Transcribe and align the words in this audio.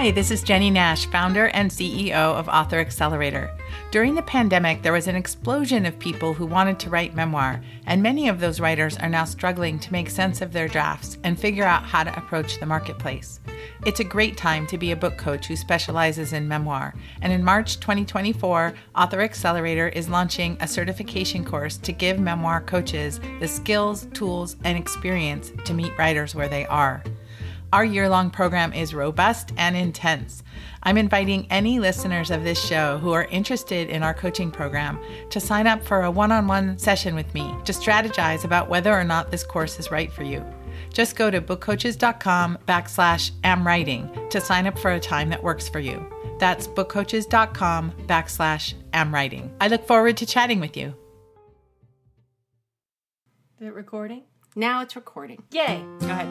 Hi, 0.00 0.10
this 0.10 0.30
is 0.30 0.42
Jennie 0.42 0.70
Nash, 0.70 1.04
founder 1.04 1.48
and 1.48 1.70
CEO 1.70 2.14
of 2.14 2.48
Author 2.48 2.78
Accelerator. 2.78 3.50
During 3.90 4.14
the 4.14 4.22
pandemic, 4.22 4.80
there 4.80 4.94
was 4.94 5.08
an 5.08 5.14
explosion 5.14 5.84
of 5.84 5.98
people 5.98 6.32
who 6.32 6.46
wanted 6.46 6.78
to 6.78 6.88
write 6.88 7.14
memoir, 7.14 7.60
and 7.84 8.02
many 8.02 8.26
of 8.26 8.40
those 8.40 8.60
writers 8.60 8.96
are 8.96 9.10
now 9.10 9.26
struggling 9.26 9.78
to 9.78 9.92
make 9.92 10.08
sense 10.08 10.40
of 10.40 10.54
their 10.54 10.68
drafts 10.68 11.18
and 11.22 11.38
figure 11.38 11.64
out 11.64 11.82
how 11.82 12.02
to 12.02 12.16
approach 12.16 12.58
the 12.58 12.64
marketplace. 12.64 13.40
It's 13.84 14.00
a 14.00 14.04
great 14.04 14.38
time 14.38 14.66
to 14.68 14.78
be 14.78 14.92
a 14.92 14.96
book 14.96 15.18
coach 15.18 15.48
who 15.48 15.54
specializes 15.54 16.32
in 16.32 16.48
memoir, 16.48 16.94
and 17.20 17.30
in 17.30 17.44
March 17.44 17.78
2024, 17.78 18.72
Author 18.96 19.20
Accelerator 19.20 19.88
is 19.88 20.08
launching 20.08 20.56
a 20.60 20.66
certification 20.66 21.44
course 21.44 21.76
to 21.76 21.92
give 21.92 22.18
memoir 22.18 22.62
coaches 22.62 23.20
the 23.38 23.46
skills, 23.46 24.06
tools, 24.14 24.56
and 24.64 24.78
experience 24.78 25.52
to 25.66 25.74
meet 25.74 25.92
writers 25.98 26.34
where 26.34 26.48
they 26.48 26.64
are. 26.64 27.02
Our 27.72 27.84
year 27.84 28.08
long 28.08 28.30
program 28.30 28.72
is 28.72 28.94
robust 28.94 29.52
and 29.56 29.76
intense. 29.76 30.42
I'm 30.82 30.98
inviting 30.98 31.46
any 31.50 31.78
listeners 31.78 32.32
of 32.32 32.42
this 32.42 32.60
show 32.60 32.98
who 32.98 33.12
are 33.12 33.26
interested 33.26 33.88
in 33.88 34.02
our 34.02 34.12
coaching 34.12 34.50
program 34.50 34.98
to 35.30 35.38
sign 35.38 35.68
up 35.68 35.84
for 35.84 36.02
a 36.02 36.10
one 36.10 36.32
on 36.32 36.48
one 36.48 36.78
session 36.78 37.14
with 37.14 37.32
me 37.32 37.54
to 37.64 37.72
strategize 37.72 38.44
about 38.44 38.68
whether 38.68 38.92
or 38.92 39.04
not 39.04 39.30
this 39.30 39.44
course 39.44 39.78
is 39.78 39.92
right 39.92 40.10
for 40.12 40.24
you. 40.24 40.44
Just 40.92 41.14
go 41.14 41.30
to 41.30 41.40
bookcoaches.com 41.40 42.58
backslash 42.66 43.30
am 43.44 43.64
writing 43.64 44.10
to 44.30 44.40
sign 44.40 44.66
up 44.66 44.76
for 44.76 44.90
a 44.90 45.00
time 45.00 45.28
that 45.28 45.42
works 45.42 45.68
for 45.68 45.78
you. 45.78 46.04
That's 46.40 46.66
bookcoaches.com 46.66 47.92
backslash 48.06 48.74
am 48.92 49.14
writing. 49.14 49.54
I 49.60 49.68
look 49.68 49.86
forward 49.86 50.16
to 50.16 50.26
chatting 50.26 50.58
with 50.58 50.76
you. 50.76 50.94
Is 53.60 53.66
it 53.68 53.74
recording? 53.74 54.24
Now 54.56 54.82
it's 54.82 54.96
recording. 54.96 55.42
Yay! 55.52 55.84
Go 56.00 56.06
ahead. 56.06 56.28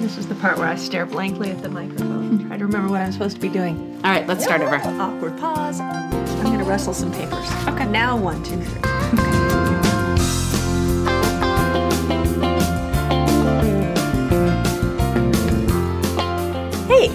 This 0.00 0.16
is 0.16 0.26
the 0.26 0.34
part 0.36 0.56
where 0.58 0.66
I 0.66 0.76
stare 0.76 1.04
blankly 1.04 1.50
at 1.50 1.62
the 1.62 1.68
microphone. 1.68 2.28
and 2.28 2.46
Try 2.46 2.56
to 2.56 2.64
remember 2.64 2.88
what 2.90 3.02
I'm 3.02 3.12
supposed 3.12 3.36
to 3.36 3.40
be 3.40 3.48
doing. 3.50 4.00
All 4.02 4.10
right, 4.10 4.26
let's 4.26 4.44
start 4.44 4.62
over. 4.62 4.76
Awkward 4.76 5.38
pause. 5.38 5.80
I'm 5.80 6.44
going 6.44 6.58
to 6.58 6.64
rustle 6.64 6.94
some 6.94 7.12
papers. 7.12 7.50
Okay. 7.68 7.86
Now 7.86 8.16
one, 8.16 8.42
two, 8.42 8.60
three. 8.62 9.90
Hey, 16.88 17.08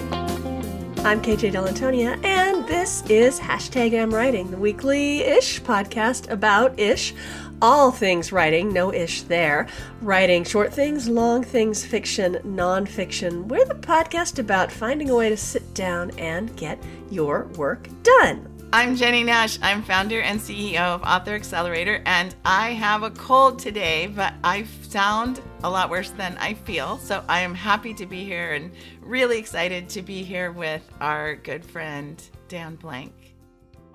I'm 1.04 1.20
KJ 1.20 1.52
Dell'Antonia, 1.52 2.22
and 2.24 2.66
this 2.66 3.02
is 3.10 3.38
Hashtag 3.38 3.92
Am 3.92 4.12
Writing, 4.12 4.50
the 4.50 4.56
weekly 4.56 5.18
ish 5.20 5.60
podcast 5.62 6.30
about 6.30 6.78
ish. 6.80 7.14
All 7.62 7.90
things 7.90 8.32
writing, 8.32 8.70
no 8.70 8.92
ish 8.92 9.22
there. 9.22 9.66
Writing 10.02 10.44
short 10.44 10.74
things, 10.74 11.08
long 11.08 11.42
things, 11.42 11.86
fiction, 11.86 12.34
nonfiction. 12.44 13.46
We're 13.46 13.64
the 13.64 13.74
podcast 13.74 14.38
about 14.38 14.70
finding 14.70 15.08
a 15.08 15.16
way 15.16 15.30
to 15.30 15.38
sit 15.38 15.72
down 15.72 16.10
and 16.18 16.54
get 16.56 16.78
your 17.10 17.44
work 17.56 17.88
done. 18.02 18.46
I'm 18.74 18.94
Jennie 18.94 19.24
Nash. 19.24 19.58
I'm 19.62 19.82
founder 19.82 20.20
and 20.20 20.38
CEO 20.38 20.80
of 20.80 21.02
Author 21.02 21.34
Accelerator, 21.34 22.02
and 22.04 22.34
I 22.44 22.72
have 22.72 23.04
a 23.04 23.10
cold 23.10 23.58
today, 23.58 24.08
but 24.08 24.34
I 24.44 24.64
sound 24.82 25.40
a 25.64 25.70
lot 25.70 25.88
worse 25.88 26.10
than 26.10 26.36
I 26.36 26.52
feel. 26.52 26.98
So 26.98 27.24
I 27.26 27.40
am 27.40 27.54
happy 27.54 27.94
to 27.94 28.04
be 28.04 28.22
here 28.22 28.52
and 28.52 28.70
really 29.00 29.38
excited 29.38 29.88
to 29.90 30.02
be 30.02 30.22
here 30.22 30.52
with 30.52 30.82
our 31.00 31.36
good 31.36 31.64
friend, 31.64 32.22
Dan 32.48 32.76
Blank. 32.76 33.35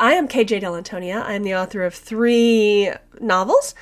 I 0.02 0.14
am 0.14 0.28
KJ 0.28 0.64
Dell'Antonia. 0.64 1.22
I'm 1.24 1.44
the 1.44 1.54
author 1.54 1.84
of 1.84 1.94
three 1.94 2.92
novels 3.20 3.76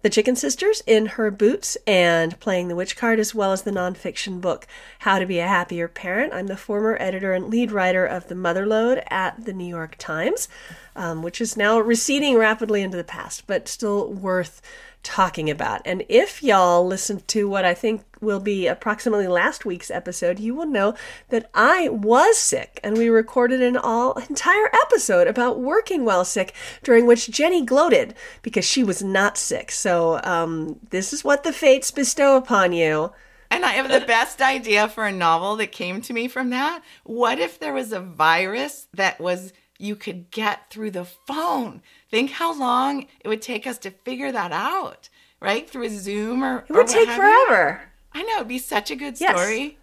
The 0.00 0.08
Chicken 0.08 0.36
Sisters, 0.36 0.82
In 0.86 1.04
Her 1.04 1.30
Boots, 1.30 1.76
and 1.86 2.40
Playing 2.40 2.68
the 2.68 2.74
Witch 2.74 2.96
Card, 2.96 3.20
as 3.20 3.34
well 3.34 3.52
as 3.52 3.60
the 3.60 3.70
nonfiction 3.70 4.40
book 4.40 4.66
How 5.00 5.18
to 5.18 5.26
Be 5.26 5.40
a 5.40 5.46
Happier 5.46 5.86
Parent. 5.86 6.32
I'm 6.32 6.46
the 6.46 6.56
former 6.56 6.96
editor 6.98 7.34
and 7.34 7.50
lead 7.50 7.72
writer 7.72 8.06
of 8.06 8.28
The 8.28 8.34
Motherlode 8.34 9.04
at 9.10 9.44
the 9.44 9.52
New 9.52 9.66
York 9.66 9.96
Times, 9.98 10.48
um, 10.96 11.22
which 11.22 11.42
is 11.42 11.58
now 11.58 11.78
receding 11.78 12.38
rapidly 12.38 12.80
into 12.80 12.96
the 12.96 13.04
past, 13.04 13.46
but 13.46 13.68
still 13.68 14.10
worth 14.10 14.62
talking 15.04 15.48
about. 15.48 15.82
And 15.84 16.04
if 16.08 16.42
y'all 16.42 16.84
listened 16.84 17.28
to 17.28 17.48
what 17.48 17.64
I 17.64 17.74
think 17.74 18.02
will 18.20 18.40
be 18.40 18.66
approximately 18.66 19.28
last 19.28 19.64
week's 19.64 19.90
episode, 19.90 20.40
you 20.40 20.54
will 20.54 20.66
know 20.66 20.94
that 21.28 21.50
I 21.54 21.88
was 21.90 22.38
sick 22.38 22.80
and 22.82 22.96
we 22.96 23.08
recorded 23.08 23.62
an 23.62 23.76
all 23.76 24.14
entire 24.28 24.70
episode 24.72 25.28
about 25.28 25.60
working 25.60 26.04
while 26.04 26.24
sick, 26.24 26.54
during 26.82 27.06
which 27.06 27.30
Jennie 27.30 27.64
gloated 27.64 28.14
because 28.42 28.64
she 28.64 28.82
was 28.82 29.02
not 29.02 29.36
sick. 29.36 29.70
So, 29.70 30.20
um, 30.24 30.80
this 30.90 31.12
is 31.12 31.22
what 31.22 31.44
the 31.44 31.52
fates 31.52 31.90
bestow 31.90 32.36
upon 32.36 32.72
you. 32.72 33.12
And 33.50 33.64
I 33.64 33.72
have 33.72 33.88
the 33.88 34.04
best 34.04 34.42
idea 34.42 34.88
for 34.88 35.06
a 35.06 35.12
novel 35.12 35.54
that 35.56 35.70
came 35.70 36.00
to 36.02 36.12
me 36.12 36.26
from 36.26 36.50
that. 36.50 36.82
What 37.04 37.38
if 37.38 37.60
there 37.60 37.72
was 37.72 37.92
a 37.92 38.00
virus 38.00 38.88
that 38.94 39.20
was 39.20 39.52
you 39.78 39.94
could 39.94 40.30
get 40.30 40.70
through 40.70 40.90
the 40.90 41.04
phone? 41.04 41.82
Think 42.14 42.30
how 42.30 42.56
long 42.56 43.06
it 43.18 43.26
would 43.26 43.42
take 43.42 43.66
us 43.66 43.76
to 43.78 43.90
figure 43.90 44.30
that 44.30 44.52
out, 44.52 45.08
right? 45.40 45.68
Through 45.68 45.86
a 45.86 45.90
Zoom 45.90 46.44
or 46.44 46.64
It 46.68 46.72
would 46.72 46.86
take 46.86 47.08
forever. 47.08 47.90
I 48.12 48.22
know 48.22 48.36
it'd 48.36 48.46
be 48.46 48.60
such 48.60 48.92
a 48.92 48.94
good 48.94 49.20
Yes. 49.20 49.36
story. 49.36 49.78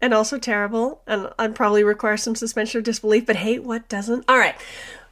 and 0.00 0.14
also 0.14 0.38
terrible, 0.38 1.02
and 1.06 1.28
I'd 1.38 1.54
probably 1.54 1.84
require 1.84 2.16
some 2.16 2.34
suspension 2.36 2.78
of 2.78 2.84
disbelief, 2.84 3.26
but 3.26 3.36
hey, 3.36 3.58
what 3.58 3.86
doesn't? 3.86 4.24
All 4.30 4.38
right. 4.38 4.54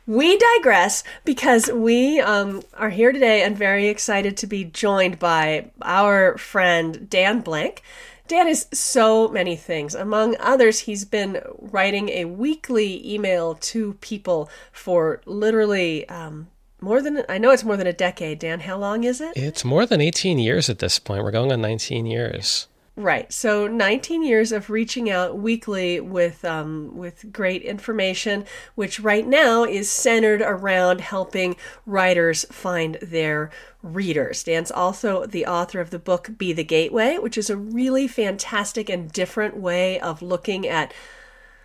We 0.07 0.39
digress 0.39 1.05
because 1.27 1.71
we 1.71 2.21
um, 2.21 2.63
are 2.73 2.89
here 2.89 3.13
today 3.13 3.43
and 3.43 3.55
very 3.55 3.89
excited 3.89 4.39
to 4.39 4.47
be 4.47 4.65
joined 4.65 5.19
by 5.19 5.73
our 5.83 6.39
friend 6.39 7.07
Dan 7.11 7.41
Blank. 7.41 7.83
Dan 8.27 8.49
is 8.49 8.67
so 8.73 9.29
many 9.29 9.55
things. 9.55 9.95
Among 9.95 10.37
others, 10.41 10.81
he's 10.81 11.05
been 11.05 11.43
writing 11.59 12.09
a 12.09 12.25
weekly 12.25 13.15
email 13.15 13.55
to 13.57 13.95
people 13.95 14.49
for 14.73 15.21
literally 15.27 16.09
um, 16.09 16.49
more 16.81 17.03
than, 17.03 17.23
I 17.29 17.39
know 17.39 17.51
it's 17.51 17.65
more 17.65 17.77
than 17.77 17.87
a 17.87 17.93
decade. 17.93 18.39
Dan, 18.39 18.61
how 18.61 18.79
long 18.79 19.05
is 19.05 19.21
it? 19.21 19.37
It's 19.37 19.65
more 19.65 19.85
than 19.85 20.01
18 20.01 20.39
years 20.39 20.71
at 20.71 20.79
this 20.79 20.99
point. 20.99 21.23
We're 21.23 21.31
going 21.33 21.53
on 21.53 21.61
19 21.61 22.07
years. 22.07 22.67
Right. 22.97 23.33
So 23.33 23.67
19 23.67 24.23
years 24.23 24.53
of 24.53 24.71
reaching 24.71 25.11
out 25.11 25.37
weekly 25.37 25.99
with 25.99 26.45
um, 26.45 26.97
with 26.97 27.33
great 27.33 27.63
information, 27.63 28.45
which 28.77 29.01
right 29.01 29.27
now 29.27 29.65
is 29.65 29.91
centered 29.91 30.41
around 30.41 31.01
helping 31.01 31.57
writers 31.87 32.45
find 32.53 32.95
their 33.03 33.51
readers. 33.83 34.45
Dan's 34.45 34.71
also 34.71 35.27
the 35.27 35.45
author 35.45 35.81
of 35.81 35.91
the 35.91 35.99
book 35.99 36.39
Be 36.39 36.53
the 36.53 36.63
Gateway, 36.63 37.19
which 37.19 37.37
is 37.37 37.51
a 37.51 37.57
really 37.57 38.07
fantastic 38.07 38.89
and 38.89 39.11
different 39.11 39.57
way 39.57 39.99
of 39.99 40.23
looking 40.23 40.65
at 40.65 40.95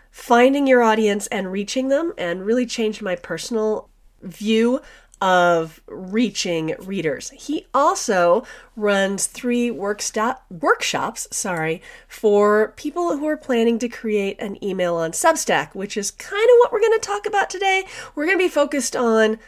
finding 0.10 0.66
your 0.66 0.82
audience 0.82 1.28
and 1.28 1.52
reaching 1.52 1.90
them 1.90 2.12
and 2.18 2.44
really 2.44 2.66
changed 2.66 3.04
my 3.04 3.16
personal 3.16 3.88
view 4.24 4.82
of 5.22 5.82
reaching 5.88 6.76
readers. 6.80 7.30
He 7.32 7.68
also 7.74 8.44
runs 8.76 9.26
three 9.28 9.70
work 9.70 10.02
stop, 10.02 10.46
workshops, 10.50 11.28
sorry, 11.32 11.82
for 12.08 12.74
people 12.76 13.18
who 13.18 13.28
are 13.28 13.38
planning 13.38 13.80
to 13.80 13.90
create 13.90 14.40
an 14.40 14.64
email 14.64 14.96
on 14.96 15.12
Substack, 15.12 15.76
which 15.76 15.98
is 15.98 16.12
kind 16.12 16.44
of 16.44 16.56
what 16.60 16.72
we're 16.72 16.80
going 16.80 17.00
to 17.00 17.06
talk 17.06 17.26
about 17.26 17.50
today. 17.50 17.86
We're 18.16 18.26
going 18.26 18.38
to 18.38 18.44
be 18.44 18.50
focused 18.50 18.96
on 18.96 19.40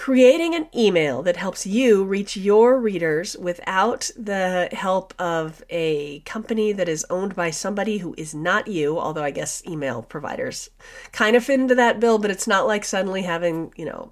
creating 0.00 0.54
an 0.54 0.66
email 0.74 1.22
that 1.22 1.36
helps 1.36 1.66
you 1.66 2.02
reach 2.02 2.34
your 2.34 2.80
readers 2.80 3.36
without 3.36 4.10
the 4.16 4.66
help 4.72 5.12
of 5.18 5.62
a 5.68 6.20
company 6.20 6.72
that 6.72 6.88
is 6.88 7.04
owned 7.10 7.36
by 7.36 7.50
somebody 7.50 7.98
who 7.98 8.14
is 8.16 8.34
not 8.34 8.66
you, 8.66 8.98
although 8.98 9.22
I 9.22 9.30
guess 9.30 9.62
email 9.66 10.00
providers 10.00 10.70
kind 11.12 11.36
of 11.36 11.44
fit 11.44 11.60
into 11.60 11.74
that 11.74 12.00
bill, 12.00 12.18
but 12.18 12.30
it's 12.30 12.46
not 12.46 12.66
like 12.66 12.86
suddenly 12.86 13.20
having, 13.20 13.74
you 13.76 13.84
know, 13.84 14.10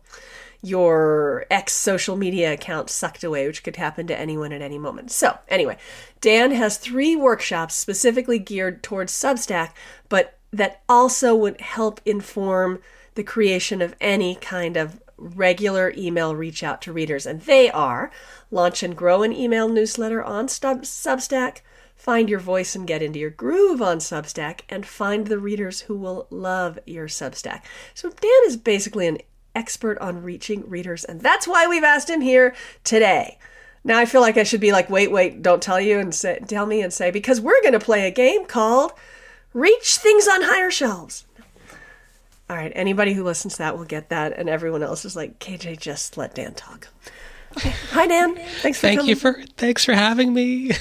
your 0.62 1.46
ex 1.50 1.72
social 1.72 2.16
media 2.16 2.52
account 2.52 2.90
sucked 2.90 3.22
away, 3.22 3.46
which 3.46 3.62
could 3.62 3.76
happen 3.76 4.06
to 4.06 4.18
anyone 4.18 4.52
at 4.52 4.62
any 4.62 4.78
moment. 4.78 5.10
So, 5.10 5.38
anyway, 5.48 5.78
Dan 6.20 6.52
has 6.52 6.78
three 6.78 7.14
workshops 7.14 7.74
specifically 7.74 8.38
geared 8.38 8.82
towards 8.82 9.12
Substack, 9.12 9.70
but 10.08 10.38
that 10.52 10.82
also 10.88 11.34
would 11.34 11.60
help 11.60 12.00
inform 12.04 12.80
the 13.14 13.22
creation 13.22 13.82
of 13.82 13.94
any 14.00 14.34
kind 14.34 14.76
of 14.76 15.00
regular 15.16 15.92
email 15.96 16.34
reach 16.34 16.62
out 16.62 16.80
to 16.82 16.92
readers. 16.92 17.26
And 17.26 17.40
they 17.42 17.70
are 17.70 18.10
launch 18.50 18.82
and 18.82 18.96
grow 18.96 19.22
an 19.22 19.32
email 19.32 19.68
newsletter 19.68 20.22
on 20.22 20.46
Substack, 20.46 21.58
find 21.96 22.28
your 22.28 22.38
voice 22.38 22.74
and 22.74 22.86
get 22.86 23.02
into 23.02 23.18
your 23.18 23.30
groove 23.30 23.82
on 23.82 23.98
Substack, 23.98 24.60
and 24.68 24.86
find 24.86 25.26
the 25.26 25.38
readers 25.38 25.82
who 25.82 25.96
will 25.96 26.26
love 26.30 26.78
your 26.86 27.08
Substack. 27.08 27.62
So, 27.94 28.10
Dan 28.10 28.30
is 28.46 28.56
basically 28.56 29.06
an 29.06 29.18
expert 29.54 29.98
on 29.98 30.22
reaching 30.22 30.68
readers, 30.68 31.04
and 31.04 31.20
that's 31.20 31.46
why 31.48 31.66
we've 31.66 31.84
asked 31.84 32.10
him 32.10 32.20
here 32.20 32.54
today. 32.84 33.38
Now 33.84 33.98
I 33.98 34.04
feel 34.04 34.20
like 34.20 34.36
I 34.36 34.42
should 34.42 34.60
be 34.60 34.72
like, 34.72 34.90
wait, 34.90 35.10
wait, 35.10 35.42
don't 35.42 35.62
tell 35.62 35.80
you 35.80 35.98
and 35.98 36.14
say, 36.14 36.40
tell 36.46 36.66
me 36.66 36.82
and 36.82 36.92
say 36.92 37.10
because 37.10 37.40
we're 37.40 37.60
going 37.62 37.72
to 37.72 37.80
play 37.80 38.06
a 38.06 38.10
game 38.10 38.44
called 38.44 38.92
Reach 39.54 39.96
Things 39.96 40.28
on 40.28 40.42
Higher 40.42 40.70
Shelves. 40.70 41.24
All 42.50 42.56
right, 42.56 42.72
anybody 42.74 43.12
who 43.12 43.24
listens 43.24 43.54
to 43.54 43.58
that 43.58 43.76
will 43.76 43.84
get 43.84 44.08
that, 44.08 44.38
and 44.38 44.48
everyone 44.48 44.82
else 44.82 45.04
is 45.04 45.14
like, 45.14 45.38
KJ, 45.38 45.78
just 45.78 46.16
let 46.16 46.34
Dan 46.34 46.54
talk. 46.54 46.88
Okay, 47.56 47.74
hi 47.90 48.06
Dan, 48.06 48.36
thanks 48.60 48.78
for 48.78 48.86
Thank 48.88 49.00
coming. 49.00 49.10
you 49.10 49.16
for 49.16 49.42
thanks 49.56 49.84
for 49.84 49.94
having 49.94 50.32
me. 50.32 50.72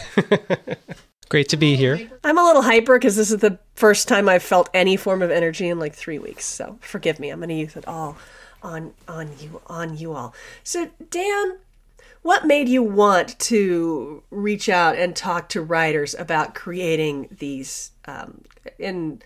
Great 1.30 1.50
to 1.50 1.58
be 1.58 1.76
here. 1.76 2.10
I'm 2.24 2.38
a 2.38 2.44
little 2.44 2.62
hyper 2.62 2.98
because 2.98 3.16
this 3.18 3.32
is 3.32 3.40
the 3.40 3.60
first 3.76 4.08
time 4.08 4.30
I've 4.30 4.44
felt 4.44 4.70
any 4.74 4.96
form 4.96 5.22
of 5.22 5.30
energy 5.30 5.68
in 5.68 5.78
like 5.80 5.94
three 5.94 6.20
weeks. 6.20 6.46
So 6.46 6.78
forgive 6.82 7.20
me. 7.20 7.30
I'm 7.30 7.40
going 7.40 7.50
to 7.50 7.56
use 7.56 7.76
it 7.76 7.88
all 7.88 8.18
on 8.64 8.94
on 9.08 9.32
you 9.40 9.62
on 9.68 9.98
you 9.98 10.14
all. 10.14 10.34
So 10.64 10.90
Dan, 11.10 11.58
what 12.22 12.46
made 12.46 12.68
you 12.70 12.84
want 12.84 13.38
to 13.40 14.24
reach 14.32 14.70
out 14.70 14.96
and 14.98 15.16
talk 15.16 15.50
to 15.50 15.62
writers 15.62 16.16
about 16.16 16.56
creating 16.56 17.30
these? 17.40 17.92
Um, 18.06 18.42
in 18.80 19.22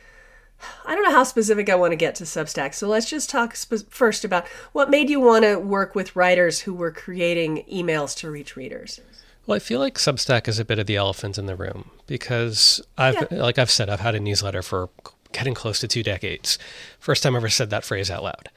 I 0.86 0.96
don't 0.96 1.04
know 1.04 1.12
how 1.12 1.24
specific 1.24 1.70
I 1.70 1.76
want 1.76 1.92
to 1.92 1.98
get 1.98 2.16
to 2.16 2.24
Substack. 2.24 2.74
So 2.74 2.88
let's 2.88 3.10
just 3.10 3.30
talk 3.30 3.56
sp- 3.58 3.90
first 3.90 4.24
about 4.24 4.48
what 4.74 4.90
made 4.90 5.10
you 5.10 5.20
want 5.20 5.44
to 5.44 5.56
work 5.58 5.96
with 5.96 6.16
writers 6.16 6.62
who 6.62 6.74
were 6.74 6.92
creating 6.92 7.64
emails 7.72 8.16
to 8.18 8.30
reach 8.30 8.56
readers. 8.56 9.00
Well, 9.46 9.56
I 9.56 9.60
feel 9.60 9.80
like 9.80 9.96
Substack 9.96 10.48
is 10.48 10.60
a 10.60 10.66
bit 10.66 10.80
of 10.80 10.86
the 10.86 10.96
elephant 10.96 11.38
in 11.38 11.48
the 11.48 11.56
room 11.56 11.90
because 12.06 12.82
I've, 12.98 13.28
yeah. 13.32 13.42
like 13.42 13.58
I've 13.58 13.72
said, 13.72 13.90
I've 13.90 14.00
had 14.00 14.16
a 14.16 14.20
newsletter 14.20 14.62
for 14.62 14.90
getting 15.32 15.54
close 15.54 15.80
to 15.80 15.88
two 15.88 16.04
decades. 16.04 16.60
First 17.00 17.24
time 17.24 17.36
I 17.36 17.38
ever 17.38 17.50
said 17.50 17.70
that 17.72 17.84
phrase 17.84 18.12
out 18.12 18.24
loud. 18.24 18.50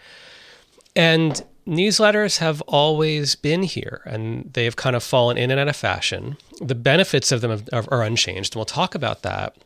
And 0.97 1.45
newsletters 1.67 2.39
have 2.39 2.61
always 2.63 3.35
been 3.35 3.63
here 3.63 4.03
and 4.05 4.51
they've 4.53 4.77
kind 4.77 4.95
of 4.95 5.03
fallen 5.03 5.37
in 5.37 5.51
and 5.51 5.59
out 5.59 5.69
of 5.69 5.77
fashion. 5.77 6.37
The 6.61 6.75
benefits 6.75 7.33
of 7.33 7.41
them 7.41 7.63
are, 7.73 7.85
are 7.89 8.03
unchanged, 8.03 8.55
and 8.55 8.57
we'll 8.57 8.67
talk 8.67 8.95
about 8.95 9.23
that. 9.23 9.57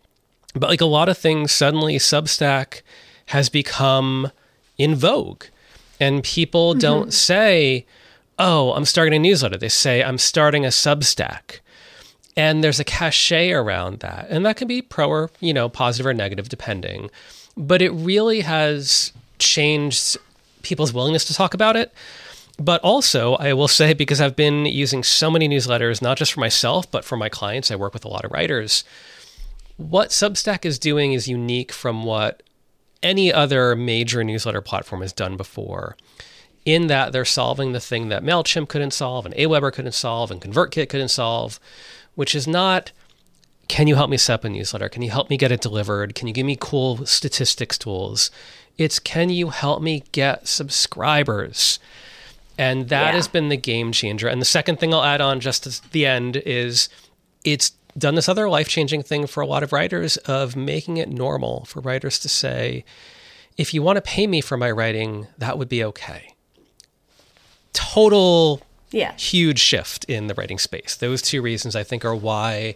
But 0.54 0.70
like 0.70 0.80
a 0.80 0.86
lot 0.86 1.08
of 1.08 1.19
things, 1.19 1.52
suddenly 1.52 1.96
Substack 1.96 2.82
has 3.26 3.48
become 3.48 4.30
in 4.78 4.94
vogue, 4.94 5.44
and 6.00 6.22
people 6.22 6.70
mm-hmm. 6.70 6.78
don't 6.78 7.12
say, 7.12 7.84
oh, 8.38 8.72
I'm 8.72 8.84
starting 8.84 9.14
a 9.14 9.19
newsletter. 9.19 9.58
They 9.58 9.69
say, 9.69 10.02
I'm 10.02 10.19
starting 10.19 10.64
a 10.64 10.69
Substack. 10.69 11.58
And 12.36 12.62
there's 12.62 12.78
a 12.78 12.84
cachet 12.84 13.50
around 13.50 13.98
that. 13.98 14.28
And 14.31 14.46
that 14.46 14.56
can 14.56 14.69
be 14.69 14.81
pro 14.81 15.08
or, 15.08 15.31
you 15.40 15.52
know, 15.52 15.69
positive 15.69 16.06
or 16.06 16.14
negative, 16.14 16.48
depending. 16.48 17.10
But 17.56 17.82
it 17.82 17.90
really 17.90 18.42
has 18.42 19.12
changed 19.40 20.16
people's 20.69 20.93
willingness 20.93 21.25
to 21.26 21.35
talk 21.35 21.55
about 21.55 21.76
it. 21.76 21.93
But 22.61 22.81
also, 22.82 23.35
I 23.37 23.53
will 23.53 23.69
say, 23.69 23.94
because 23.94 24.20
I've 24.20 24.37
been 24.37 24.67
using 24.67 25.05
so 25.05 25.31
many 25.31 25.49
newsletters, 25.49 26.03
not 26.03 26.19
just 26.19 26.32
for 26.32 26.41
myself, 26.41 26.91
but 26.91 27.05
for 27.05 27.17
my 27.17 27.29
clients, 27.29 27.70
I 27.70 27.76
work 27.76 27.94
with 27.94 28.05
a 28.05 28.09
lot 28.09 28.25
of 28.25 28.32
writers. 28.32 28.85
What 29.76 30.11
Substack 30.11 30.65
is 30.65 30.79
doing 30.79 31.12
is 31.12 31.29
unique 31.29 31.70
from 31.70 32.03
what 32.03 32.43
any 33.00 33.32
other 33.32 33.76
major 33.76 34.25
newsletter 34.25 34.61
platform 34.61 35.03
has 35.03 35.12
done 35.12 35.37
before 35.37 35.97
in 36.65 36.88
that 36.88 37.12
they're 37.12 37.25
solving 37.25 37.73
the 37.73 37.81
thing 37.81 38.09
that 38.09 38.25
MailChimp 38.25 38.69
couldn't 38.69 38.91
solve 38.91 39.25
and 39.25 39.35
Aweber 39.37 39.73
couldn't 39.73 39.93
solve 39.93 40.31
and 40.31 40.41
ConvertKit 40.41 40.88
couldn't 40.88 41.09
solve, 41.09 41.61
which 42.15 42.35
is 42.35 42.47
not 42.47 42.93
can 43.69 43.87
you 43.87 43.97
help 43.97 44.09
me 44.09 44.17
set 44.17 44.35
up 44.35 44.44
a 44.44 44.49
newsletter? 44.49 44.88
Can 44.88 45.03
you 45.03 45.11
help 45.11 45.29
me 45.29 45.37
get 45.37 45.53
it 45.53 45.61
delivered? 45.61 46.15
Can 46.15 46.26
you 46.26 46.32
give 46.32 46.47
me 46.47 46.56
cool 46.59 47.05
statistics 47.05 47.76
tools? 47.76 48.31
It's 48.78 48.98
can 48.98 49.28
you 49.28 49.50
help 49.50 49.82
me 49.82 50.04
get 50.12 50.48
subscribers? 50.48 51.78
And 52.56 52.88
that 52.88 53.10
yeah. 53.10 53.12
has 53.12 53.28
been 53.28 53.50
the 53.50 53.56
game 53.56 53.92
changer. 53.92 54.28
And 54.28 54.40
the 54.40 54.46
second 54.46 54.80
thing 54.80 54.94
I'll 54.94 55.04
add 55.04 55.20
on 55.20 55.40
just 55.40 55.66
at 55.66 55.80
the 55.92 56.06
end 56.06 56.36
is 56.36 56.88
it's 57.44 57.72
done 57.96 58.14
this 58.14 58.28
other 58.28 58.48
life 58.48 58.69
changing 58.69 59.02
thing 59.02 59.26
for 59.26 59.40
a 59.40 59.46
lot 59.46 59.62
of 59.62 59.72
writers 59.72 60.16
of 60.19 60.56
making 60.56 60.96
it 60.96 61.08
normal 61.08 61.64
for 61.66 61.80
writers 61.80 62.19
to 62.20 62.28
say, 62.28 62.84
if 63.56 63.75
you 63.75 63.82
want 63.82 63.96
to 63.96 64.02
pay 64.02 64.26
me 64.26 64.40
for 64.40 64.56
my 64.56 64.70
writing, 64.70 65.26
that 65.38 65.58
would 65.58 65.69
be 65.69 65.84
okay 65.84 66.34
total 67.78 68.60
yeah. 68.90 69.14
huge 69.16 69.60
shift 69.60 70.04
in 70.04 70.26
the 70.26 70.34
writing 70.34 70.58
space. 70.58 70.96
Those 70.96 71.22
two 71.22 71.40
reasons 71.40 71.76
I 71.76 71.84
think 71.84 72.04
are 72.04 72.14
why 72.14 72.74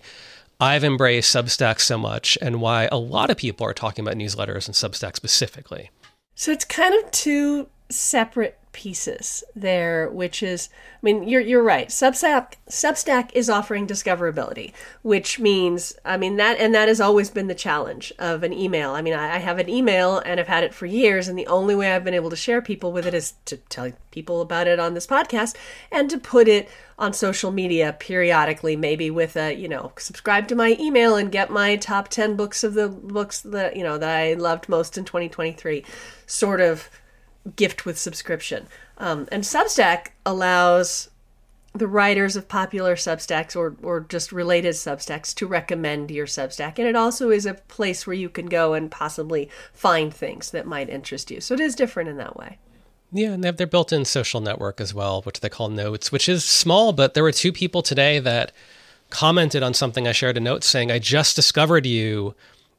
I've 0.63 0.85
embraced 0.85 1.35
Substack 1.35 1.81
so 1.81 1.99
much 1.99 2.39
and 2.41 2.61
why 2.61 2.89
a 2.93 2.97
lot 2.97 3.31
of 3.31 3.37
people 3.37 3.67
are 3.67 3.75
talking 3.75 4.05
about 4.05 4.17
newsletters 4.17 4.69
and 4.69 4.77
Substack 4.77 5.17
specifically. 5.17 5.91
So 6.37 6.53
it's 6.53 6.65
kind 6.65 6.95
of 6.95 7.11
two 7.11 7.69
separate 7.91 8.61
pieces 8.71 9.43
there, 9.57 10.09
which 10.11 10.41
is, 10.41 10.69
I 10.95 10.99
mean, 11.03 11.29
you're 11.29 11.41
you're 11.41 11.65
right. 11.65 11.89
Substack 11.89 12.55
Substack 12.71 13.31
is 13.35 13.51
offering 13.51 13.89
discoverability, 13.89 14.73
which 15.03 15.41
means, 15.41 15.95
I 16.05 16.17
mean 16.17 16.37
that, 16.37 16.59
and 16.61 16.73
that 16.77 16.87
has 16.87 17.01
always 17.01 17.29
been 17.29 17.49
the 17.49 17.57
challenge 17.57 18.13
of 18.21 18.45
an 18.45 18.53
email. 18.53 18.93
I 18.93 19.03
mean, 19.03 19.15
I, 19.15 19.35
I 19.35 19.39
have 19.39 19.59
an 19.59 19.69
email 19.69 20.19
and 20.21 20.39
I've 20.39 20.47
had 20.47 20.63
it 20.63 20.73
for 20.73 20.87
years, 20.87 21.27
and 21.27 21.37
the 21.37 21.49
only 21.49 21.75
way 21.75 21.93
I've 21.93 22.05
been 22.05 22.15
able 22.15 22.31
to 22.31 22.37
share 22.37 22.63
people 22.63 22.93
with 22.93 23.05
it 23.05 23.15
is 23.15 23.35
to 23.47 23.57
tell 23.57 23.91
people 24.13 24.41
about 24.41 24.69
it 24.69 24.79
on 24.79 24.95
this 24.95 25.09
podcast 25.09 25.57
and 25.91 26.09
to 26.09 26.19
put 26.19 26.47
it 26.47 26.69
on 27.03 27.13
social 27.13 27.51
media 27.51 27.97
periodically, 27.99 28.77
maybe 28.77 29.11
with 29.11 29.37
a, 29.37 29.53
you 29.53 29.67
know, 29.67 29.91
subscribe 29.99 30.47
to 30.47 30.55
my 30.55 30.77
email 30.79 31.17
and 31.17 31.33
get 31.33 31.51
my 31.51 31.75
top 31.75 32.07
10 32.07 32.37
books 32.37 32.63
of 32.63 32.75
the 32.75 32.89
books 32.89 33.41
that, 33.41 33.77
you 33.77 33.83
know, 33.83 33.99
that 33.99 34.17
I 34.17 34.35
loved 34.35 34.69
most 34.69 34.97
in 34.97 35.05
2023 35.05 35.85
sort 36.27 36.61
of 36.61 36.89
gift 37.57 37.85
with 37.85 37.99
subscription. 37.99 38.69
Um, 38.99 39.27
and 39.33 39.43
Substack 39.43 40.11
allows 40.25 41.11
the 41.73 41.89
writers 41.89 42.37
of 42.37 42.47
popular 42.47 42.95
Substacks 42.95 43.57
or, 43.57 43.75
or 43.83 44.03
just 44.03 44.31
related 44.31 44.75
Substacks 44.75 45.35
to 45.35 45.49
recommend 45.49 46.13
your 46.13 46.27
Substack. 46.27 46.79
And 46.79 46.87
it 46.87 46.95
also 46.95 47.31
is 47.31 47.47
a 47.47 47.55
place 47.55 48.07
where 48.07 48.15
you 48.15 48.29
can 48.29 48.47
go 48.47 48.75
and 48.75 48.93
possibly 48.93 49.51
find 49.73 50.15
things 50.15 50.53
that 50.53 50.69
might 50.69 50.89
interest 50.89 51.33
you. 51.33 51.41
So 51.41 51.55
it 51.55 51.61
is 51.61 51.75
different 51.75 52.11
in 52.11 52.19
that 52.19 52.37
way. 52.37 52.59
Yeah, 53.13 53.33
and 53.33 53.45
they 53.45 53.49
have 53.49 53.59
their 53.59 53.67
built 53.67 53.93
in 53.93 54.05
social 54.05 54.41
network 54.41 54.81
as 54.81 54.95
well, 54.95 55.23
which 55.23 55.41
they 55.41 55.49
call 55.49 55.69
Notes, 55.69 56.11
which 56.11 56.29
is 56.29 56.45
small, 56.45 56.93
but 56.93 57.15
there 57.15 57.23
were 57.23 57.33
two 57.33 57.53
people 57.53 57.83
today 57.83 58.19
that 58.19 58.53
commented 59.11 59.63
on 59.63 59.75
something 59.75 60.09
I 60.09 60.13
shared 60.13 60.39
a 60.39 60.41
note 60.41 60.65
saying, 60.65 60.91
I 60.91 60.99
just 60.99 61.37
discovered 61.37 61.85
you 61.85 62.35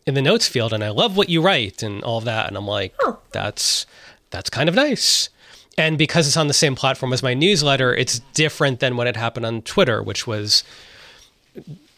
in 0.05 0.15
the 0.15 0.21
notes 0.21 0.47
field 0.47 0.73
and 0.73 0.83
I 0.83 0.89
love 0.89 1.15
what 1.15 1.29
you 1.29 1.41
write 1.41 1.83
and 1.83 2.03
all 2.03 2.17
of 2.17 2.25
that. 2.25 2.47
And 2.47 2.57
I'm 2.57 2.67
like, 2.67 2.93
oh. 3.01 3.19
that's 3.31 3.85
that's 4.31 4.49
kind 4.49 4.67
of 4.67 4.75
nice. 4.75 5.29
And 5.77 5.97
because 5.97 6.27
it's 6.27 6.37
on 6.37 6.47
the 6.47 6.53
same 6.53 6.75
platform 6.75 7.13
as 7.13 7.23
my 7.23 7.33
newsletter, 7.33 7.93
it's 7.93 8.19
different 8.33 8.79
than 8.79 8.97
what 8.97 9.07
had 9.07 9.15
happened 9.15 9.45
on 9.45 9.61
Twitter, 9.61 10.03
which 10.03 10.27
was 10.27 10.63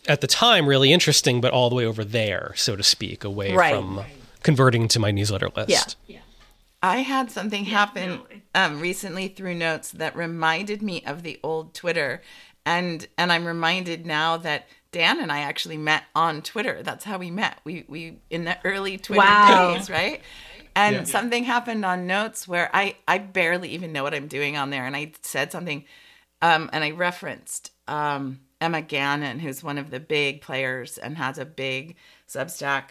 at 0.07 0.21
the 0.21 0.27
time 0.27 0.67
really 0.67 0.93
interesting, 0.93 1.41
but 1.41 1.51
all 1.51 1.69
the 1.69 1.75
way 1.75 1.85
over 1.85 2.03
there, 2.03 2.53
so 2.55 2.75
to 2.75 2.83
speak, 2.83 3.23
away 3.23 3.53
right. 3.53 3.73
from 3.73 4.01
converting 4.43 4.87
to 4.89 4.99
my 4.99 5.11
newsletter 5.11 5.49
list. 5.55 5.97
Yeah. 6.07 6.15
yeah. 6.15 6.21
I 6.85 6.97
had 6.97 7.31
something 7.31 7.65
happen 7.65 8.21
um, 8.53 8.79
recently 8.79 9.27
through 9.27 9.55
notes 9.55 9.89
that 9.91 10.15
reminded 10.15 10.83
me 10.83 11.03
of 11.03 11.23
the 11.23 11.39
old 11.41 11.73
Twitter, 11.73 12.21
and 12.63 13.07
and 13.17 13.31
I'm 13.31 13.45
reminded 13.45 14.05
now 14.05 14.37
that 14.37 14.67
Dan 14.91 15.19
and 15.19 15.31
I 15.31 15.39
actually 15.39 15.77
met 15.77 16.03
on 16.13 16.43
Twitter. 16.43 16.83
That's 16.83 17.03
how 17.03 17.17
we 17.17 17.31
met. 17.31 17.59
We 17.63 17.85
we 17.87 18.19
in 18.29 18.45
the 18.45 18.59
early 18.63 18.99
Twitter 18.99 19.21
wow. 19.21 19.73
days, 19.73 19.89
right? 19.89 20.21
And 20.75 20.95
yeah. 20.95 21.03
something 21.05 21.45
happened 21.45 21.85
on 21.85 22.05
notes 22.05 22.47
where 22.47 22.69
I, 22.71 22.97
I 23.07 23.17
barely 23.17 23.69
even 23.69 23.91
know 23.91 24.03
what 24.03 24.13
I'm 24.13 24.27
doing 24.27 24.55
on 24.55 24.69
there. 24.69 24.85
And 24.85 24.95
I 24.95 25.13
said 25.21 25.51
something, 25.51 25.85
um, 26.41 26.69
and 26.71 26.83
I 26.83 26.91
referenced 26.91 27.71
um, 27.87 28.41
Emma 28.61 28.81
Gannon, 28.81 29.39
who's 29.39 29.63
one 29.63 29.79
of 29.79 29.89
the 29.89 30.01
big 30.01 30.41
players 30.41 30.99
and 30.99 31.17
has 31.17 31.39
a 31.39 31.45
big 31.45 31.95
Substack. 32.27 32.89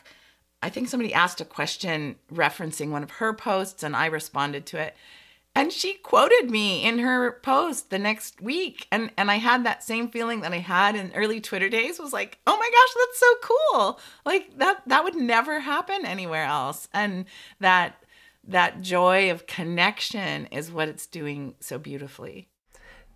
I 0.64 0.70
think 0.70 0.88
somebody 0.88 1.12
asked 1.12 1.42
a 1.42 1.44
question 1.44 2.16
referencing 2.32 2.88
one 2.88 3.02
of 3.02 3.10
her 3.10 3.34
posts, 3.34 3.82
and 3.82 3.94
I 3.94 4.06
responded 4.06 4.64
to 4.66 4.78
it. 4.78 4.96
And 5.54 5.70
she 5.70 5.92
quoted 5.92 6.50
me 6.50 6.82
in 6.82 7.00
her 7.00 7.32
post 7.42 7.90
the 7.90 7.98
next 7.98 8.40
week. 8.40 8.88
And 8.90 9.12
and 9.18 9.30
i 9.30 9.36
had 9.36 9.64
that 9.64 9.84
same 9.84 10.08
feeling 10.08 10.40
that 10.40 10.54
i 10.54 10.58
had 10.58 10.96
in 10.96 11.12
early 11.14 11.40
twitter 11.40 11.68
days 11.68 12.00
was 12.00 12.12
like 12.14 12.38
oh 12.46 12.56
my 12.56 12.70
gosh 12.70 12.94
that's 12.98 13.20
so 13.20 13.34
cool. 13.42 14.00
Like 14.24 14.58
that 14.58 14.82
that 14.86 15.04
would 15.04 15.14
never 15.14 15.60
happen 15.60 16.06
anywhere 16.06 16.44
else. 16.44 16.88
And 16.94 17.26
that 17.60 18.02
that 18.48 18.80
joy 18.80 19.30
of 19.30 19.46
connection 19.46 20.46
is 20.46 20.72
what 20.72 20.88
it's 20.88 21.06
doing 21.06 21.56
so 21.60 21.78
beautifully. 21.78 22.48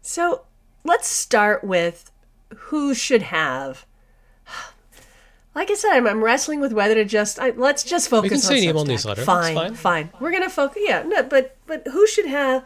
So 0.02 0.45
let's 0.85 1.09
start 1.09 1.64
with 1.64 2.12
who 2.55 2.95
should 2.95 3.23
have 3.23 3.87
like 5.59 5.73
I 5.73 5.75
said, 5.75 5.91
I'm, 5.91 6.07
I'm, 6.07 6.23
wrestling 6.23 6.61
with 6.61 6.73
whether 6.73 6.95
to 6.95 7.05
just 7.05 7.41
I, 7.41 7.50
let's 7.50 7.83
just 7.83 8.09
focus. 8.09 8.49
We 8.49 8.57
can 8.59 8.65
on 8.65 8.71
email 8.71 8.85
newsletter. 8.85 9.25
Fine, 9.25 9.55
fine, 9.55 9.75
fine. 9.75 10.11
We're 10.21 10.31
gonna 10.31 10.49
focus. 10.49 10.83
Yeah, 10.87 11.03
no, 11.03 11.25
but 11.25 11.57
but 11.67 11.87
who 11.88 12.07
should 12.07 12.27
have 12.27 12.65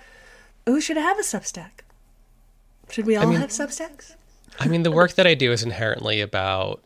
who 0.67 0.79
should 0.79 0.99
have 0.99 1.19
a 1.19 1.23
Substack? 1.23 1.81
Should 2.91 3.07
we 3.07 3.17
all 3.17 3.23
I 3.23 3.31
mean, 3.31 3.41
have 3.41 3.49
Substacks? 3.49 4.15
I 4.61 4.69
mean, 4.69 4.83
the 4.83 4.91
work 4.91 5.15
that 5.15 5.27
I 5.27 5.33
do 5.33 5.53
is 5.53 5.63
inherently 5.63 6.21
about 6.21 6.83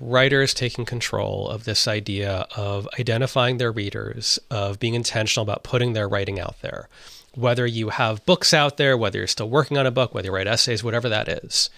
writers 0.00 0.54
taking 0.54 0.86
control 0.86 1.48
of 1.50 1.64
this 1.64 1.86
idea 1.86 2.46
of 2.56 2.88
identifying 2.98 3.58
their 3.58 3.70
readers, 3.70 4.38
of 4.50 4.80
being 4.80 4.94
intentional 4.94 5.42
about 5.42 5.62
putting 5.62 5.92
their 5.92 6.08
writing 6.08 6.40
out 6.40 6.60
there. 6.62 6.88
Whether 7.34 7.66
you 7.66 7.90
have 7.90 8.24
books 8.24 8.54
out 8.54 8.78
there, 8.78 8.96
whether 8.96 9.18
you're 9.18 9.26
still 9.26 9.50
working 9.50 9.76
on 9.76 9.86
a 9.86 9.90
book, 9.90 10.14
whether 10.14 10.28
you 10.28 10.34
write 10.34 10.46
essays, 10.46 10.82
whatever 10.82 11.10
that 11.10 11.28
is. 11.28 11.68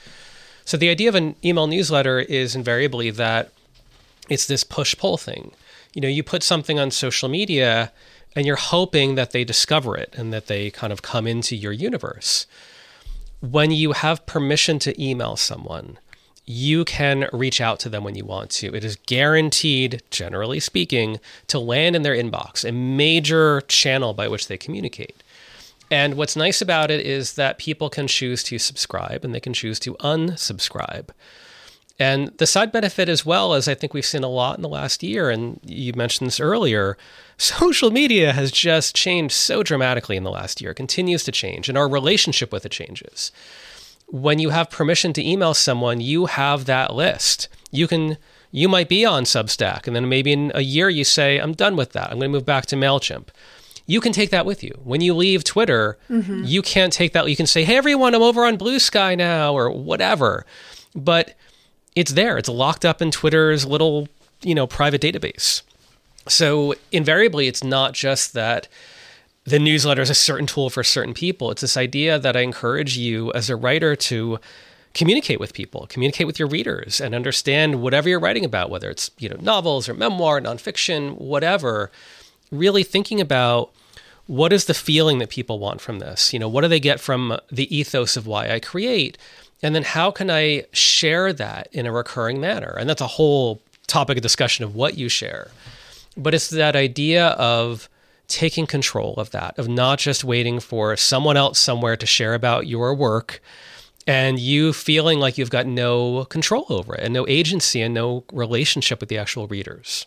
So 0.64 0.76
the 0.76 0.88
idea 0.88 1.08
of 1.08 1.14
an 1.14 1.35
email 1.44 1.66
newsletter 1.66 2.20
is 2.20 2.54
invariably 2.54 3.11
that 3.11 3.50
it's 4.28 4.47
this 4.47 4.64
push 4.64 4.97
pull 4.97 5.16
thing. 5.16 5.52
You 5.95 6.00
know, 6.02 6.09
you 6.09 6.23
put 6.23 6.42
something 6.42 6.78
on 6.78 6.90
social 6.90 7.28
media 7.28 7.92
and 8.35 8.47
you're 8.47 8.56
hoping 8.56 9.14
that 9.14 9.30
they 9.30 9.45
discover 9.45 9.97
it 9.97 10.14
and 10.16 10.33
that 10.33 10.47
they 10.47 10.71
kind 10.71 10.92
of 10.92 11.02
come 11.02 11.26
into 11.26 11.56
your 11.56 11.73
universe. 11.73 12.47
When 13.40 13.71
you 13.71 13.92
have 13.92 14.26
permission 14.26 14.78
to 14.80 15.02
email 15.02 15.37
someone, 15.37 15.99
you 16.45 16.85
can 16.85 17.28
reach 17.33 17.61
out 17.61 17.80
to 17.80 17.88
them 17.88 18.04
when 18.04 18.14
you 18.14 18.25
want 18.25 18.50
to. 18.50 18.75
It 18.75 18.85
is 18.85 18.97
guaranteed, 19.06 20.02
generally 20.11 20.61
speaking, 20.61 21.18
to 21.49 21.59
land 21.59 21.97
in 21.97 22.02
their 22.02 22.14
inbox, 22.14 22.66
a 22.66 22.73
major 22.73 23.62
channel 23.62 24.14
by 24.14 24.28
which 24.28 24.47
they 24.47 24.56
communicate. 24.56 25.23
And 25.90 26.14
what's 26.14 26.37
nice 26.37 26.61
about 26.61 26.90
it 26.90 27.04
is 27.04 27.35
that 27.35 27.59
people 27.59 27.90
can 27.90 28.06
choose 28.06 28.42
to 28.45 28.59
subscribe 28.59 29.25
and 29.25 29.35
they 29.35 29.40
can 29.40 29.52
choose 29.52 29.78
to 29.80 29.95
unsubscribe. 29.95 31.09
And 31.98 32.28
the 32.36 32.46
side 32.46 32.72
benefit, 32.72 33.08
as 33.08 33.24
well, 33.24 33.54
as 33.54 33.68
I 33.68 33.74
think 33.74 33.94
we've 33.94 34.04
seen 34.04 34.22
a 34.22 34.28
lot 34.28 34.56
in 34.56 34.62
the 34.62 34.68
last 34.68 35.02
year, 35.02 35.30
and 35.30 35.58
you 35.64 35.92
mentioned 35.94 36.26
this 36.26 36.40
earlier, 36.40 36.98
social 37.38 37.90
media 37.90 38.32
has 38.32 38.50
just 38.50 38.94
changed 38.94 39.34
so 39.34 39.62
dramatically 39.62 40.16
in 40.16 40.24
the 40.24 40.30
last 40.30 40.60
year, 40.60 40.74
continues 40.74 41.24
to 41.24 41.32
change, 41.32 41.68
and 41.68 41.78
our 41.78 41.88
relationship 41.88 42.52
with 42.52 42.66
it 42.66 42.72
changes. 42.72 43.32
When 44.08 44.38
you 44.38 44.50
have 44.50 44.70
permission 44.70 45.12
to 45.14 45.26
email 45.26 45.54
someone, 45.54 46.00
you 46.00 46.26
have 46.26 46.66
that 46.66 46.94
list. 46.94 47.48
You 47.72 47.88
can 47.88 48.18
you 48.52 48.68
might 48.68 48.88
be 48.88 49.04
on 49.04 49.24
Substack, 49.24 49.86
and 49.86 49.94
then 49.94 50.08
maybe 50.08 50.32
in 50.32 50.52
a 50.54 50.62
year 50.62 50.88
you 50.88 51.04
say, 51.04 51.38
I'm 51.38 51.52
done 51.52 51.76
with 51.76 51.92
that. 51.92 52.04
I'm 52.04 52.18
going 52.18 52.30
to 52.30 52.36
move 52.36 52.46
back 52.46 52.64
to 52.66 52.76
MailChimp. 52.76 53.28
You 53.86 54.00
can 54.00 54.12
take 54.12 54.30
that 54.30 54.46
with 54.46 54.64
you. 54.64 54.78
When 54.82 55.00
you 55.00 55.14
leave 55.14 55.44
Twitter, 55.44 55.98
mm-hmm. 56.08 56.44
you 56.44 56.62
can't 56.62 56.92
take 56.92 57.12
that. 57.12 57.28
You 57.28 57.36
can 57.36 57.46
say, 57.46 57.64
hey, 57.64 57.76
everyone, 57.76 58.14
I'm 58.14 58.22
over 58.22 58.44
on 58.46 58.56
Bluesky 58.56 59.16
now, 59.16 59.52
or 59.52 59.70
whatever. 59.70 60.46
But 60.94 61.34
it's 61.96 62.12
there. 62.12 62.38
It's 62.38 62.48
locked 62.48 62.84
up 62.84 63.02
in 63.02 63.10
Twitter's 63.10 63.66
little, 63.66 64.08
you 64.42 64.54
know, 64.54 64.66
private 64.66 65.00
database. 65.00 65.62
So 66.28 66.74
invariably, 66.92 67.48
it's 67.48 67.64
not 67.64 67.94
just 67.94 68.34
that 68.34 68.68
the 69.44 69.58
newsletter 69.58 70.02
is 70.02 70.10
a 70.10 70.14
certain 70.14 70.46
tool 70.46 70.70
for 70.70 70.84
certain 70.84 71.14
people. 71.14 71.50
It's 71.50 71.62
this 71.62 71.76
idea 71.76 72.18
that 72.18 72.36
I 72.36 72.40
encourage 72.40 72.98
you 72.98 73.32
as 73.32 73.48
a 73.48 73.56
writer 73.56 73.96
to 73.96 74.38
communicate 74.92 75.40
with 75.40 75.54
people, 75.54 75.86
communicate 75.88 76.26
with 76.26 76.38
your 76.38 76.48
readers, 76.48 77.00
and 77.00 77.14
understand 77.14 77.80
whatever 77.80 78.08
you're 78.08 78.20
writing 78.20 78.44
about, 78.44 78.70
whether 78.70 78.90
it's 78.90 79.10
you 79.18 79.28
know 79.28 79.36
novels 79.40 79.88
or 79.88 79.94
memoir, 79.94 80.40
nonfiction, 80.40 81.16
whatever. 81.18 81.90
Really 82.52 82.82
thinking 82.82 83.20
about 83.20 83.72
what 84.26 84.52
is 84.52 84.64
the 84.64 84.74
feeling 84.74 85.18
that 85.18 85.30
people 85.30 85.58
want 85.58 85.80
from 85.80 86.00
this. 86.00 86.32
You 86.32 86.38
know, 86.38 86.48
what 86.48 86.62
do 86.62 86.68
they 86.68 86.80
get 86.80 87.00
from 87.00 87.38
the 87.50 87.74
ethos 87.74 88.16
of 88.16 88.26
why 88.26 88.50
I 88.50 88.60
create? 88.60 89.16
And 89.62 89.75
then 89.75 89.82
how 89.82 90.10
can 90.10 90.30
I 90.30 90.64
share 90.72 91.32
that 91.32 91.68
in 91.72 91.86
a 91.86 91.92
recurring 91.92 92.40
manner? 92.40 92.76
And 92.78 92.88
that's 92.88 93.00
a 93.00 93.06
whole 93.06 93.62
topic 93.86 94.18
of 94.18 94.22
discussion 94.22 94.64
of 94.64 94.75
what 94.75 94.98
you 94.98 95.08
share. 95.08 95.50
But 96.16 96.34
it's 96.34 96.50
that 96.50 96.76
idea 96.76 97.28
of 97.28 97.88
taking 98.28 98.66
control 98.66 99.14
of 99.14 99.30
that, 99.30 99.58
of 99.58 99.68
not 99.68 99.98
just 99.98 100.25
waiting 100.25 100.60
for 100.60 100.96
someone 100.96 101.36
else 101.36 101.58
somewhere 101.58 101.96
to 101.96 102.06
share 102.06 102.34
about 102.34 102.66
your 102.66 102.94
work 102.94 103.40
and 104.06 104.38
you 104.38 104.72
feeling 104.72 105.18
like 105.18 105.36
you've 105.36 105.50
got 105.50 105.66
no 105.66 106.25
control 106.26 106.66
over 106.68 106.94
it 106.94 107.00
and 107.02 107.12
no 107.12 107.26
agency 107.28 107.82
and 107.82 107.94
no 107.94 108.25
relationship 108.32 109.00
with 109.00 109.08
the 109.08 109.18
actual 109.18 109.46
readers. 109.46 110.06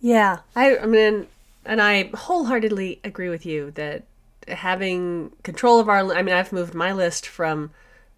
Yeah, 0.00 0.40
I, 0.54 0.78
I 0.78 0.86
mean, 0.86 1.26
and 1.64 1.80
I 1.80 2.10
wholeheartedly 2.14 3.00
agree 3.04 3.28
with 3.28 3.46
you 3.46 3.70
that 3.72 4.02
having 4.48 5.32
control 5.42 5.80
of 5.80 5.88
our, 5.88 6.12
I 6.12 6.22
mean, 6.22 6.34
I've 6.34 6.52
moved 6.52 6.74
my 6.74 6.92
list 6.92 7.26
from 7.26 7.70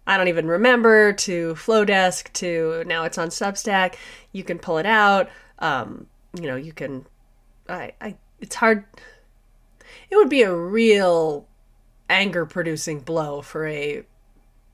I 0.07 0.17
don't 0.17 0.29
even 0.29 0.47
remember 0.47 1.13
to 1.13 1.53
Flodesk 1.55 2.31
to 2.33 2.83
now 2.87 3.03
it's 3.03 3.17
on 3.17 3.27
Substack. 3.27 3.95
You 4.31 4.43
can 4.43 4.57
pull 4.57 4.77
it 4.77 4.85
out. 4.85 5.29
Um, 5.59 6.07
you 6.33 6.47
know, 6.47 6.55
you 6.55 6.71
can. 6.71 7.05
I, 7.67 7.91
I. 7.99 8.15
It's 8.39 8.55
hard. 8.55 8.85
It 10.09 10.15
would 10.15 10.29
be 10.29 10.43
a 10.43 10.55
real 10.55 11.47
anger-producing 12.09 13.01
blow 13.01 13.41
for 13.41 13.67
a 13.67 14.03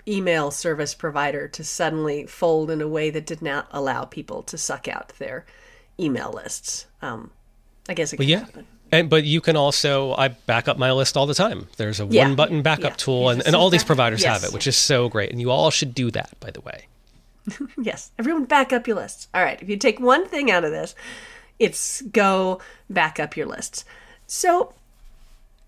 email 0.07 0.51
service 0.51 0.93
provider 0.93 1.47
to 1.47 1.63
suddenly 1.63 2.27
fold 2.27 2.69
in 2.69 2.81
a 2.81 2.87
way 2.87 3.09
that 3.09 3.25
did 3.25 3.41
not 3.41 3.67
allow 3.71 4.05
people 4.05 4.43
to 4.43 4.57
suck 4.57 4.87
out 4.87 5.13
their 5.17 5.45
email 5.99 6.31
lists. 6.31 6.85
Um, 7.01 7.31
I 7.89 7.95
guess 7.95 8.13
it 8.13 8.17
could 8.17 8.23
well, 8.23 8.29
yeah. 8.29 8.39
happen. 8.39 8.67
And, 8.93 9.09
but 9.09 9.23
you 9.23 9.41
can 9.41 9.55
also 9.55 10.13
I 10.13 10.27
back 10.27 10.67
up 10.67 10.77
my 10.77 10.91
list 10.91 11.17
all 11.17 11.25
the 11.25 11.33
time. 11.33 11.67
There's 11.77 11.99
a 11.99 12.05
yeah. 12.05 12.25
one 12.25 12.35
button 12.35 12.61
backup 12.61 12.91
yeah. 12.91 12.95
tool 12.97 13.29
and, 13.29 13.41
and 13.43 13.55
all 13.55 13.71
these 13.71 13.83
providers 13.83 14.21
yes. 14.21 14.31
have 14.31 14.47
it, 14.47 14.53
which 14.53 14.67
is 14.67 14.77
so 14.77 15.09
great. 15.09 15.31
And 15.31 15.41
you 15.41 15.49
all 15.49 15.71
should 15.71 15.95
do 15.95 16.11
that, 16.11 16.39
by 16.39 16.51
the 16.51 16.61
way. 16.61 16.85
yes. 17.81 18.11
Everyone 18.19 18.45
back 18.45 18.71
up 18.71 18.85
your 18.85 18.95
lists. 18.95 19.29
All 19.33 19.43
right. 19.43 19.59
If 19.59 19.67
you 19.67 19.77
take 19.77 19.99
one 19.99 20.27
thing 20.27 20.51
out 20.51 20.63
of 20.63 20.69
this, 20.69 20.93
it's 21.57 22.03
go 22.03 22.61
back 22.87 23.19
up 23.19 23.35
your 23.35 23.47
lists. 23.47 23.83
So 24.27 24.75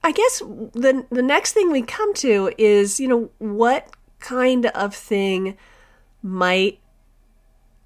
I 0.03 0.11
guess 0.11 0.37
the 0.39 1.03
the 1.09 1.23
next 1.23 1.53
thing 1.53 1.71
we 1.71 1.81
come 1.81 2.13
to 2.15 2.53
is, 2.59 2.99
you 2.99 3.07
know, 3.07 3.31
what 3.39 3.89
kind 4.19 4.67
of 4.67 4.93
thing 4.93 5.57
might 6.21 6.77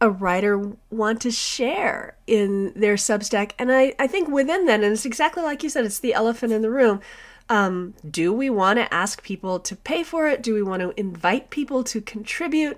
a 0.01 0.09
writer 0.09 0.73
want 0.89 1.21
to 1.21 1.31
share 1.31 2.15
in 2.25 2.73
their 2.75 2.95
Substack. 2.95 3.51
And 3.59 3.71
I, 3.71 3.93
I 3.99 4.07
think 4.07 4.29
within 4.29 4.65
that, 4.65 4.81
and 4.81 4.93
it's 4.93 5.05
exactly 5.05 5.43
like 5.43 5.61
you 5.61 5.69
said, 5.69 5.85
it's 5.85 5.99
the 5.99 6.13
elephant 6.13 6.53
in 6.53 6.61
the 6.61 6.69
room. 6.69 7.01
Um, 7.49 7.95
do 8.09 8.31
we 8.31 8.49
want 8.49 8.77
to 8.77 8.93
ask 8.93 9.23
people 9.23 9.59
to 9.59 9.75
pay 9.75 10.03
for 10.03 10.27
it? 10.27 10.41
Do 10.41 10.53
we 10.53 10.63
want 10.63 10.81
to 10.81 10.97
invite 10.97 11.49
people 11.49 11.83
to 11.85 11.99
contribute? 11.99 12.77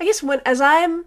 I 0.00 0.04
guess 0.04 0.22
when 0.22 0.40
as 0.46 0.60
I'm 0.60 1.04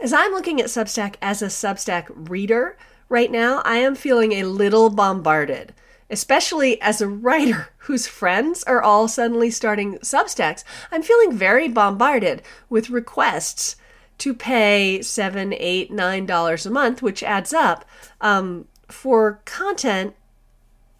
as 0.00 0.12
I'm 0.12 0.32
looking 0.32 0.60
at 0.60 0.66
Substack 0.66 1.14
as 1.22 1.42
a 1.42 1.46
Substack 1.46 2.06
reader 2.28 2.76
right 3.08 3.30
now, 3.30 3.62
I 3.64 3.76
am 3.76 3.94
feeling 3.94 4.32
a 4.32 4.44
little 4.44 4.90
bombarded, 4.90 5.74
especially 6.10 6.80
as 6.80 7.00
a 7.00 7.08
writer 7.08 7.68
whose 7.78 8.06
friends 8.06 8.64
are 8.64 8.82
all 8.82 9.06
suddenly 9.06 9.50
starting 9.50 9.98
Substacks. 9.98 10.64
I'm 10.90 11.02
feeling 11.02 11.32
very 11.32 11.68
bombarded 11.68 12.42
with 12.68 12.90
requests 12.90 13.76
to 14.18 14.34
pay 14.34 15.02
seven, 15.02 15.52
eight, 15.54 15.90
nine 15.90 16.26
dollars 16.26 16.66
a 16.66 16.70
month, 16.70 17.02
which 17.02 17.22
adds 17.22 17.52
up 17.52 17.84
um, 18.20 18.66
for 18.88 19.40
content 19.44 20.14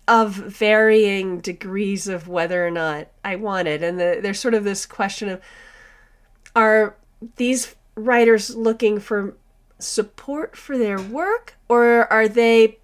of 0.09 0.33
varying 0.33 1.39
degrees 1.39 2.09
of 2.09 2.29
whether 2.29 2.67
or 2.67 2.71
not 2.71 3.09
I 3.25 3.37
want 3.37 3.69
it. 3.69 3.83
And 3.83 3.99
the, 3.99 4.19
there's 4.21 4.41
sort 4.41 4.55
of 4.55 4.65
this 4.65 4.85
question 4.87 5.29
of 5.29 5.41
are 6.55 6.97
these 7.37 7.75
writers 7.95 8.57
looking 8.57 8.99
for 8.99 9.37
support 9.79 10.57
for 10.57 10.77
their 10.77 11.01
work 11.01 11.55
or 11.69 12.13
are 12.13 12.29
they 12.29 12.79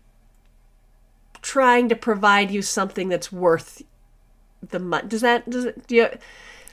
trying 1.42 1.88
to 1.88 1.96
provide 1.96 2.50
you 2.50 2.62
something 2.62 3.08
that's 3.08 3.32
worth 3.32 3.82
the 4.66 4.78
money? 4.78 5.08
Does 5.08 5.20
that, 5.20 5.48
does 5.48 5.64
it, 5.66 5.86
do 5.86 5.96
you, 5.96 6.08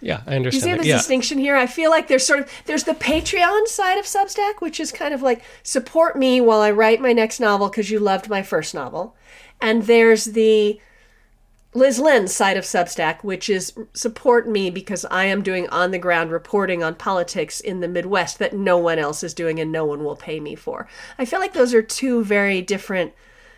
yeah, 0.01 0.21
I 0.27 0.35
understand. 0.35 0.65
You 0.65 0.71
see 0.75 0.81
the 0.81 0.87
yeah. 0.87 0.97
distinction 0.97 1.37
here? 1.37 1.55
I 1.55 1.67
feel 1.67 1.89
like 1.89 2.07
there's 2.07 2.25
sort 2.25 2.39
of 2.39 2.51
there's 2.65 2.83
the 2.83 2.93
Patreon 2.93 3.67
side 3.67 3.97
of 3.97 4.05
Substack, 4.05 4.59
which 4.59 4.79
is 4.79 4.91
kind 4.91 5.13
of 5.13 5.21
like 5.21 5.41
support 5.63 6.17
me 6.17 6.41
while 6.41 6.61
I 6.61 6.71
write 6.71 7.01
my 7.01 7.13
next 7.13 7.39
novel 7.39 7.69
because 7.69 7.89
you 7.89 7.99
loved 7.99 8.29
my 8.29 8.43
first 8.43 8.73
novel, 8.73 9.15
and 9.61 9.83
there's 9.83 10.25
the 10.25 10.79
Liz 11.73 11.99
Lynn 11.99 12.27
side 12.27 12.55
of 12.55 12.63
Substack, 12.63 13.23
which 13.23 13.49
is 13.49 13.73
support 13.93 14.47
me 14.47 14.69
because 14.69 15.05
I 15.05 15.25
am 15.25 15.43
doing 15.43 15.67
on 15.69 15.91
the 15.91 15.99
ground 15.99 16.31
reporting 16.31 16.81
on 16.81 16.95
politics 16.95 17.59
in 17.59 17.81
the 17.81 17.87
Midwest 17.87 18.39
that 18.39 18.53
no 18.53 18.77
one 18.77 18.97
else 18.97 19.23
is 19.23 19.33
doing 19.33 19.59
and 19.59 19.71
no 19.71 19.85
one 19.85 20.03
will 20.03 20.15
pay 20.15 20.39
me 20.39 20.55
for. 20.55 20.87
I 21.19 21.25
feel 21.25 21.39
like 21.39 21.53
those 21.53 21.73
are 21.73 21.81
two 21.81 22.23
very 22.23 22.61
different 22.61 23.13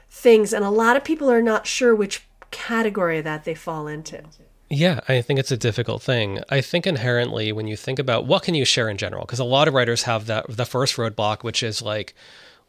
things, 0.10 0.53
and 0.53 0.65
a 0.65 0.70
lot 0.70 0.98
of 0.98 1.03
people 1.03 1.29
are 1.29 1.41
not 1.41 1.67
sure 1.67 1.94
which 1.96 2.25
category 2.50 3.22
that 3.22 3.44
they 3.44 3.53
fall 3.53 3.88
into. 3.88 4.24
Yeah, 4.70 5.00
I 5.08 5.22
think 5.22 5.40
it's 5.40 5.52
a 5.52 5.58
difficult 5.58 6.02
thing. 6.02 6.42
I 6.50 6.60
think 6.60 6.86
inherently 6.86 7.52
when 7.52 7.68
you 7.68 7.78
think 7.78 8.00
about 8.00 8.26
what 8.26 8.44
can 8.44 8.54
you 8.54 8.66
share 8.66 8.90
in 8.90 8.98
general, 8.98 9.26
because 9.26 9.40
a 9.40 9.46
lot 9.46 9.68
of 9.68 9.74
writers 9.74 10.04
have 10.04 10.26
that 10.26 10.46
the 10.50 10.66
first 10.66 10.98
roadblock, 10.98 11.44
which 11.44 11.64
is 11.64 11.82
like, 11.82 12.14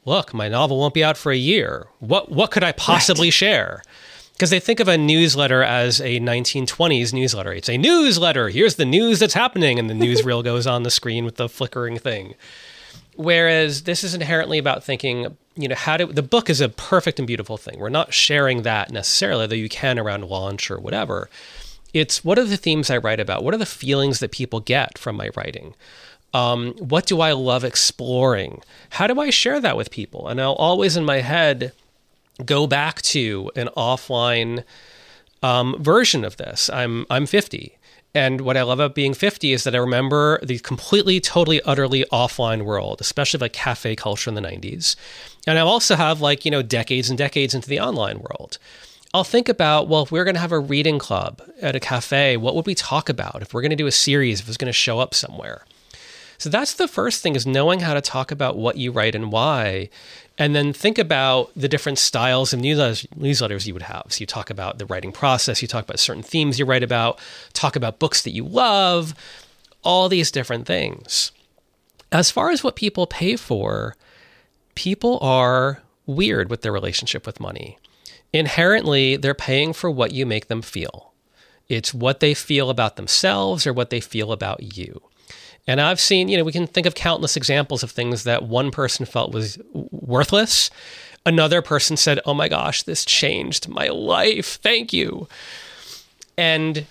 look, 0.05 0.33
my 0.33 0.49
novel 0.49 0.79
won't 0.79 0.95
be 0.95 1.03
out 1.03 1.17
for 1.17 1.33
a 1.33 1.37
year. 1.37 1.89
What 1.99 2.31
what 2.31 2.53
could 2.53 2.63
I 2.63 2.73
possibly 2.73 3.29
right. 3.29 3.35
share? 3.35 3.83
Because 4.33 4.51
they 4.51 4.61
think 4.61 4.79
of 4.79 4.87
a 4.87 4.97
newsletter 4.97 5.65
as 5.65 6.01
a 6.01 6.21
1920s 6.21 7.13
newsletter. 7.13 7.53
It's 7.53 7.69
a 7.69 7.77
newsletter. 7.77 8.49
Here's 8.51 8.77
the 8.77 8.85
news 8.85 9.19
that's 9.19 9.35
happening, 9.35 9.81
and 9.81 9.91
the 9.91 9.95
newsreel 10.07 10.45
goes 10.45 10.69
on 10.69 10.85
the 10.85 10.93
screen 10.93 11.25
with 11.25 11.35
the 11.35 11.49
flickering 11.49 11.99
thing. 11.99 12.35
Whereas 13.17 13.83
this 13.83 14.05
is 14.05 14.15
inherently 14.15 14.59
about 14.59 14.85
thinking, 14.85 15.37
you 15.57 15.67
know, 15.67 15.75
how 15.75 15.97
do 15.97 16.07
the 16.07 16.23
book 16.23 16.49
is 16.49 16.61
a 16.61 16.69
perfect 16.69 17.19
and 17.19 17.27
beautiful 17.27 17.57
thing. 17.57 17.81
We're 17.81 17.89
not 17.89 18.15
sharing 18.15 18.63
that 18.63 18.93
necessarily, 18.93 19.49
though 19.49 19.57
you 19.57 19.69
can 19.69 19.99
around 19.99 20.25
launch 20.27 20.71
or 20.71 20.79
whatever 20.79 21.29
it's 21.93 22.25
what 22.25 22.39
are 22.39 22.45
the 22.45 22.57
themes 22.57 22.91
I 22.91 22.99
write 22.99 23.21
about? 23.21 23.45
What 23.45 23.55
are 23.55 23.59
the 23.59 23.67
feelings 23.67 24.21
that 24.21 24.33
people 24.33 24.61
get 24.61 24.99
from 24.99 25.17
my 25.17 25.31
writing? 25.37 25.75
Um, 26.35 26.75
what 26.75 27.07
do 27.07 27.21
I 27.21 27.33
love 27.33 27.65
exploring? 27.65 28.63
How 28.91 29.07
do 29.07 29.19
I 29.21 29.31
share 29.31 29.61
that 29.61 29.77
with 29.77 29.91
people? 29.91 30.29
And 30.29 30.41
I'll 30.41 30.53
always 30.55 30.97
in 30.97 31.05
my 31.05 31.21
head 31.21 31.73
go 32.45 32.67
back 32.67 33.03
to 33.03 33.51
an 33.57 33.69
offline 33.77 34.65
um, 35.43 35.77
version 35.83 36.25
of 36.25 36.37
this. 36.37 36.69
I'm 36.71 37.07
I'm 37.11 37.27
50. 37.27 37.79
And 38.15 38.41
what 38.41 38.57
I 38.57 38.63
love 38.63 38.81
about 38.81 38.95
being 38.95 39.13
50 39.13 39.53
is 39.53 39.65
that 39.65 39.75
I 39.75 39.79
remember 39.79 40.41
the 40.43 40.59
completely, 40.61 41.21
totally, 41.21 41.61
utterly 41.63 42.05
offline 42.11 42.63
world, 42.63 43.01
especially 43.01 43.39
like 43.39 43.53
cafe 43.53 43.95
culture 43.95 44.31
in 44.31 44.35
the 44.35 44.41
90s. 44.41 44.97
And 45.47 45.59
I 45.59 45.61
also 45.61 45.95
have 45.95 46.21
like, 46.21 46.45
you 46.45 46.51
know, 46.51 46.63
decades 46.63 47.11
and 47.11 47.19
decades 47.19 47.55
into 47.55 47.69
the 47.69 47.81
online 47.81 48.19
world. 48.19 48.59
I'll 49.15 49.25
think 49.25 49.49
about, 49.49 49.89
well, 49.89 50.03
if 50.03 50.13
we're 50.13 50.25
going 50.25 50.35
to 50.35 50.41
have 50.41 50.53
a 50.53 50.59
reading 50.59 50.99
club 50.99 51.41
at 51.63 51.75
a 51.75 51.81
cafe, 51.81 52.37
what 52.37 52.55
would 52.55 52.67
we 52.67 52.75
talk 52.75 53.09
about? 53.09 53.41
If 53.41 53.55
we're 53.55 53.63
going 53.63 53.71
to 53.71 53.77
do 53.77 53.87
a 53.87 53.93
series, 53.93 54.41
if 54.41 54.49
it's 54.49 54.59
going 54.59 54.67
to 54.67 54.73
show 54.73 54.99
up 54.99 55.15
somewhere. 55.15 55.65
So 56.37 56.51
that's 56.51 56.75
the 56.75 56.87
first 56.87 57.23
thing 57.23 57.35
is 57.35 57.47
knowing 57.47 57.81
how 57.81 57.95
to 57.95 58.01
talk 58.01 58.31
about 58.31 58.57
what 58.57 58.77
you 58.77 58.93
write 58.93 59.15
and 59.15 59.33
why. 59.33 59.89
And 60.37 60.55
then 60.55 60.73
think 60.73 60.99
about 60.99 61.51
the 61.57 61.69
different 61.69 61.99
styles 61.99 62.53
of 62.53 62.61
newsletters 62.61 63.67
you 63.67 63.73
would 63.73 63.83
have. 63.83 64.05
So 64.11 64.21
you 64.21 64.27
talk 64.27 64.51
about 64.51 64.79
the 64.79 64.87
writing 64.87 65.11
process, 65.11 65.63
you 65.63 65.69
talk 65.69 65.85
about 65.85 65.99
certain 65.99 66.23
themes 66.23 66.59
you 66.59 66.65
write 66.65 66.85
about, 66.85 67.19
talk 67.55 67.75
about 67.75 67.99
books 67.99 68.23
that 68.23 68.31
you 68.31 68.45
love, 68.45 69.15
all 69.83 70.09
these 70.09 70.31
different 70.31 70.67
things. 70.67 71.33
As 72.13 72.31
far 72.31 72.51
as 72.51 72.63
what 72.63 72.77
people 72.77 73.07
pay 73.07 73.35
for, 73.35 73.97
people 74.77 75.19
are 75.21 75.83
weird 76.07 76.51
with 76.51 76.63
their 76.63 76.73
relationship 76.73 77.27
with 77.27 77.41
money. 77.41 77.79
Inherently, 78.33 79.17
they're 79.17 79.35
paying 79.35 79.73
for 79.73 79.91
what 79.91 80.13
you 80.13 80.27
make 80.27 80.49
them 80.49 80.63
feel. 80.63 81.13
It's 81.69 81.93
what 81.95 82.21
they 82.21 82.35
feel 82.35 82.71
about 82.71 82.97
themselves 82.97 83.67
or 83.67 83.73
what 83.73 83.91
they 83.91 84.01
feel 84.01 84.33
about 84.33 84.77
you. 84.77 85.03
And 85.67 85.81
I've 85.83 86.01
seen, 86.01 86.29
you 86.29 86.39
know, 86.39 86.45
we 86.45 86.53
can 86.53 86.67
think 86.67 86.87
of 86.87 86.95
countless 86.95 87.37
examples 87.37 87.83
of 87.83 87.91
things 87.91 88.25
that 88.25 88.45
one 88.45 88.71
person 88.71 89.05
felt 89.05 89.33
was 89.33 89.59
worthless. 89.73 90.71
Another 91.27 91.61
person 91.61 91.99
said, 91.99 92.21
Oh 92.25 92.33
my 92.33 92.49
gosh, 92.49 92.83
this 92.83 93.05
changed 93.05 93.69
my 93.69 93.89
life. 93.89 94.59
Thank 94.63 94.95
you. 94.95 95.29
And 96.39 96.87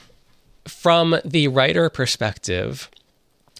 from 0.67 1.19
the 1.25 1.47
writer 1.47 1.89
perspective, 1.89 2.89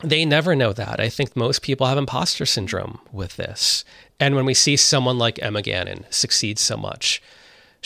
they 0.03 0.23
never 0.23 0.55
know 0.55 0.73
that. 0.73 0.99
I 0.99 1.09
think 1.09 1.35
most 1.35 1.63
people 1.63 1.87
have 1.87 1.97
imposter 1.97 2.45
syndrome 2.45 2.99
with 3.11 3.37
this. 3.37 3.83
And 4.19 4.35
when 4.35 4.45
we 4.45 4.53
see 4.53 4.75
someone 4.75 5.17
like 5.17 5.41
Emma 5.41 5.63
Gannon 5.63 6.05
succeed 6.11 6.59
so 6.59 6.77
much, 6.77 7.21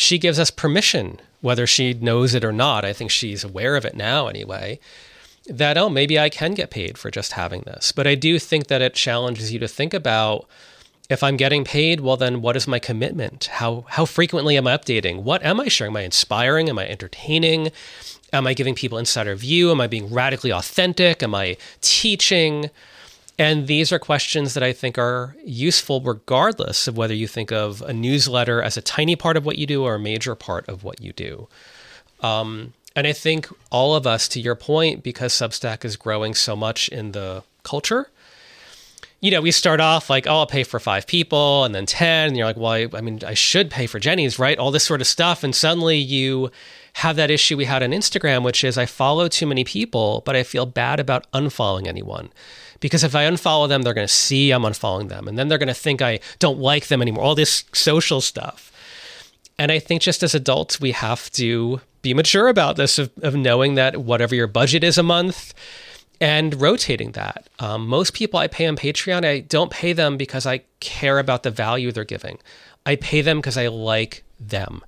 she 0.02 0.18
gives 0.18 0.40
us 0.40 0.50
permission, 0.50 1.20
whether 1.42 1.68
she 1.68 1.94
knows 1.94 2.34
it 2.34 2.44
or 2.44 2.52
not. 2.52 2.84
I 2.84 2.92
think 2.92 3.12
she's 3.12 3.44
aware 3.44 3.76
of 3.76 3.86
it 3.86 3.96
now 3.96 4.28
anyway. 4.28 4.80
That, 5.48 5.78
oh, 5.78 5.90
maybe 5.90 6.20
I 6.20 6.30
can 6.30 6.54
get 6.54 6.72
paid 6.72 6.98
for 6.98 7.12
just 7.12 7.34
having 7.34 7.62
this. 7.62 7.92
But 7.92 8.08
I 8.08 8.16
do 8.16 8.40
think 8.40 8.68
that 8.68 8.82
it 8.82 8.96
challenges 8.96 9.54
you 9.54 9.60
to 9.60 9.68
think 9.68 9.94
about 9.94 10.48
if 11.10 11.22
I'm 11.24 11.38
getting 11.38 11.64
paid, 11.64 12.00
well, 12.00 12.18
then 12.18 12.42
what 12.42 12.56
is 12.56 12.68
my 12.68 12.80
commitment? 12.80 13.46
How, 13.46 13.86
how 13.90 14.06
frequently 14.06 14.58
am 14.58 14.66
I 14.66 14.78
updating? 14.78 15.24
What 15.24 15.44
am 15.44 15.60
I 15.60 15.68
sharing? 15.68 15.92
Am 15.92 15.98
I 15.98 16.02
inspiring? 16.02 16.70
Am 16.70 16.80
I 16.80 16.88
entertaining? 16.88 17.72
Am 18.34 18.48
I 18.48 18.54
giving 18.54 18.76
people 18.76 18.98
insider 18.98 19.36
view? 19.36 19.72
Am 19.72 19.82
I 19.82 19.88
being 19.88 20.12
radically 20.12 20.52
authentic? 20.52 21.22
Am 21.22 21.36
I 21.36 21.58
teaching? 21.82 22.70
And 23.38 23.68
these 23.68 23.92
are 23.92 24.00
questions 24.00 24.54
that 24.54 24.64
I 24.64 24.74
think 24.74 24.98
are 24.98 25.36
useful 25.44 26.02
regardless 26.02 26.88
of 26.88 26.98
whether 26.98 27.14
you 27.14 27.28
think 27.28 27.52
of 27.52 27.82
a 27.82 27.94
newsletter 27.94 28.62
as 28.62 28.78
a 28.78 28.82
tiny 28.82 29.16
part 29.16 29.38
of 29.38 29.46
what 29.46 29.58
you 29.58 29.66
do 29.66 29.84
or 29.84 29.96
a 29.96 30.00
major 30.00 30.36
part 30.36 30.68
of 30.70 30.84
what 30.84 31.02
you 31.02 31.14
do. 31.14 31.48
Um, 32.22 32.74
and 32.96 33.08
I 33.08 33.14
think 33.14 33.48
all 33.72 33.96
of 33.96 34.06
us, 34.06 34.28
to 34.30 34.40
your 34.40 34.56
point, 34.56 35.02
because 35.02 35.34
Substack 35.34 35.86
is 35.86 35.96
growing 35.96 36.34
so 36.34 36.56
much 36.56 36.90
in 36.90 37.14
the 37.14 37.44
culture, 37.64 38.10
you 39.22 39.30
know, 39.30 39.42
we 39.42 39.52
start 39.52 39.80
off 39.80 40.10
like, 40.10 40.26
oh, 40.28 40.40
I'll 40.40 40.48
pay 40.48 40.64
for 40.64 40.80
five 40.80 41.06
people 41.06 41.64
and 41.64 41.74
then 41.76 41.86
10. 41.86 42.30
And 42.30 42.38
you're 42.38 42.48
like, 42.48 42.58
well, 42.58 42.72
I, 42.72 42.88
I 42.94 43.02
mean, 43.02 43.20
I 43.26 43.36
should 43.36 43.70
pay 43.70 43.86
for 43.86 44.00
Jennie's, 44.00 44.40
right? 44.40 44.58
All 44.58 44.72
this 44.72 44.84
sort 44.84 45.00
of 45.00 45.08
stuff. 45.08 45.44
And 45.44 45.56
suddenly 45.56 45.98
you 45.98 46.52
have 46.94 47.16
that 47.16 47.32
issue 47.32 47.56
we 47.56 47.66
had 47.66 47.84
on 47.84 47.92
Instagram, 47.92 48.44
which 48.44 48.64
is 48.64 48.78
I 48.78 48.88
follow 48.88 49.28
too 49.28 49.46
many 49.46 49.64
people, 49.64 50.24
but 50.26 50.36
I 50.36 50.44
feel 50.44 50.66
bad 50.66 51.00
about 51.00 51.32
unfollowing 51.32 51.88
anyone. 51.88 52.30
Because 52.82 53.06
if 53.06 53.16
I 53.16 53.24
unfollow 53.24 53.70
them, 53.70 53.84
they're 53.84 53.94
going 53.94 54.08
to 54.08 54.14
see 54.14 54.52
I'm 54.52 54.64
unfollowing 54.64 55.08
them. 55.08 55.28
And 55.28 55.38
then 55.38 55.48
they're 55.48 55.58
going 55.58 55.68
to 55.68 55.74
think 55.74 56.02
I 56.02 56.20
don't 56.40 56.60
like 56.60 56.88
them 56.88 57.02
anymore, 57.02 57.24
all 57.24 57.36
this 57.36 57.64
social 57.74 58.20
stuff. 58.20 58.72
And 59.58 59.72
I 59.72 59.80
think 59.80 60.02
just 60.02 60.24
as 60.24 60.36
adults, 60.36 60.82
we 60.82 60.92
have 60.92 61.32
to 61.32 61.80
be 62.02 62.14
mature 62.14 62.50
about 62.50 62.76
this 62.76 63.00
of, 63.00 63.12
of 63.22 63.36
knowing 63.36 63.76
that 63.76 63.98
whatever 63.98 64.36
your 64.36 64.48
budget 64.48 64.84
is 64.84 64.98
a 64.98 65.04
month, 65.04 65.54
and 66.20 66.62
rotating 66.62 67.14
that. 67.14 67.50
Um, 67.58 67.88
most 67.88 68.14
people 68.14 68.40
I 68.40 68.48
pay 68.48 68.68
on 68.68 68.78
Patreon, 68.78 69.26
I 69.26 69.40
don't 69.40 69.72
pay 69.72 69.92
them 69.92 70.18
because 70.18 70.46
I 70.46 70.62
care 70.80 71.18
about 71.18 71.42
the 71.42 71.50
value 71.50 71.92
they're 71.92 72.04
giving. 72.04 72.38
I 72.86 72.96
pay 72.96 73.22
them 73.22 73.40
because 73.40 73.58
I 73.58 73.68
like 73.68 74.24
them 74.40 74.82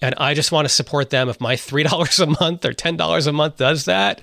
and 0.00 0.14
I 0.18 0.34
just 0.34 0.52
want 0.52 0.66
to 0.66 0.72
support 0.72 1.10
them. 1.10 1.28
If 1.28 1.40
my 1.40 1.56
$3 1.56 2.20
a 2.22 2.44
month 2.44 2.64
or 2.64 2.72
$10 2.72 3.26
a 3.26 3.32
month 3.32 3.56
does 3.56 3.84
that, 3.86 4.20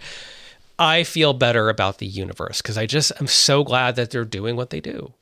I 0.79 1.03
feel 1.03 1.33
better 1.33 1.69
about 1.69 1.99
the 1.99 2.05
universe 2.05 2.61
because 2.61 2.77
I 2.77 2.85
just 2.85 3.11
am 3.19 3.27
so 3.27 3.63
glad 3.63 3.95
that 3.95 4.11
they're 4.11 4.25
doing 4.25 4.55
what 4.55 4.69
they 4.69 4.81
do. 4.81 5.13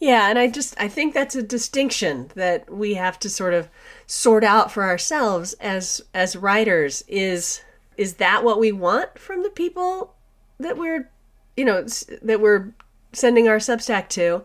Yeah, 0.00 0.28
and 0.28 0.38
I 0.38 0.48
just 0.48 0.74
I 0.78 0.88
think 0.88 1.14
that's 1.14 1.34
a 1.34 1.42
distinction 1.42 2.30
that 2.34 2.70
we 2.70 2.94
have 2.94 3.18
to 3.20 3.30
sort 3.30 3.54
of 3.54 3.68
sort 4.06 4.44
out 4.44 4.72
for 4.72 4.82
ourselves 4.84 5.54
as 5.54 6.02
as 6.12 6.36
writers 6.36 7.04
is 7.06 7.62
is 7.96 8.14
that 8.14 8.42
what 8.42 8.58
we 8.58 8.72
want 8.72 9.18
from 9.18 9.42
the 9.42 9.50
people 9.50 10.14
that 10.58 10.76
we're 10.76 11.10
you 11.56 11.64
know 11.64 11.84
that 12.22 12.40
we're 12.40 12.72
sending 13.12 13.48
our 13.48 13.58
substack 13.58 14.08
to? 14.10 14.44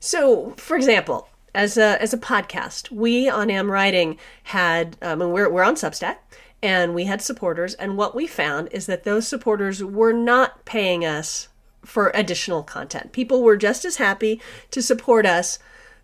So, 0.00 0.50
for 0.56 0.76
example, 0.76 1.28
as 1.54 1.76
a 1.76 2.00
as 2.00 2.12
a 2.12 2.18
podcast. 2.18 2.90
We 2.90 3.28
on 3.28 3.50
Am 3.50 3.70
Writing 3.70 4.18
had 4.44 4.96
um, 5.02 5.22
and 5.22 5.32
we're 5.32 5.50
we're 5.50 5.62
on 5.62 5.74
Substack 5.74 6.16
and 6.62 6.94
we 6.94 7.04
had 7.04 7.20
supporters 7.20 7.74
and 7.74 7.96
what 7.96 8.14
we 8.14 8.26
found 8.26 8.68
is 8.70 8.86
that 8.86 9.04
those 9.04 9.26
supporters 9.26 9.82
were 9.82 10.12
not 10.12 10.64
paying 10.64 11.04
us 11.04 11.48
for 11.84 12.12
additional 12.14 12.62
content. 12.62 13.12
People 13.12 13.42
were 13.42 13.56
just 13.56 13.84
as 13.84 13.96
happy 13.96 14.40
to 14.70 14.80
support 14.80 15.26
us 15.26 15.58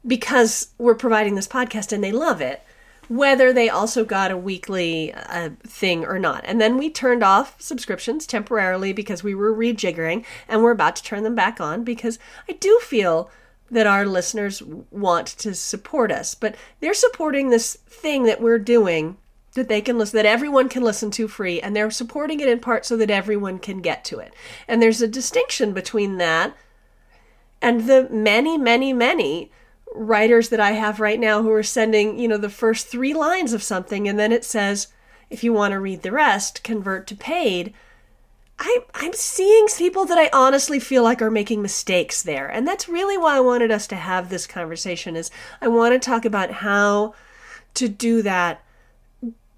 because 0.06 0.68
we're 0.78 0.94
providing 0.94 1.34
this 1.34 1.48
podcast 1.48 1.92
and 1.92 2.02
they 2.02 2.12
love 2.12 2.40
it 2.40 2.62
whether 3.08 3.52
they 3.52 3.68
also 3.68 4.04
got 4.04 4.30
a 4.30 4.36
weekly 4.36 5.12
uh, 5.14 5.50
thing 5.66 6.04
or 6.04 6.18
not. 6.18 6.44
And 6.44 6.60
then 6.60 6.76
we 6.76 6.90
turned 6.90 7.22
off 7.22 7.60
subscriptions 7.60 8.26
temporarily 8.26 8.92
because 8.92 9.24
we 9.24 9.34
were 9.34 9.54
rejiggering 9.54 10.24
and 10.46 10.62
we're 10.62 10.72
about 10.72 10.96
to 10.96 11.02
turn 11.02 11.22
them 11.24 11.34
back 11.34 11.60
on 11.60 11.84
because 11.84 12.18
I 12.48 12.52
do 12.52 12.78
feel 12.82 13.30
that 13.70 13.86
our 13.86 14.06
listeners 14.06 14.62
want 14.62 15.26
to 15.26 15.54
support 15.54 16.12
us, 16.12 16.34
but 16.34 16.54
they're 16.80 16.94
supporting 16.94 17.50
this 17.50 17.74
thing 17.86 18.24
that 18.24 18.40
we're 18.40 18.58
doing 18.58 19.16
that 19.58 19.68
they 19.68 19.80
can 19.80 19.98
listen 19.98 20.16
that 20.16 20.26
everyone 20.26 20.68
can 20.68 20.82
listen 20.82 21.10
to 21.10 21.28
free 21.28 21.60
and 21.60 21.76
they're 21.76 21.90
supporting 21.90 22.40
it 22.40 22.48
in 22.48 22.58
part 22.58 22.86
so 22.86 22.96
that 22.96 23.10
everyone 23.10 23.58
can 23.58 23.80
get 23.80 24.04
to 24.06 24.18
it. 24.18 24.32
And 24.66 24.80
there's 24.80 25.02
a 25.02 25.08
distinction 25.08 25.72
between 25.72 26.16
that 26.16 26.56
and 27.60 27.86
the 27.88 28.08
many 28.10 28.56
many 28.56 28.92
many 28.92 29.52
writers 29.94 30.48
that 30.48 30.60
I 30.60 30.72
have 30.72 31.00
right 31.00 31.18
now 31.18 31.42
who 31.42 31.50
are 31.52 31.62
sending, 31.62 32.18
you 32.18 32.28
know, 32.28 32.36
the 32.36 32.50
first 32.50 32.86
3 32.88 33.14
lines 33.14 33.52
of 33.52 33.62
something 33.62 34.08
and 34.08 34.18
then 34.18 34.32
it 34.32 34.44
says 34.44 34.88
if 35.30 35.44
you 35.44 35.52
want 35.52 35.72
to 35.72 35.80
read 35.80 36.02
the 36.02 36.12
rest, 36.12 36.64
convert 36.64 37.06
to 37.08 37.14
paid 37.14 37.74
I, 38.58 38.80
I'm 38.94 39.12
seeing 39.12 39.66
people 39.76 40.04
that 40.06 40.18
I 40.18 40.30
honestly 40.32 40.80
feel 40.80 41.04
like 41.04 41.22
are 41.22 41.30
making 41.30 41.62
mistakes 41.62 42.22
there. 42.22 42.48
And 42.48 42.66
that's 42.66 42.88
really 42.88 43.16
why 43.16 43.36
I 43.36 43.40
wanted 43.40 43.70
us 43.70 43.86
to 43.88 43.96
have 43.96 44.28
this 44.28 44.46
conversation 44.46 45.14
is 45.14 45.30
I 45.60 45.68
want 45.68 45.94
to 45.94 46.04
talk 46.04 46.24
about 46.24 46.50
how 46.50 47.14
to 47.74 47.88
do 47.88 48.22
that 48.22 48.62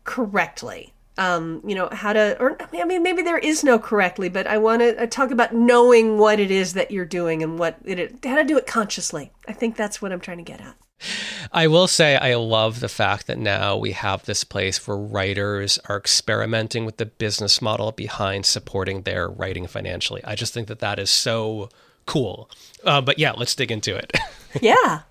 correctly. 0.05 0.93
Um, 1.19 1.61
you 1.67 1.75
know, 1.75 1.89
how 1.93 2.15
to, 2.15 2.41
or 2.41 2.57
I 2.73 2.85
mean, 2.85 3.03
maybe 3.03 3.23
there 3.23 3.37
is 3.37 3.63
no 3.63 3.79
correctly, 3.79 4.31
but 4.31 4.47
I 4.47 4.57
want 4.57 4.81
to 4.81 5.03
uh, 5.03 5.07
talk 5.07 5.31
about 5.31 5.55
knowing 5.55 6.17
what 6.17 6.41
it 6.41 6.51
is 6.51 6.73
that 6.73 6.91
you're 6.91 7.05
doing 7.05 7.43
and 7.43 7.59
what 7.59 7.77
it, 7.85 8.25
how 8.25 8.37
to 8.37 8.45
do 8.45 8.57
it 8.57 8.67
consciously. 8.67 9.31
I 9.47 9.53
think 9.53 9.77
that's 9.77 10.01
what 10.01 10.13
I'm 10.13 10.21
trying 10.21 10.39
to 10.39 10.45
get 10.45 10.61
at. 10.61 10.77
I 11.53 11.67
will 11.67 11.87
say 11.87 12.17
I 12.17 12.35
love 12.35 12.81
the 12.81 12.89
fact 12.89 13.27
that 13.27 13.39
now 13.39 13.77
we 13.77 13.93
have 13.93 14.25
this 14.25 14.45
place 14.45 14.87
where 14.87 14.97
writers 14.97 15.79
are 15.89 15.97
experimenting 15.97 16.85
with 16.85 16.99
the 16.99 17.07
business 17.07 17.61
model 17.61 17.93
behind 17.93 18.47
supporting 18.47 19.03
their 19.03 19.29
writing 19.29 19.67
financially. 19.67 20.23
I 20.25 20.35
just 20.35 20.55
think 20.55 20.69
that 20.69 20.81
that 20.81 20.99
is 20.99 21.11
so 21.11 21.71
cool. 22.07 22.51
Uh, 22.85 23.01
but 23.01 23.19
yeah, 23.19 23.33
let's 23.33 23.55
dig 23.55 23.73
into 23.73 23.97
it. 23.97 24.13
yeah. 24.61 25.03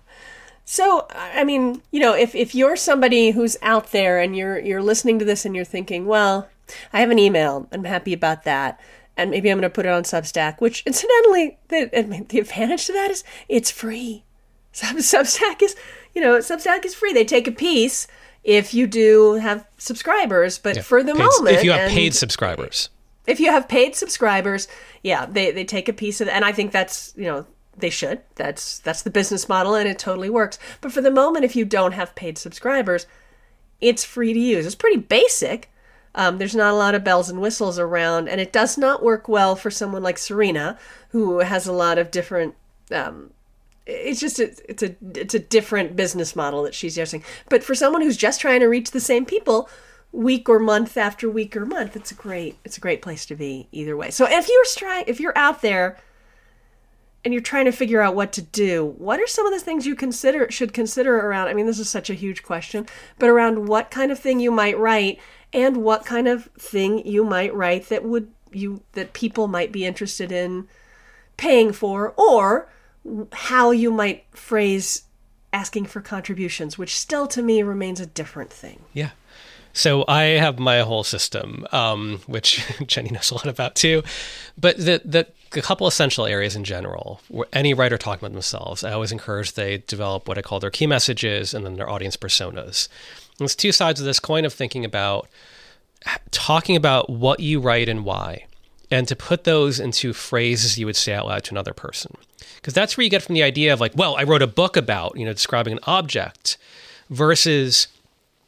So, 0.70 1.08
I 1.10 1.42
mean, 1.42 1.82
you 1.90 1.98
know, 1.98 2.14
if, 2.14 2.32
if 2.32 2.54
you're 2.54 2.76
somebody 2.76 3.32
who's 3.32 3.56
out 3.60 3.90
there 3.90 4.20
and 4.20 4.36
you're 4.36 4.56
you're 4.60 4.80
listening 4.80 5.18
to 5.18 5.24
this 5.24 5.44
and 5.44 5.56
you're 5.56 5.64
thinking, 5.64 6.06
well, 6.06 6.48
I 6.92 7.00
have 7.00 7.10
an 7.10 7.18
email, 7.18 7.66
I'm 7.72 7.82
happy 7.82 8.12
about 8.12 8.44
that, 8.44 8.78
and 9.16 9.32
maybe 9.32 9.50
I'm 9.50 9.56
going 9.56 9.68
to 9.68 9.74
put 9.74 9.84
it 9.84 9.88
on 9.88 10.04
Substack. 10.04 10.60
Which, 10.60 10.84
incidentally, 10.86 11.58
the 11.70 11.90
the 12.28 12.38
advantage 12.38 12.86
to 12.86 12.92
that 12.92 13.10
is 13.10 13.24
it's 13.48 13.72
free. 13.72 14.22
Sub- 14.70 14.94
Substack 14.98 15.60
is, 15.60 15.74
you 16.14 16.22
know, 16.22 16.38
Substack 16.38 16.84
is 16.84 16.94
free. 16.94 17.12
They 17.12 17.24
take 17.24 17.48
a 17.48 17.52
piece 17.52 18.06
if 18.44 18.72
you 18.72 18.86
do 18.86 19.34
have 19.34 19.66
subscribers, 19.76 20.56
but 20.56 20.76
yeah, 20.76 20.82
for 20.82 21.02
the 21.02 21.14
paid, 21.14 21.18
moment, 21.18 21.56
if 21.56 21.64
you 21.64 21.72
have 21.72 21.90
paid 21.90 22.14
subscribers, 22.14 22.90
if 23.26 23.40
you 23.40 23.50
have 23.50 23.66
paid 23.66 23.96
subscribers, 23.96 24.68
yeah, 25.02 25.26
they 25.26 25.50
they 25.50 25.64
take 25.64 25.88
a 25.88 25.92
piece 25.92 26.20
of, 26.20 26.28
and 26.28 26.44
I 26.44 26.52
think 26.52 26.70
that's 26.70 27.12
you 27.16 27.24
know 27.24 27.44
they 27.80 27.90
should. 27.90 28.20
That's 28.36 28.78
that's 28.78 29.02
the 29.02 29.10
business 29.10 29.48
model, 29.48 29.74
and 29.74 29.88
it 29.88 29.98
totally 29.98 30.30
works. 30.30 30.58
But 30.80 30.92
for 30.92 31.00
the 31.00 31.10
moment, 31.10 31.44
if 31.44 31.56
you 31.56 31.64
don't 31.64 31.92
have 31.92 32.14
paid 32.14 32.38
subscribers, 32.38 33.06
it's 33.80 34.04
free 34.04 34.32
to 34.32 34.38
use. 34.38 34.66
It's 34.66 34.74
pretty 34.74 35.00
basic. 35.00 35.70
Um, 36.14 36.38
there's 36.38 36.56
not 36.56 36.72
a 36.72 36.76
lot 36.76 36.94
of 36.94 37.04
bells 37.04 37.30
and 37.30 37.40
whistles 37.40 37.78
around, 37.78 38.28
and 38.28 38.40
it 38.40 38.52
does 38.52 38.76
not 38.76 39.02
work 39.02 39.28
well 39.28 39.54
for 39.54 39.70
someone 39.70 40.02
like 40.02 40.18
Serena, 40.18 40.76
who 41.10 41.38
has 41.38 41.66
a 41.66 41.72
lot 41.72 41.98
of 41.98 42.10
different 42.10 42.54
um, 42.92 43.30
it's 43.86 44.20
just 44.20 44.38
a, 44.38 44.52
it's 44.68 44.82
a 44.82 44.94
it's 45.14 45.34
a 45.34 45.38
different 45.38 45.96
business 45.96 46.36
model 46.36 46.62
that 46.62 46.74
she's 46.74 46.96
using. 46.96 47.24
But 47.48 47.64
for 47.64 47.74
someone 47.74 48.02
who's 48.02 48.16
just 48.16 48.40
trying 48.40 48.60
to 48.60 48.66
reach 48.66 48.90
the 48.90 49.00
same 49.00 49.24
people 49.24 49.68
week 50.12 50.48
or 50.48 50.58
month 50.58 50.96
after 50.96 51.28
week 51.30 51.56
or 51.56 51.66
month, 51.66 51.96
it's 51.96 52.10
a 52.10 52.14
great 52.14 52.58
it's 52.64 52.76
a 52.76 52.80
great 52.80 53.02
place 53.02 53.26
to 53.26 53.34
be 53.34 53.68
either 53.72 53.96
way. 53.96 54.10
So 54.10 54.26
if 54.28 54.48
you're 54.48 54.64
trying 54.76 55.04
if 55.06 55.20
you're 55.20 55.36
out 55.36 55.62
there 55.62 55.98
and 57.24 57.34
you're 57.34 57.42
trying 57.42 57.66
to 57.66 57.72
figure 57.72 58.00
out 58.00 58.14
what 58.14 58.32
to 58.32 58.42
do, 58.42 58.94
what 58.98 59.20
are 59.20 59.26
some 59.26 59.46
of 59.46 59.52
the 59.52 59.60
things 59.60 59.86
you 59.86 59.94
consider 59.94 60.50
should 60.50 60.72
consider 60.72 61.18
around? 61.18 61.48
I 61.48 61.54
mean, 61.54 61.66
this 61.66 61.78
is 61.78 61.88
such 61.88 62.08
a 62.10 62.14
huge 62.14 62.42
question, 62.42 62.86
but 63.18 63.28
around 63.28 63.68
what 63.68 63.90
kind 63.90 64.10
of 64.10 64.18
thing 64.18 64.40
you 64.40 64.50
might 64.50 64.78
write 64.78 65.20
and 65.52 65.78
what 65.78 66.06
kind 66.06 66.28
of 66.28 66.46
thing 66.58 67.06
you 67.06 67.24
might 67.24 67.54
write 67.54 67.88
that 67.88 68.04
would 68.04 68.30
you 68.52 68.82
that 68.92 69.12
people 69.12 69.46
might 69.48 69.70
be 69.70 69.84
interested 69.84 70.32
in 70.32 70.66
paying 71.36 71.72
for 71.72 72.12
or 72.16 72.68
how 73.32 73.70
you 73.70 73.90
might 73.90 74.24
phrase 74.32 75.04
asking 75.52 75.86
for 75.86 76.00
contributions, 76.00 76.78
which 76.78 76.96
still 76.96 77.26
to 77.26 77.42
me 77.42 77.62
remains 77.62 78.00
a 78.00 78.06
different 78.06 78.52
thing. 78.52 78.82
Yeah. 78.92 79.10
So 79.72 80.04
I 80.08 80.22
have 80.22 80.58
my 80.58 80.80
whole 80.80 81.04
system, 81.04 81.66
um, 81.72 82.20
which 82.26 82.64
Jennie 82.86 83.10
knows 83.10 83.30
a 83.30 83.34
lot 83.34 83.46
about 83.46 83.74
too. 83.74 84.02
But 84.58 84.78
the 84.78 85.02
the 85.04 85.26
a 85.52 85.60
couple 85.60 85.86
essential 85.86 86.26
areas 86.26 86.54
in 86.54 86.64
general, 86.64 87.20
where 87.28 87.46
any 87.52 87.74
writer 87.74 87.98
talking 87.98 88.24
about 88.24 88.32
themselves, 88.32 88.84
I 88.84 88.92
always 88.92 89.12
encourage 89.12 89.52
they 89.52 89.78
develop 89.86 90.28
what 90.28 90.38
I 90.38 90.42
call 90.42 90.60
their 90.60 90.70
key 90.70 90.86
messages 90.86 91.54
and 91.54 91.64
then 91.64 91.74
their 91.74 91.90
audience 91.90 92.16
personas. 92.16 92.88
And 93.38 93.46
it's 93.46 93.56
two 93.56 93.72
sides 93.72 94.00
of 94.00 94.06
this 94.06 94.20
coin 94.20 94.44
of 94.44 94.52
thinking 94.52 94.84
about 94.84 95.28
talking 96.30 96.76
about 96.76 97.10
what 97.10 97.40
you 97.40 97.60
write 97.60 97.88
and 97.88 98.04
why, 98.04 98.46
and 98.90 99.06
to 99.08 99.16
put 99.16 99.44
those 99.44 99.78
into 99.78 100.12
phrases 100.12 100.78
you 100.78 100.86
would 100.86 100.96
say 100.96 101.12
out 101.12 101.26
loud 101.26 101.44
to 101.44 101.52
another 101.52 101.74
person. 101.74 102.16
Because 102.56 102.74
that's 102.74 102.96
where 102.96 103.04
you 103.04 103.10
get 103.10 103.22
from 103.22 103.34
the 103.34 103.42
idea 103.42 103.72
of 103.72 103.80
like, 103.80 103.92
well, 103.96 104.16
I 104.16 104.22
wrote 104.22 104.42
a 104.42 104.46
book 104.46 104.76
about, 104.76 105.16
you 105.16 105.24
know, 105.24 105.32
describing 105.32 105.72
an 105.72 105.80
object 105.84 106.56
versus 107.08 107.88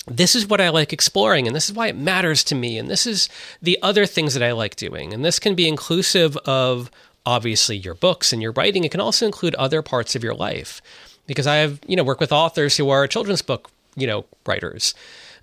this 0.06 0.34
is 0.34 0.46
what 0.46 0.60
I 0.60 0.68
like 0.68 0.92
exploring, 0.92 1.46
and 1.46 1.54
this 1.54 1.68
is 1.68 1.74
why 1.74 1.86
it 1.88 1.96
matters 1.96 2.42
to 2.44 2.54
me, 2.54 2.78
and 2.78 2.90
this 2.90 3.06
is 3.06 3.28
the 3.60 3.78
other 3.82 4.06
things 4.06 4.34
that 4.34 4.42
I 4.42 4.52
like 4.52 4.76
doing. 4.76 5.12
And 5.12 5.24
this 5.24 5.38
can 5.38 5.54
be 5.54 5.68
inclusive 5.68 6.36
of 6.38 6.90
obviously 7.24 7.76
your 7.76 7.94
books 7.94 8.32
and 8.32 8.42
your 8.42 8.52
writing. 8.52 8.84
It 8.84 8.90
can 8.90 9.00
also 9.00 9.26
include 9.26 9.54
other 9.54 9.80
parts 9.80 10.16
of 10.16 10.24
your 10.24 10.34
life. 10.34 10.82
Because 11.26 11.46
I 11.46 11.56
have, 11.56 11.78
you 11.86 11.94
know, 11.94 12.02
work 12.02 12.18
with 12.18 12.32
authors 12.32 12.76
who 12.76 12.90
are 12.90 13.06
children's 13.06 13.42
book, 13.42 13.70
you 13.94 14.08
know, 14.08 14.24
writers. 14.44 14.92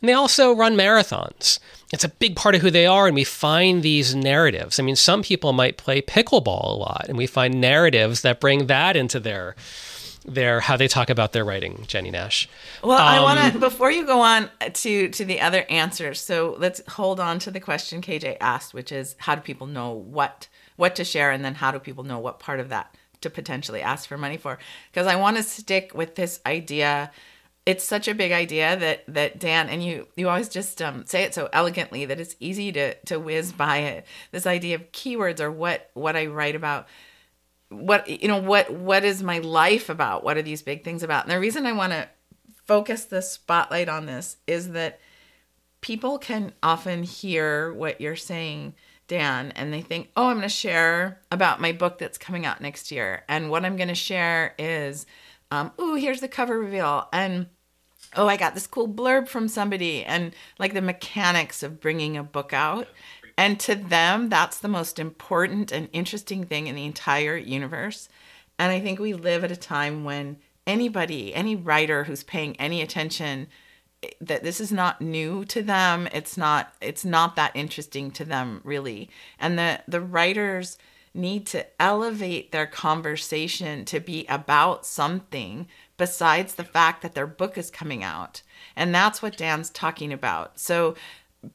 And 0.01 0.09
they 0.09 0.13
also 0.13 0.53
run 0.53 0.75
marathons. 0.75 1.59
It's 1.93 2.03
a 2.03 2.09
big 2.09 2.35
part 2.35 2.53
of 2.53 2.61
who 2.61 2.69
they 2.69 2.85
are, 2.85 3.07
and 3.07 3.15
we 3.15 3.23
find 3.23 3.81
these 3.81 4.13
narratives. 4.13 4.77
I 4.77 4.83
mean, 4.83 4.97
some 4.97 5.23
people 5.23 5.53
might 5.53 5.77
play 5.77 6.01
pickleball 6.01 6.63
a 6.63 6.77
lot, 6.77 7.05
and 7.07 7.17
we 7.17 7.27
find 7.27 7.61
narratives 7.61 8.21
that 8.21 8.41
bring 8.41 8.67
that 8.67 8.95
into 8.95 9.19
their 9.19 9.55
their 10.25 10.59
how 10.59 10.77
they 10.77 10.87
talk 10.87 11.09
about 11.09 11.31
their 11.33 11.45
writing, 11.45 11.83
Jennie 11.87 12.11
Nash. 12.11 12.49
Well, 12.83 12.97
um, 12.97 13.07
I 13.07 13.19
want 13.21 13.53
to 13.53 13.59
before 13.59 13.91
you 13.91 14.05
go 14.05 14.21
on 14.21 14.49
to 14.73 15.09
to 15.09 15.25
the 15.25 15.41
other 15.41 15.65
answers. 15.69 16.19
So 16.21 16.55
let's 16.59 16.81
hold 16.89 17.19
on 17.19 17.39
to 17.39 17.51
the 17.51 17.59
question 17.59 18.01
KJ 18.01 18.37
asked, 18.39 18.73
which 18.73 18.91
is 18.91 19.15
how 19.19 19.35
do 19.35 19.41
people 19.41 19.67
know 19.67 19.91
what 19.91 20.47
what 20.75 20.95
to 20.95 21.03
share, 21.03 21.31
and 21.31 21.43
then 21.43 21.55
how 21.55 21.71
do 21.71 21.79
people 21.79 22.03
know 22.03 22.19
what 22.19 22.39
part 22.39 22.59
of 22.59 22.69
that 22.69 22.95
to 23.21 23.29
potentially 23.29 23.81
ask 23.81 24.07
for 24.07 24.17
money 24.17 24.37
for? 24.37 24.59
Because 24.91 25.07
I 25.07 25.15
want 25.15 25.37
to 25.37 25.43
stick 25.43 25.91
with 25.93 26.15
this 26.15 26.39
idea. 26.45 27.11
It's 27.65 27.83
such 27.83 28.07
a 28.07 28.15
big 28.15 28.31
idea 28.31 28.75
that 28.77 29.03
that 29.07 29.39
Dan 29.39 29.69
and 29.69 29.83
you 29.83 30.07
you 30.15 30.27
always 30.27 30.49
just 30.49 30.81
um, 30.81 31.05
say 31.05 31.23
it 31.23 31.33
so 31.33 31.49
elegantly 31.53 32.05
that 32.05 32.19
it's 32.19 32.35
easy 32.39 32.71
to 32.71 32.95
to 33.05 33.19
whiz 33.19 33.51
by 33.51 33.77
it. 33.77 34.05
This 34.31 34.47
idea 34.47 34.75
of 34.75 34.91
keywords 34.91 35.39
or 35.39 35.51
what 35.51 35.89
what 35.93 36.15
I 36.15 36.25
write 36.25 36.55
about 36.55 36.87
what 37.69 38.09
you 38.09 38.27
know 38.27 38.41
what 38.41 38.71
what 38.71 39.03
is 39.03 39.23
my 39.23 39.39
life 39.39 39.89
about? 39.89 40.23
What 40.23 40.37
are 40.37 40.41
these 40.41 40.61
big 40.61 40.83
things 40.83 41.03
about? 41.03 41.25
And 41.25 41.31
the 41.31 41.39
reason 41.39 41.65
i 41.65 41.71
want 41.71 41.93
to 41.93 42.09
focus 42.65 43.05
the 43.05 43.21
spotlight 43.21 43.89
on 43.89 44.05
this 44.05 44.37
is 44.45 44.73
that 44.73 44.99
people 45.81 46.19
can 46.19 46.53
often 46.61 47.01
hear 47.01 47.73
what 47.73 47.99
you're 47.99 48.15
saying 48.15 48.75
dan 49.07 49.51
and 49.55 49.73
they 49.73 49.81
think 49.81 50.11
oh 50.15 50.27
i'm 50.27 50.37
going 50.37 50.43
to 50.43 50.49
share 50.49 51.19
about 51.31 51.59
my 51.59 51.71
book 51.71 51.97
that's 51.97 52.17
coming 52.17 52.45
out 52.45 52.61
next 52.61 52.91
year 52.91 53.23
and 53.27 53.49
what 53.49 53.65
i'm 53.65 53.75
going 53.75 53.87
to 53.87 53.95
share 53.95 54.53
is 54.59 55.07
um, 55.51 55.71
oh 55.79 55.95
here's 55.95 56.21
the 56.21 56.27
cover 56.27 56.59
reveal 56.59 57.07
and 57.11 57.47
oh 58.15 58.27
i 58.27 58.37
got 58.37 58.53
this 58.53 58.67
cool 58.67 58.87
blurb 58.87 59.27
from 59.27 59.47
somebody 59.47 60.05
and 60.05 60.35
like 60.59 60.73
the 60.75 60.81
mechanics 60.81 61.63
of 61.63 61.79
bringing 61.79 62.17
a 62.17 62.23
book 62.23 62.53
out 62.53 62.87
and 63.39 63.57
to 63.61 63.73
them, 63.73 64.27
that's 64.27 64.57
the 64.57 64.67
most 64.67 64.99
important 64.99 65.71
and 65.71 65.87
interesting 65.93 66.43
thing 66.43 66.67
in 66.67 66.75
the 66.75 66.83
entire 66.83 67.37
universe. 67.37 68.09
And 68.59 68.69
I 68.69 68.81
think 68.81 68.99
we 68.99 69.13
live 69.13 69.45
at 69.45 69.51
a 69.51 69.55
time 69.55 70.03
when 70.03 70.39
anybody, 70.67 71.33
any 71.33 71.55
writer 71.55 72.03
who's 72.03 72.21
paying 72.21 72.59
any 72.59 72.81
attention, 72.81 73.47
that 74.19 74.43
this 74.43 74.59
is 74.59 74.73
not 74.73 74.99
new 74.99 75.45
to 75.45 75.61
them. 75.61 76.09
It's 76.11 76.35
not 76.35 76.73
it's 76.81 77.05
not 77.05 77.37
that 77.37 77.55
interesting 77.55 78.11
to 78.11 78.25
them 78.25 78.59
really. 78.65 79.09
And 79.39 79.57
the 79.57 79.83
the 79.87 80.01
writers 80.01 80.77
need 81.13 81.47
to 81.47 81.65
elevate 81.81 82.51
their 82.51 82.67
conversation 82.67 83.85
to 83.85 84.01
be 84.01 84.25
about 84.27 84.85
something 84.85 85.65
besides 85.97 86.55
the 86.55 86.63
fact 86.65 87.01
that 87.03 87.15
their 87.15 87.27
book 87.27 87.57
is 87.57 87.71
coming 87.71 88.03
out. 88.03 88.41
And 88.75 88.93
that's 88.93 89.21
what 89.21 89.37
Dan's 89.37 89.69
talking 89.69 90.11
about. 90.11 90.59
So 90.59 90.95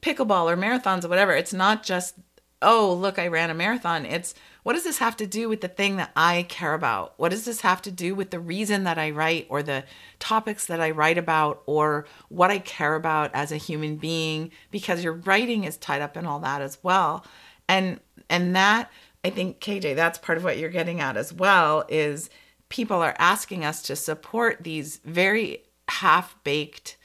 pickleball 0.01 0.51
or 0.51 0.57
marathons 0.57 1.05
or 1.05 1.09
whatever, 1.09 1.33
it's 1.33 1.53
not 1.53 1.83
just, 1.83 2.15
oh, 2.63 2.93
look, 2.93 3.19
I 3.19 3.29
ran 3.29 3.51
a 3.51 3.55
marathon. 3.55 4.07
It's 4.07 4.35
what 4.63 4.73
does 4.73 4.85
this 4.85 4.99
have 4.99 5.17
to 5.19 5.27
do 5.27 5.49
with 5.49 5.61
the 5.61 5.69
thing 5.69 5.97
that 5.97 6.11
I 6.17 6.47
care 6.49 6.73
about? 6.73 7.13
What 7.19 7.31
does 7.31 7.45
this 7.45 7.61
have 7.61 7.83
to 7.83 7.91
do 7.91 8.15
with 8.15 8.31
the 8.31 8.41
reason 8.41 8.85
that 8.85 8.99
I 8.99 9.11
write 9.11 9.47
or 9.51 9.63
the 9.63 9.85
topics 10.19 10.67
that 10.67 10.81
I 10.81 10.91
write 10.91 11.19
about 11.19 11.63
or 11.67 12.07
what 12.31 12.51
I 12.51 12.59
care 12.59 12.95
about 12.95 13.31
as 13.35 13.53
a 13.53 13.59
human 13.59 13.97
being? 13.97 14.51
Because 14.71 15.05
your 15.05 15.13
writing 15.13 15.65
is 15.65 15.77
tied 15.77 16.01
up 16.01 16.17
in 16.17 16.25
all 16.25 16.41
that 16.41 16.63
as 16.63 16.79
well. 16.83 17.27
And 17.69 18.01
and 18.31 18.57
that 18.57 18.91
I 19.23 19.31
think 19.31 19.61
KJ, 19.61 19.97
that's 19.97 20.19
part 20.19 20.39
of 20.39 20.45
what 20.45 20.59
you're 20.59 20.71
getting 20.71 21.01
at 21.01 21.19
as 21.19 21.33
well 21.33 21.85
is 21.89 22.31
people 22.71 23.03
are 23.03 23.17
asking 23.19 23.65
us 23.65 23.83
to 23.83 23.97
support 23.97 24.65
these 24.65 24.99
very 25.05 25.63
half-baked 25.89 26.97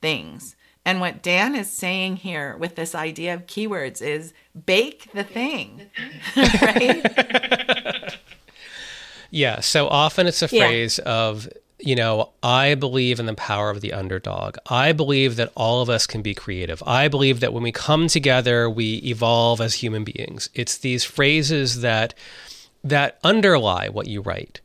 things 0.00 0.56
and 0.84 1.00
what 1.00 1.22
Dan 1.22 1.54
is 1.54 1.70
saying 1.70 2.16
here 2.16 2.56
with 2.56 2.74
this 2.74 2.94
idea 2.94 3.34
of 3.34 3.46
keywords 3.46 4.02
is 4.02 4.32
bake 4.66 5.12
the 5.12 5.22
thing, 5.24 5.90
right? 6.36 8.18
yeah. 9.30 9.60
So 9.60 9.86
often 9.88 10.26
it's 10.26 10.42
a 10.42 10.48
phrase 10.48 10.98
yeah. 10.98 11.12
of, 11.12 11.48
you 11.78 11.94
know, 11.94 12.30
I 12.42 12.74
believe 12.74 13.20
in 13.20 13.26
the 13.26 13.34
power 13.34 13.70
of 13.70 13.80
the 13.80 13.92
underdog. 13.92 14.56
I 14.66 14.92
believe 14.92 15.36
that 15.36 15.52
all 15.54 15.82
of 15.82 15.90
us 15.90 16.06
can 16.06 16.20
be 16.20 16.34
creative. 16.34 16.82
I 16.84 17.06
believe 17.06 17.38
that 17.40 17.52
when 17.52 17.62
we 17.62 17.72
come 17.72 18.08
together, 18.08 18.68
we 18.68 18.96
evolve 19.04 19.60
as 19.60 19.74
human 19.74 20.02
beings. 20.02 20.50
It's 20.52 20.78
these 20.78 21.04
phrases 21.04 21.80
that 21.82 22.14
that 22.82 23.20
underlie 23.22 23.88
what 23.88 24.08
you 24.08 24.20
write. 24.20 24.60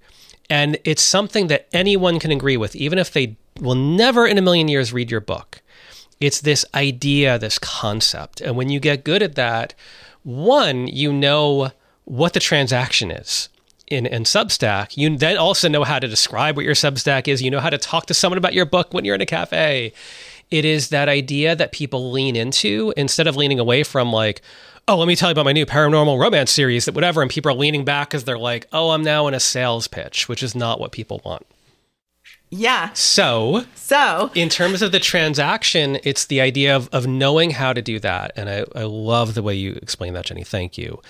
And 0.49 0.80
it's 0.84 1.03
something 1.03 1.47
that 1.47 1.67
anyone 1.71 2.19
can 2.19 2.32
agree 2.32 2.58
with, 2.58 2.75
even 2.75 2.97
if 2.97 3.12
they 3.13 3.36
will 3.60 3.75
never 3.75 4.25
in 4.25 4.39
a 4.39 4.41
million 4.41 4.67
years 4.67 4.91
read 4.91 5.12
your 5.12 5.19
book 5.19 5.62
it's 6.19 6.41
this 6.41 6.65
idea, 6.73 7.38
this 7.38 7.60
concept. 7.60 8.41
And 8.41 8.56
when 8.56 8.69
you 8.69 8.80
get 8.80 9.03
good 9.03 9.21
at 9.21 9.36
that, 9.36 9.73
one, 10.23 10.88
you 10.88 11.13
know 11.13 11.71
what 12.06 12.34
the 12.34 12.39
transaction 12.39 13.12
is. 13.12 13.49
In, 13.88 14.06
in 14.06 14.23
Substack, 14.23 14.97
you 14.97 15.15
then 15.15 15.38
also 15.38 15.69
know 15.69 15.86
how 15.86 15.97
to 15.97 16.10
describe 16.10 16.58
what 16.58 16.65
your 16.65 16.73
Substack 16.73 17.30
is. 17.30 17.41
You 17.41 17.49
know 17.49 17.62
how 17.62 17.69
to 17.69 17.77
talk 17.77 18.06
to 18.08 18.13
someone 18.13 18.38
about 18.38 18.53
your 18.53 18.65
book 18.65 18.93
when 18.93 19.06
you're 19.06 19.15
in 19.15 19.21
a 19.21 19.25
cafe. 19.25 19.93
It 20.51 20.65
is 20.65 20.89
that 20.89 21.08
idea 21.08 21.56
that 21.56 21.71
people 21.71 22.12
lean 22.12 22.36
into 22.36 22.93
instead 22.97 23.27
of 23.27 23.38
leaning 23.38 23.60
away 23.60 23.84
from, 23.84 24.12
like, 24.12 24.41
oh, 24.89 24.97
let 24.97 25.08
me 25.08 25.15
tell 25.15 25.30
you 25.30 25.34
about 25.34 25.45
my 25.45 25.53
new 25.53 25.65
paranormal 25.65 26.19
romance 26.19 26.51
series, 26.51 26.84
that 26.86 26.95
whatever. 26.95 27.21
And 27.21 27.32
people 27.32 27.51
are 27.51 27.56
leaning 27.56 27.86
back 27.86 28.10
because 28.10 28.25
they're 28.25 28.38
like, 28.38 28.67
oh, 28.73 28.89
I'm 28.91 29.03
now 29.03 29.27
in 29.27 29.34
a 29.34 29.39
sales 29.39 29.88
pitch, 29.88 30.27
which 30.27 30.43
is 30.43 30.56
not 30.56 30.80
what 30.82 30.91
people 30.91 31.21
want. 31.23 31.45
Yeah. 32.49 32.91
So, 32.93 33.65
so 33.75 34.31
in 34.33 34.47
terms 34.49 34.81
of 34.81 34.91
the 34.91 34.99
transaction, 34.99 35.99
it's 36.03 36.25
the 36.25 36.39
idea 36.39 36.75
of, 36.75 36.89
of 36.93 37.05
knowing 37.05 37.51
how 37.51 37.73
to 37.73 37.81
do 37.81 37.99
that. 37.99 38.31
And 38.36 38.49
I, 38.49 38.63
I 38.73 38.83
love 38.83 39.33
the 39.33 39.43
way 39.43 39.53
you 39.53 39.73
explain 39.81 40.13
that, 40.13 40.25
Jennie. 40.25 40.43
Thank 40.43 40.77
you. 40.77 41.01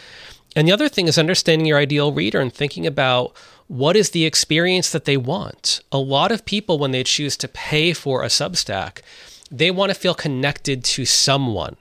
And 0.56 0.68
the 0.68 0.72
other 0.72 0.90
thing 0.90 1.08
is 1.08 1.20
understanding 1.20 1.68
your 1.68 1.78
ideal 1.78 2.12
reader 2.12 2.40
and 2.40 2.52
thinking 2.52 2.88
about 2.88 3.36
what 3.68 3.96
is 3.96 4.12
the 4.12 4.26
experience 4.26 4.92
that 4.92 5.06
they 5.06 5.18
want. 5.18 5.82
A 5.92 6.00
lot 6.00 6.32
of 6.32 6.46
people, 6.46 6.80
when 6.80 6.92
they 6.92 7.04
choose 7.04 7.38
to 7.38 7.48
pay 7.48 7.94
for 7.94 8.24
a 8.24 8.28
Substack, 8.28 9.02
they 9.52 9.70
want 9.70 9.92
to 9.92 10.00
feel 10.00 10.16
connected 10.16 10.84
to 10.84 11.06
someone. 11.06 11.76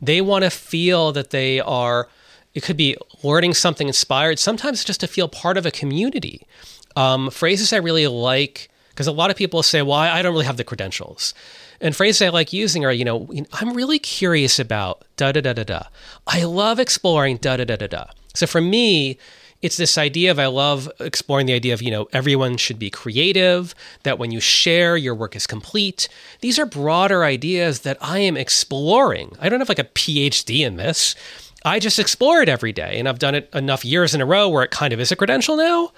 They 0.00 0.20
want 0.20 0.44
to 0.44 0.50
feel 0.50 1.10
that 1.12 1.30
they 1.30 1.58
are, 1.58 2.08
it 2.54 2.62
could 2.62 2.76
be 2.76 2.96
learning 3.22 3.54
something 3.54 3.88
inspired, 3.88 4.38
sometimes 4.38 4.84
just 4.84 5.00
to 5.00 5.08
feel 5.08 5.28
part 5.28 5.56
of 5.56 5.66
a 5.66 5.70
community. 5.70 6.46
Um, 6.94 7.30
phrases 7.30 7.72
I 7.72 7.78
really 7.78 8.06
like 8.06 8.68
because 8.92 9.06
a 9.06 9.12
lot 9.12 9.30
of 9.30 9.36
people 9.36 9.62
say, 9.62 9.82
well, 9.82 9.98
I 9.98 10.22
don't 10.22 10.32
really 10.32 10.46
have 10.46 10.58
the 10.58 10.64
credentials. 10.64 11.34
And 11.80 11.96
phrases 11.96 12.22
I 12.22 12.28
like 12.28 12.52
using 12.52 12.84
are, 12.84 12.92
you 12.92 13.04
know, 13.04 13.28
I'm 13.54 13.74
really 13.74 13.98
curious 13.98 14.58
about 14.58 15.04
da 15.16 15.32
da 15.32 15.40
da 15.40 15.52
da 15.52 15.64
da. 15.64 15.82
I 16.26 16.44
love 16.44 16.78
exploring 16.78 17.38
da 17.38 17.56
da 17.56 17.64
da 17.64 17.76
da 17.76 17.86
da. 17.88 18.04
So 18.34 18.46
for 18.46 18.60
me, 18.60 19.18
it's 19.62 19.76
this 19.76 19.96
idea 19.96 20.30
of 20.30 20.38
I 20.38 20.46
love 20.46 20.90
exploring 21.00 21.46
the 21.46 21.54
idea 21.54 21.72
of, 21.72 21.82
you 21.82 21.90
know, 21.90 22.08
everyone 22.12 22.56
should 22.56 22.78
be 22.78 22.90
creative, 22.90 23.74
that 24.02 24.18
when 24.18 24.32
you 24.32 24.40
share, 24.40 24.96
your 24.96 25.14
work 25.14 25.36
is 25.36 25.46
complete. 25.46 26.08
These 26.40 26.58
are 26.58 26.66
broader 26.66 27.24
ideas 27.24 27.80
that 27.80 27.96
I 28.00 28.18
am 28.18 28.36
exploring. 28.36 29.36
I 29.40 29.48
don't 29.48 29.60
have 29.60 29.68
like 29.68 29.78
a 29.78 29.84
PhD 29.84 30.60
in 30.60 30.76
this. 30.76 31.14
I 31.64 31.78
just 31.78 32.00
explore 32.00 32.42
it 32.42 32.48
every 32.48 32.72
day. 32.72 32.98
And 32.98 33.08
I've 33.08 33.20
done 33.20 33.36
it 33.36 33.48
enough 33.54 33.84
years 33.84 34.14
in 34.14 34.20
a 34.20 34.26
row 34.26 34.48
where 34.48 34.64
it 34.64 34.72
kind 34.72 34.92
of 34.92 34.98
is 34.98 35.12
a 35.12 35.16
credential 35.16 35.56
now. 35.56 35.92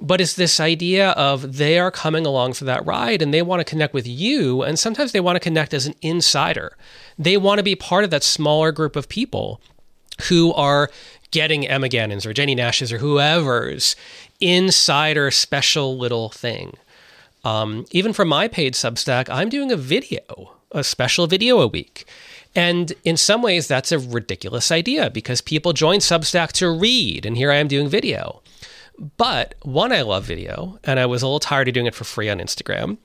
But 0.00 0.20
it's 0.20 0.34
this 0.34 0.60
idea 0.60 1.10
of 1.12 1.56
they 1.56 1.78
are 1.78 1.90
coming 1.90 2.26
along 2.26 2.52
for 2.52 2.64
that 2.64 2.84
ride 2.84 3.22
and 3.22 3.32
they 3.32 3.42
want 3.42 3.60
to 3.60 3.64
connect 3.64 3.94
with 3.94 4.06
you. 4.06 4.62
And 4.62 4.78
sometimes 4.78 5.12
they 5.12 5.20
want 5.20 5.36
to 5.36 5.40
connect 5.40 5.72
as 5.72 5.86
an 5.86 5.94
insider. 6.02 6.76
They 7.18 7.36
want 7.36 7.58
to 7.58 7.62
be 7.62 7.74
part 7.74 8.04
of 8.04 8.10
that 8.10 8.22
smaller 8.22 8.72
group 8.72 8.94
of 8.94 9.08
people 9.08 9.60
who 10.28 10.52
are 10.52 10.90
getting 11.30 11.66
Emma 11.66 11.88
Gannon's 11.88 12.26
or 12.26 12.32
jennie 12.32 12.54
Nash's 12.54 12.92
or 12.92 12.98
whoever's 12.98 13.96
insider 14.40 15.30
special 15.30 15.96
little 15.96 16.28
thing. 16.28 16.74
Um, 17.44 17.86
even 17.90 18.12
for 18.12 18.24
my 18.24 18.48
paid 18.48 18.74
Substack, 18.74 19.28
I'm 19.30 19.48
doing 19.48 19.70
a 19.70 19.76
video, 19.76 20.54
a 20.72 20.82
special 20.82 21.26
video 21.26 21.60
a 21.60 21.66
week. 21.66 22.06
And 22.56 22.92
in 23.04 23.16
some 23.16 23.42
ways, 23.42 23.68
that's 23.68 23.92
a 23.92 23.98
ridiculous 23.98 24.72
idea 24.72 25.10
because 25.10 25.40
people 25.40 25.72
join 25.72 26.00
Substack 26.00 26.52
to 26.52 26.70
read, 26.70 27.26
and 27.26 27.36
here 27.36 27.52
I 27.52 27.56
am 27.56 27.68
doing 27.68 27.88
video. 27.88 28.42
But 29.16 29.54
one, 29.62 29.92
I 29.92 30.02
love 30.02 30.24
video, 30.24 30.78
and 30.84 30.98
I 30.98 31.06
was 31.06 31.22
a 31.22 31.26
little 31.26 31.40
tired 31.40 31.68
of 31.68 31.74
doing 31.74 31.86
it 31.86 31.94
for 31.94 32.04
free 32.04 32.28
on 32.28 32.38
Instagram. 32.38 32.98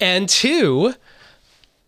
And 0.00 0.28
two, 0.28 0.94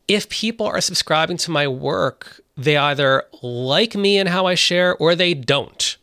if 0.07 0.29
people 0.29 0.67
are 0.67 0.81
subscribing 0.81 1.37
to 1.39 1.51
my 1.51 1.67
work, 1.69 2.41
they 2.57 2.77
either 2.77 3.25
like 3.43 3.95
me 3.95 4.19
and 4.19 4.29
how 4.29 4.47
I 4.47 4.55
share 4.55 4.97
or 4.97 5.15
they 5.15 5.35
don't. 5.35 5.97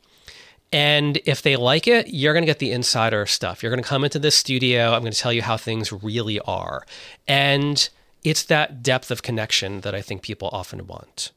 And 0.72 1.20
if 1.26 1.42
they 1.42 1.56
like 1.56 1.88
it, 1.88 2.08
you're 2.10 2.34
going 2.34 2.44
to 2.44 2.48
get 2.48 2.60
the 2.60 2.72
insider 2.72 3.26
stuff. 3.26 3.62
You're 3.62 3.72
going 3.72 3.82
to 3.82 3.88
come 3.88 4.04
into 4.04 4.20
this 4.20 4.36
studio. 4.36 4.94
I'm 4.94 5.02
going 5.02 5.14
to 5.14 5.18
tell 5.18 5.34
you 5.34 5.42
how 5.42 5.58
things 5.58 5.92
really 5.92 6.40
are. 6.42 6.86
And 7.28 7.88
it's 8.24 8.44
that 8.44 8.84
depth 8.84 9.12
of 9.12 9.22
connection 9.22 9.82
that 9.82 9.96
I 9.96 10.02
think 10.02 10.22
people 10.22 10.50
often 10.52 10.88
want. 10.88 11.32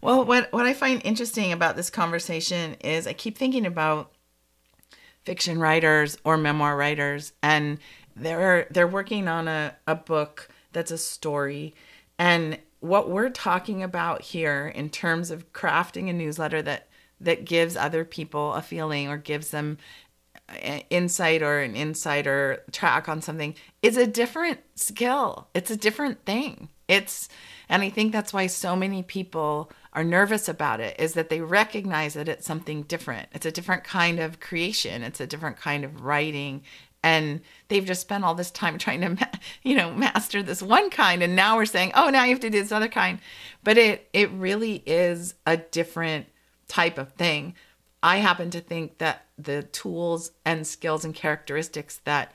Well, 0.00 0.24
what, 0.24 0.52
what 0.52 0.64
I 0.64 0.72
find 0.72 1.02
interesting 1.04 1.52
about 1.52 1.76
this 1.76 1.90
conversation 1.90 2.74
is 2.80 3.06
I 3.06 3.12
keep 3.12 3.36
thinking 3.36 3.66
about 3.66 4.12
fiction 5.24 5.58
writers 5.58 6.18
or 6.24 6.36
memoir 6.36 6.76
writers, 6.76 7.32
and 7.42 7.78
they're 8.16 8.66
they're 8.70 8.86
working 8.86 9.28
on 9.28 9.48
a, 9.48 9.76
a 9.86 9.94
book 9.94 10.48
that's 10.72 10.90
a 10.90 10.98
story. 10.98 11.74
And 12.18 12.58
what 12.80 13.10
we're 13.10 13.30
talking 13.30 13.82
about 13.82 14.22
here 14.22 14.68
in 14.68 14.90
terms 14.90 15.30
of 15.30 15.52
crafting 15.52 16.08
a 16.08 16.12
newsletter 16.12 16.62
that 16.62 16.88
that 17.20 17.44
gives 17.44 17.76
other 17.76 18.04
people 18.04 18.54
a 18.54 18.62
feeling 18.62 19.08
or 19.08 19.18
gives 19.18 19.50
them 19.50 19.78
insight 20.90 21.42
or 21.42 21.60
an 21.60 21.76
insider 21.76 22.62
track 22.72 23.08
on 23.08 23.22
something 23.22 23.54
is 23.82 23.96
a 23.96 24.06
different 24.06 24.60
skill. 24.74 25.48
It's 25.54 25.70
a 25.70 25.76
different 25.76 26.24
thing. 26.24 26.68
It's 26.88 27.28
and 27.68 27.82
I 27.82 27.90
think 27.90 28.12
that's 28.12 28.32
why 28.32 28.46
so 28.48 28.74
many 28.74 29.02
people 29.02 29.70
are 29.92 30.04
nervous 30.04 30.48
about 30.48 30.80
it 30.80 30.98
is 31.00 31.14
that 31.14 31.28
they 31.28 31.40
recognize 31.40 32.14
that 32.14 32.28
it's 32.28 32.46
something 32.46 32.82
different. 32.82 33.28
It's 33.32 33.46
a 33.46 33.50
different 33.50 33.84
kind 33.84 34.20
of 34.20 34.38
creation. 34.38 35.02
It's 35.02 35.20
a 35.20 35.26
different 35.26 35.56
kind 35.56 35.84
of 35.84 36.02
writing 36.02 36.62
and 37.02 37.40
they've 37.68 37.84
just 37.84 38.02
spent 38.02 38.24
all 38.24 38.34
this 38.34 38.50
time 38.50 38.78
trying 38.78 39.00
to 39.00 39.28
you 39.62 39.76
know 39.76 39.92
master 39.92 40.42
this 40.42 40.62
one 40.62 40.90
kind 40.90 41.22
and 41.22 41.36
now 41.36 41.56
we're 41.56 41.64
saying 41.64 41.92
oh 41.94 42.10
now 42.10 42.24
you 42.24 42.30
have 42.30 42.40
to 42.40 42.50
do 42.50 42.60
this 42.60 42.72
other 42.72 42.88
kind 42.88 43.18
but 43.62 43.78
it 43.78 44.08
it 44.12 44.30
really 44.32 44.82
is 44.86 45.34
a 45.46 45.56
different 45.56 46.26
type 46.68 46.98
of 46.98 47.12
thing 47.12 47.54
i 48.02 48.18
happen 48.18 48.50
to 48.50 48.60
think 48.60 48.98
that 48.98 49.24
the 49.38 49.62
tools 49.62 50.32
and 50.44 50.66
skills 50.66 51.04
and 51.04 51.14
characteristics 51.14 52.00
that 52.04 52.32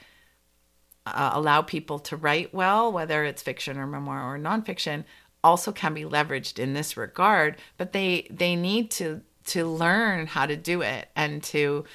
uh, 1.08 1.32
allow 1.34 1.62
people 1.62 2.00
to 2.00 2.18
write 2.18 2.54
well 2.54 2.92
whether 2.92 3.24
it's 3.24 3.42
fiction 3.42 3.78
or 3.78 3.86
memoir 3.86 4.34
or 4.34 4.40
nonfiction 4.40 5.04
also 5.46 5.72
can 5.72 5.94
be 5.94 6.04
leveraged 6.04 6.60
in 6.60 6.74
this 6.74 6.98
regard 6.98 7.56
but 7.78 7.94
they 7.94 8.28
they 8.30 8.56
need 8.56 8.90
to 8.90 9.22
to 9.46 9.66
learn 9.66 10.26
how 10.28 10.46
to 10.46 10.56
do 10.56 10.82
it 10.82 11.10
and 11.16 11.44
to 11.44 11.86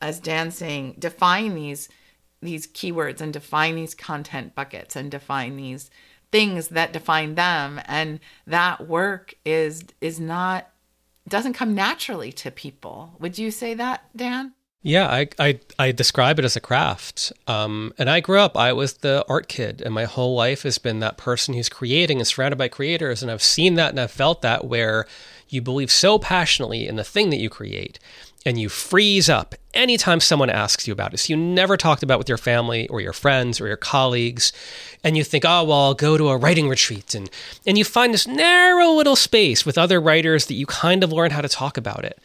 as 0.00 0.20
dan's 0.20 0.56
saying 0.56 0.94
define 0.98 1.54
these 1.54 1.88
these 2.40 2.66
keywords 2.66 3.20
and 3.20 3.32
define 3.32 3.74
these 3.74 3.94
content 3.94 4.54
buckets 4.54 4.94
and 4.94 5.10
define 5.10 5.56
these 5.56 5.90
things 6.30 6.68
that 6.68 6.92
define 6.92 7.34
them. 7.34 7.80
And 7.86 8.20
that 8.46 8.86
work 8.86 9.34
is 9.44 9.84
is 10.00 10.20
not 10.20 10.70
doesn't 11.28 11.54
come 11.54 11.74
naturally 11.74 12.32
to 12.32 12.50
people. 12.50 13.14
Would 13.20 13.38
you 13.38 13.50
say 13.50 13.74
that 13.74 14.04
dan 14.16 14.54
yeah, 14.82 15.08
I, 15.08 15.28
I, 15.38 15.60
I 15.78 15.92
describe 15.92 16.38
it 16.38 16.44
as 16.44 16.56
a 16.56 16.60
craft. 16.60 17.32
Um, 17.46 17.92
and 17.98 18.08
I 18.08 18.20
grew 18.20 18.38
up, 18.38 18.56
I 18.56 18.72
was 18.72 18.94
the 18.94 19.24
art 19.28 19.48
kid, 19.48 19.82
and 19.82 19.92
my 19.92 20.04
whole 20.04 20.34
life 20.34 20.62
has 20.62 20.78
been 20.78 21.00
that 21.00 21.16
person 21.16 21.54
who's 21.54 21.68
creating 21.68 22.18
and 22.18 22.26
surrounded 22.26 22.56
by 22.56 22.68
creators. 22.68 23.22
And 23.22 23.30
I've 23.30 23.42
seen 23.42 23.74
that 23.74 23.90
and 23.90 24.00
I've 24.00 24.10
felt 24.10 24.42
that 24.42 24.64
where 24.64 25.06
you 25.48 25.60
believe 25.62 25.90
so 25.90 26.18
passionately 26.18 26.86
in 26.86 26.96
the 26.96 27.04
thing 27.04 27.30
that 27.30 27.38
you 27.40 27.50
create 27.50 27.98
and 28.46 28.58
you 28.58 28.68
freeze 28.68 29.28
up 29.28 29.54
anytime 29.74 30.20
someone 30.20 30.48
asks 30.48 30.86
you 30.86 30.92
about 30.92 31.12
it. 31.12 31.18
So 31.18 31.32
you 31.32 31.36
never 31.36 31.76
talked 31.76 32.02
about 32.02 32.18
with 32.18 32.28
your 32.28 32.38
family 32.38 32.86
or 32.88 33.00
your 33.00 33.12
friends 33.12 33.60
or 33.60 33.66
your 33.66 33.76
colleagues, 33.76 34.52
and 35.02 35.16
you 35.16 35.24
think, 35.24 35.44
oh 35.44 35.64
well, 35.64 35.78
I'll 35.78 35.94
go 35.94 36.16
to 36.16 36.28
a 36.28 36.36
writing 36.36 36.68
retreat, 36.68 37.14
and 37.14 37.28
and 37.66 37.76
you 37.76 37.84
find 37.84 38.14
this 38.14 38.26
narrow 38.26 38.92
little 38.92 39.16
space 39.16 39.66
with 39.66 39.76
other 39.76 40.00
writers 40.00 40.46
that 40.46 40.54
you 40.54 40.66
kind 40.66 41.02
of 41.02 41.12
learn 41.12 41.32
how 41.32 41.40
to 41.40 41.48
talk 41.48 41.76
about 41.76 42.04
it. 42.04 42.18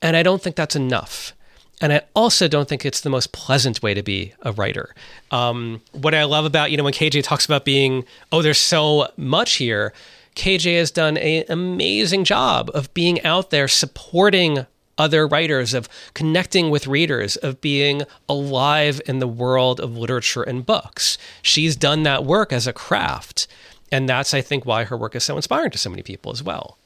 And 0.00 0.16
I 0.16 0.22
don't 0.22 0.42
think 0.42 0.56
that's 0.56 0.74
enough. 0.74 1.34
And 1.82 1.92
I 1.92 2.02
also 2.14 2.46
don't 2.46 2.68
think 2.68 2.86
it's 2.86 3.00
the 3.00 3.10
most 3.10 3.32
pleasant 3.32 3.82
way 3.82 3.92
to 3.92 4.02
be 4.02 4.32
a 4.42 4.52
writer. 4.52 4.94
Um, 5.32 5.82
what 5.90 6.14
I 6.14 6.22
love 6.24 6.44
about, 6.44 6.70
you 6.70 6.76
know, 6.76 6.84
when 6.84 6.92
KJ 6.92 7.24
talks 7.24 7.44
about 7.44 7.64
being, 7.64 8.04
oh, 8.30 8.40
there's 8.40 8.58
so 8.58 9.08
much 9.16 9.54
here, 9.54 9.92
KJ 10.36 10.78
has 10.78 10.92
done 10.92 11.16
an 11.16 11.44
amazing 11.48 12.22
job 12.22 12.70
of 12.72 12.94
being 12.94 13.22
out 13.24 13.50
there 13.50 13.66
supporting 13.66 14.64
other 14.96 15.26
writers, 15.26 15.74
of 15.74 15.88
connecting 16.14 16.70
with 16.70 16.86
readers, 16.86 17.34
of 17.36 17.60
being 17.60 18.02
alive 18.28 19.00
in 19.06 19.18
the 19.18 19.26
world 19.26 19.80
of 19.80 19.96
literature 19.96 20.42
and 20.42 20.64
books. 20.64 21.18
She's 21.42 21.74
done 21.74 22.04
that 22.04 22.24
work 22.24 22.52
as 22.52 22.68
a 22.68 22.72
craft. 22.72 23.48
And 23.90 24.08
that's, 24.08 24.32
I 24.32 24.40
think, 24.40 24.64
why 24.64 24.84
her 24.84 24.96
work 24.96 25.16
is 25.16 25.24
so 25.24 25.36
inspiring 25.36 25.72
to 25.72 25.78
so 25.78 25.90
many 25.90 26.02
people 26.02 26.30
as 26.30 26.42
well. 26.42 26.78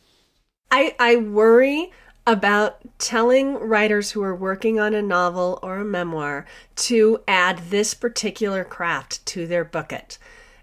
I, 0.71 0.97
I 0.99 1.17
worry 1.17 1.93
about 2.27 2.79
telling 2.99 3.55
writers 3.55 4.11
who 4.11 4.23
are 4.23 4.35
working 4.35 4.81
on 4.81 4.95
a 4.95 5.03
novel 5.03 5.59
or 5.63 5.79
a 5.79 5.85
memoir 5.85 6.45
to 6.75 7.21
add 7.29 7.71
this 7.71 7.95
particular 7.95 8.65
craft 8.65 9.25
to 9.27 9.47
their 9.47 9.65
bucket. 9.65 10.19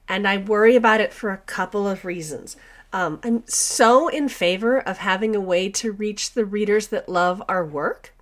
And 0.08 0.28
I 0.28 0.38
worry 0.38 0.76
about 0.76 0.99
it 0.99 1.13
for 1.13 1.32
a 1.32 1.38
couple 1.38 1.88
of 1.88 2.04
reasons. 2.04 2.58
Um, 2.91 3.19
I'm 3.23 3.43
so 3.47 4.08
in 4.08 4.30
favor 4.30 4.80
of 4.80 4.99
having 4.99 5.36
a 5.36 5.41
way 5.41 5.69
to 5.69 5.91
reach 5.91 6.34
the 6.34 6.45
readers 6.45 6.88
that 6.88 7.10
love 7.10 7.41
our 7.47 7.65
work. 7.65 8.12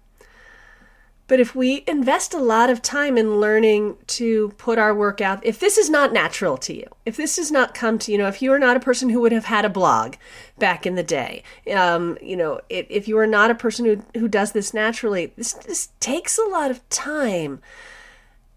But 1.28 1.40
if 1.40 1.56
we 1.56 1.84
invest 1.88 2.34
a 2.34 2.40
lot 2.40 2.70
of 2.70 2.82
time 2.82 3.18
in 3.18 3.40
learning 3.40 3.96
to 4.08 4.50
put 4.58 4.78
our 4.78 4.94
work 4.94 5.22
out, 5.22 5.46
if 5.46 5.60
this 5.60 5.78
is 5.78 5.90
not 5.90 6.12
natural 6.12 6.58
to 6.58 6.76
you, 6.76 6.86
if 7.06 7.16
this 7.16 7.38
does 7.38 7.52
not 7.52 7.74
come 7.74 7.98
to 8.00 8.12
you 8.12 8.18
know, 8.18 8.28
if 8.28 8.42
you 8.42 8.52
are 8.52 8.60
not 8.60 8.76
a 8.76 8.82
person 8.82 9.10
who 9.10 9.22
would 9.22 9.32
have 9.32 9.46
had 9.46 9.64
a 9.64 9.70
blog 9.70 10.16
back 10.60 10.86
in 10.86 10.96
the 10.96 11.04
day, 11.04 11.44
um, 11.74 12.18
you 12.22 12.36
know, 12.36 12.60
if, 12.70 12.86
if 12.90 13.08
you 13.08 13.18
are 13.18 13.28
not 13.28 13.50
a 13.50 13.56
person 13.56 13.86
who 13.86 14.04
who 14.20 14.28
does 14.28 14.52
this 14.52 14.74
naturally, 14.74 15.32
this 15.38 15.54
this 15.54 15.90
takes 16.00 16.38
a 16.38 16.50
lot 16.50 16.70
of 16.70 16.88
time, 16.90 17.62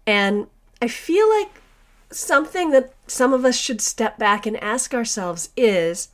and 0.05 0.47
I 0.81 0.89
feel 0.89 1.29
like 1.29 1.61
something 2.11 2.71
that 2.71 2.93
some 3.07 3.33
of 3.33 3.45
us 3.45 3.57
should 3.57 3.81
step 3.81 4.17
back 4.17 4.45
and 4.45 4.61
ask 4.63 4.93
ourselves 4.93 5.49
is 5.55 6.09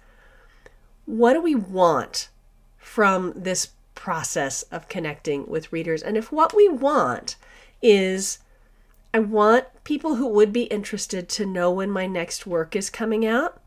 what 1.05 1.33
do 1.33 1.41
we 1.41 1.55
want 1.55 2.29
from 2.77 3.33
this 3.35 3.69
process 4.01 4.63
of 4.63 4.87
connecting 4.87 5.45
with 5.47 5.71
readers? 5.71 6.01
And 6.01 6.17
if 6.17 6.31
what 6.31 6.55
we 6.55 6.67
want 6.67 7.35
is 7.83 8.39
I 9.13 9.19
want 9.19 9.65
people 9.83 10.15
who 10.15 10.27
would 10.27 10.51
be 10.51 10.63
interested 10.63 11.29
to 11.29 11.45
know 11.45 11.69
when 11.69 11.91
my 11.91 12.07
next 12.07 12.47
work 12.47 12.75
is 12.75 12.89
coming 12.89 13.27
out. 13.27 13.61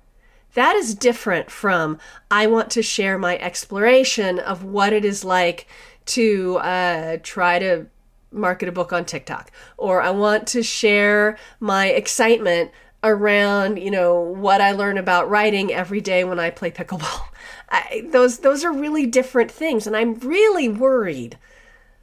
That 0.55 0.75
is 0.75 0.97
different 0.97 1.53
from 1.53 1.99
I 2.33 2.49
want 2.49 2.71
to 2.73 2.83
share 2.83 3.17
my 3.17 3.39
exploration 3.39 4.41
of 4.41 4.65
what 4.65 4.93
it 4.93 5.05
is 5.05 5.25
like 5.25 5.69
to 6.07 6.57
uh, 6.57 7.19
try 7.23 7.61
to 7.61 7.87
market 8.33 8.69
a 8.69 8.73
book 8.73 8.93
on 8.93 9.05
TikTok, 9.05 9.53
or 9.77 10.03
I 10.03 10.11
want 10.11 10.49
to 10.49 10.63
share 10.65 11.39
my 11.61 11.87
excitement 11.87 12.73
around, 13.05 13.79
you 13.79 13.91
know, 13.91 14.19
what 14.21 14.61
I 14.61 14.73
learn 14.73 14.99
about 14.99 15.29
writing 15.29 15.73
every 15.73 16.01
day 16.01 16.25
when 16.25 16.41
I 16.41 16.51
play 16.51 16.71
pickleball. 16.71 17.29
I, 17.69 18.07
those 18.11 18.39
those 18.39 18.65
are 18.65 18.73
really 18.73 19.07
different 19.07 19.51
things, 19.51 19.87
and 19.87 19.97
I'm 19.97 20.15
really 20.15 20.69
worried. 20.69 21.39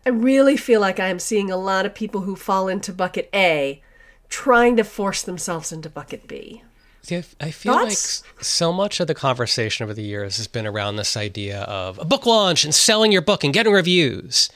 I 0.06 0.10
really 0.10 0.58
feel 0.58 0.82
like 0.82 1.00
I'm 1.00 1.20
seeing 1.20 1.52
a 1.52 1.58
lot 1.58 1.86
of 1.86 1.94
people 1.94 2.22
who 2.22 2.36
fall 2.36 2.68
into 2.68 2.94
bucket 2.94 3.30
A 3.34 3.82
trying 4.30 4.78
to 4.78 4.84
force 4.84 5.22
themselves 5.22 5.72
into 5.72 5.90
bucket 5.90 6.28
B. 6.28 6.64
See, 7.04 7.24
I 7.40 7.52
feel 7.52 7.74
Thoughts? 7.74 8.24
like 8.24 8.44
so 8.44 8.72
much 8.72 9.00
of 9.00 9.08
the 9.08 9.14
conversation 9.14 9.84
over 9.84 9.94
the 9.94 10.04
years 10.04 10.38
has 10.38 10.48
been 10.48 10.68
around 10.68 10.96
this 10.96 11.18
idea 11.18 11.62
of 11.62 12.00
a 12.00 12.06
book 12.06 12.26
launch 12.26 12.64
and 12.64 12.74
selling 12.74 13.12
your 13.12 13.22
book 13.22 13.44
and 13.44 13.54
getting 13.54 13.74
reviews. 13.74 14.50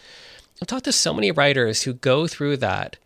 I've 0.61 0.67
talked 0.67 0.85
to 0.85 0.91
so 0.91 1.13
many 1.13 1.31
writers 1.31 1.83
who 1.83 1.93
go 1.93 2.27
through 2.27 2.57
that 2.57 2.97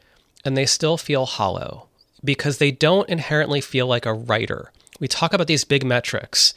and 0.46 0.56
they 0.56 0.66
still 0.66 0.98
feel 0.98 1.26
hollow 1.26 1.89
because 2.24 2.58
they 2.58 2.72
don't 2.72 3.10
inherently 3.10 3.62
feel 3.62 3.88
like 3.88 4.06
a 4.06 4.14
writer. 4.14 4.72
We 5.00 5.08
talk 5.08 5.34
about 5.34 5.48
these 5.48 5.64
big 5.64 5.86
metrics, 5.86 6.54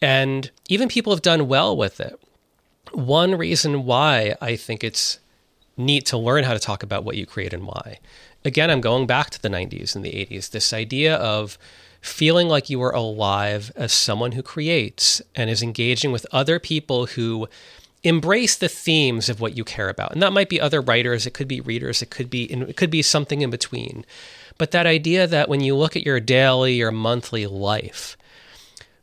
and 0.00 0.50
even 0.68 0.88
people 0.88 1.12
have 1.12 1.22
done 1.22 1.48
well 1.48 1.76
with 1.76 2.00
it. 2.00 2.18
one 2.92 3.36
reason 3.36 3.84
why 3.84 4.36
I 4.40 4.56
think 4.56 4.82
it's 4.84 5.18
neat 5.76 6.06
to 6.06 6.16
learn 6.18 6.44
how 6.44 6.54
to 6.54 6.58
talk 6.58 6.82
about 6.82 7.04
what 7.04 7.16
you 7.16 7.26
create 7.26 7.52
and 7.52 7.66
why. 7.66 7.98
Again, 8.44 8.70
I'm 8.70 8.80
going 8.80 9.06
back 9.06 9.30
to 9.30 9.42
the 9.42 9.48
90s 9.48 9.94
and 9.94 10.04
the 10.04 10.12
80s. 10.12 10.50
This 10.50 10.72
idea 10.72 11.16
of 11.16 11.58
feeling 12.00 12.48
like 12.48 12.70
you 12.70 12.80
are 12.82 12.94
alive 12.94 13.72
as 13.76 13.92
someone 13.92 14.32
who 14.32 14.42
creates 14.42 15.20
and 15.34 15.50
is 15.50 15.62
engaging 15.62 16.12
with 16.12 16.26
other 16.30 16.58
people 16.58 17.06
who 17.06 17.48
embrace 18.04 18.54
the 18.54 18.68
themes 18.68 19.28
of 19.28 19.40
what 19.40 19.56
you 19.56 19.64
care 19.64 19.88
about. 19.88 20.12
And 20.12 20.22
that 20.22 20.32
might 20.32 20.48
be 20.48 20.60
other 20.60 20.80
writers, 20.80 21.26
it 21.26 21.34
could 21.34 21.48
be 21.48 21.60
readers, 21.60 22.02
it 22.02 22.10
could 22.10 22.30
be 22.30 22.44
it 22.44 22.76
could 22.76 22.90
be 22.90 23.02
something 23.02 23.42
in 23.42 23.50
between. 23.50 24.04
But 24.58 24.70
that 24.70 24.86
idea 24.86 25.26
that 25.26 25.48
when 25.48 25.60
you 25.60 25.76
look 25.76 25.96
at 25.96 26.06
your 26.06 26.20
daily 26.20 26.80
or 26.82 26.90
monthly 26.90 27.46
life, 27.46 28.16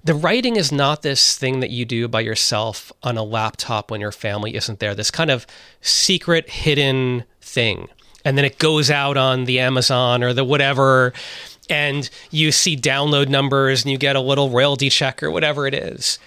the 0.04 0.16
writing 0.16 0.58
is 0.58 0.72
not 0.72 1.02
this 1.02 1.38
thing 1.38 1.62
that 1.62 1.70
you 1.70 1.86
do 1.86 2.08
by 2.08 2.22
yourself 2.22 2.92
on 3.04 3.18
a 3.18 3.24
laptop 3.24 3.90
when 3.90 4.02
your 4.02 4.12
family 4.12 4.56
isn't 4.56 4.80
there, 4.80 4.94
this 4.94 5.12
kind 5.12 5.32
of 5.32 5.48
secret 5.80 6.50
hidden 6.50 7.24
thing. 7.40 7.88
And 8.26 8.38
then 8.38 8.46
it 8.46 8.58
goes 8.58 8.92
out 8.92 9.16
on 9.16 9.46
the 9.46 9.60
Amazon 9.60 10.24
or 10.24 10.34
the 10.34 10.44
whatever, 10.44 11.14
and 11.70 12.10
you 12.32 12.52
see 12.52 12.76
download 12.76 13.30
numbers 13.30 13.84
and 13.84 13.92
you 13.92 13.98
get 13.98 14.16
a 14.16 14.22
little 14.22 14.50
royalty 14.50 14.90
check 14.90 15.24
or 15.24 15.32
whatever 15.32 15.68
it 15.68 15.74
is. 15.74 16.20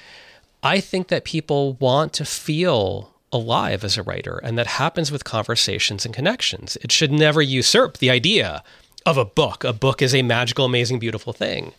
I 0.62 0.80
think 0.80 1.08
that 1.08 1.24
people 1.24 1.74
want 1.74 2.12
to 2.14 2.24
feel 2.24 3.12
alive 3.32 3.84
as 3.84 3.98
a 3.98 4.02
writer, 4.02 4.38
and 4.42 4.56
that 4.56 4.66
happens 4.66 5.12
with 5.12 5.24
conversations 5.24 6.06
and 6.06 6.14
connections. 6.14 6.76
It 6.80 6.92
should 6.92 7.12
never 7.12 7.42
usurp 7.42 7.98
the 7.98 8.10
idea 8.10 8.62
of 9.06 9.16
a 9.16 9.24
book. 9.24 9.64
A 9.64 9.72
book 9.72 10.02
is 10.02 10.14
a 10.14 10.22
magical, 10.22 10.66
amazing, 10.66 10.98
beautiful 10.98 11.32
thing. 11.32 11.72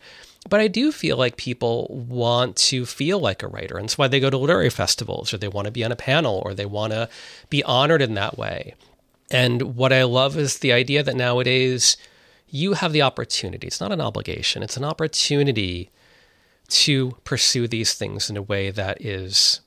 But 0.49 0.61
I 0.61 0.69
do 0.69 0.93
feel 0.93 1.17
like 1.17 1.35
people 1.35 2.05
want 2.09 2.55
to 2.55 2.85
feel 2.85 3.19
like 3.19 3.43
a 3.43 3.47
writer. 3.47 3.77
And 3.77 3.83
that's 3.83 3.97
why 3.97 4.07
they 4.07 4.21
go 4.21 4.29
to 4.29 4.37
literary 4.37 4.69
festivals 4.69 5.33
or 5.33 5.37
they 5.37 5.49
want 5.49 5.65
to 5.65 5.71
be 5.71 5.83
on 5.83 5.91
a 5.91 5.97
panel 5.97 6.41
or 6.45 6.53
they 6.53 6.65
want 6.65 6.93
to 6.93 7.09
be 7.49 7.63
honored 7.63 8.01
in 8.01 8.13
that 8.13 8.37
way. 8.37 8.73
And 9.29 9.75
what 9.75 9.91
I 9.91 10.03
love 10.03 10.37
is 10.37 10.59
the 10.59 10.71
idea 10.71 11.03
that 11.03 11.17
nowadays 11.17 11.97
you 12.49 12.73
have 12.73 12.93
the 12.93 13.01
opportunity. 13.01 13.67
It's 13.67 13.81
not 13.81 13.91
an 13.91 13.99
obligation, 13.99 14.63
it's 14.63 14.77
an 14.77 14.85
opportunity 14.85 15.89
to 16.69 17.17
pursue 17.25 17.67
these 17.67 17.93
things 17.93 18.29
in 18.29 18.37
a 18.37 18.41
way 18.41 18.71
that 18.71 19.01
is 19.01 19.59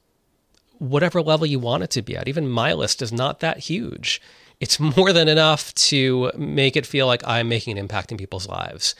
whatever 0.79 1.20
level 1.20 1.46
you 1.46 1.59
want 1.59 1.83
it 1.83 1.90
to 1.90 2.03
be 2.03 2.16
at. 2.16 2.29
Even 2.29 2.49
my 2.49 2.73
list 2.73 3.03
is 3.03 3.12
not 3.12 3.40
that 3.40 3.59
huge. 3.59 4.20
It's 4.61 4.79
more 4.79 5.12
than 5.12 5.27
enough 5.27 5.75
to 5.75 6.31
make 6.37 6.77
it 6.77 6.87
feel 6.87 7.07
like 7.07 7.27
I'm 7.27 7.49
making 7.49 7.73
an 7.73 7.79
impact 7.79 8.12
in 8.12 8.18
people's 8.18 8.46
lives. 8.46 8.94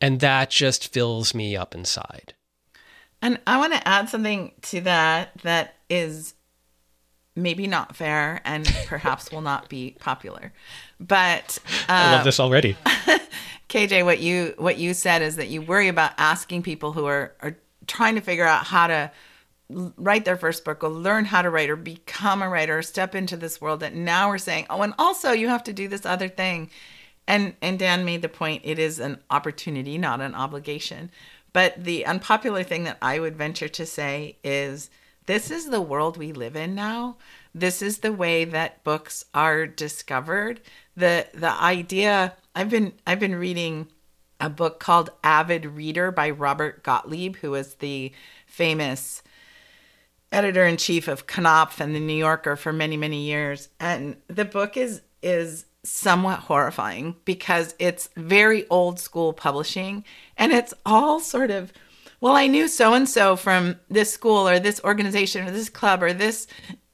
And 0.00 0.20
that 0.20 0.50
just 0.50 0.92
fills 0.92 1.34
me 1.34 1.56
up 1.56 1.74
inside. 1.74 2.34
And 3.22 3.40
I 3.46 3.56
want 3.56 3.72
to 3.72 3.88
add 3.88 4.08
something 4.08 4.52
to 4.62 4.80
that 4.82 5.30
that 5.42 5.76
is 5.88 6.34
maybe 7.36 7.66
not 7.66 7.96
fair 7.96 8.40
and 8.44 8.66
perhaps 8.86 9.30
will 9.30 9.40
not 9.40 9.68
be 9.68 9.96
popular. 9.98 10.52
But 11.00 11.58
uh, 11.88 11.92
I 11.92 12.16
love 12.16 12.24
this 12.24 12.40
already. 12.40 12.76
KJ, 13.68 14.04
what 14.04 14.20
you 14.20 14.54
what 14.58 14.78
you 14.78 14.94
said 14.94 15.22
is 15.22 15.36
that 15.36 15.48
you 15.48 15.62
worry 15.62 15.88
about 15.88 16.12
asking 16.18 16.62
people 16.62 16.92
who 16.92 17.06
are 17.06 17.32
are 17.40 17.56
trying 17.86 18.14
to 18.14 18.20
figure 18.20 18.44
out 18.44 18.66
how 18.66 18.86
to 18.86 19.10
write 19.70 20.24
their 20.24 20.36
first 20.36 20.64
book 20.64 20.84
or 20.84 20.88
learn 20.88 21.24
how 21.24 21.42
to 21.42 21.50
write 21.50 21.70
or 21.70 21.76
become 21.76 22.42
a 22.42 22.48
writer 22.48 22.78
or 22.78 22.82
step 22.82 23.14
into 23.14 23.36
this 23.36 23.60
world 23.60 23.80
that 23.80 23.94
now 23.94 24.28
we're 24.28 24.38
saying 24.38 24.66
oh 24.68 24.82
and 24.82 24.92
also 24.98 25.32
you 25.32 25.48
have 25.48 25.64
to 25.64 25.72
do 25.72 25.88
this 25.88 26.06
other 26.06 26.28
thing. 26.28 26.70
And 27.26 27.54
and 27.62 27.78
Dan 27.78 28.04
made 28.04 28.22
the 28.22 28.28
point 28.28 28.62
it 28.64 28.78
is 28.78 29.00
an 29.00 29.20
opportunity 29.30 29.96
not 29.98 30.20
an 30.20 30.34
obligation. 30.34 31.10
But 31.52 31.84
the 31.84 32.04
unpopular 32.04 32.64
thing 32.64 32.84
that 32.84 32.98
I 33.00 33.20
would 33.20 33.36
venture 33.36 33.68
to 33.68 33.86
say 33.86 34.36
is 34.42 34.90
this 35.26 35.50
is 35.50 35.70
the 35.70 35.80
world 35.80 36.16
we 36.16 36.32
live 36.32 36.56
in 36.56 36.74
now. 36.74 37.16
This 37.54 37.80
is 37.80 37.98
the 37.98 38.12
way 38.12 38.44
that 38.44 38.84
books 38.84 39.24
are 39.32 39.66
discovered. 39.66 40.60
The 40.96 41.28
the 41.32 41.52
idea 41.52 42.34
I've 42.54 42.70
been 42.70 42.92
I've 43.06 43.20
been 43.20 43.36
reading 43.36 43.88
a 44.40 44.50
book 44.50 44.80
called 44.80 45.10
Avid 45.22 45.64
Reader 45.64 46.10
by 46.10 46.28
Robert 46.28 46.82
Gottlieb 46.82 47.36
who 47.36 47.54
is 47.54 47.76
the 47.76 48.12
famous 48.46 49.22
editor 50.34 50.64
in 50.64 50.76
chief 50.76 51.08
of 51.08 51.26
Knopf 51.26 51.80
and 51.80 51.94
the 51.94 52.00
New 52.00 52.16
Yorker 52.16 52.56
for 52.56 52.72
many 52.72 52.96
many 52.96 53.22
years 53.22 53.68
and 53.80 54.16
the 54.28 54.44
book 54.44 54.76
is 54.76 55.00
is 55.22 55.66
somewhat 55.82 56.40
horrifying 56.40 57.14
because 57.24 57.74
it's 57.78 58.08
very 58.16 58.66
old 58.68 58.98
school 58.98 59.32
publishing 59.32 60.04
and 60.36 60.52
it's 60.52 60.74
all 60.84 61.20
sort 61.20 61.50
of 61.50 61.72
well 62.20 62.34
I 62.34 62.46
knew 62.46 62.68
so 62.68 62.94
and 62.94 63.08
so 63.08 63.36
from 63.36 63.76
this 63.88 64.12
school 64.12 64.48
or 64.48 64.58
this 64.58 64.80
organization 64.82 65.46
or 65.46 65.50
this 65.50 65.68
club 65.68 66.02
or 66.02 66.12
this 66.12 66.46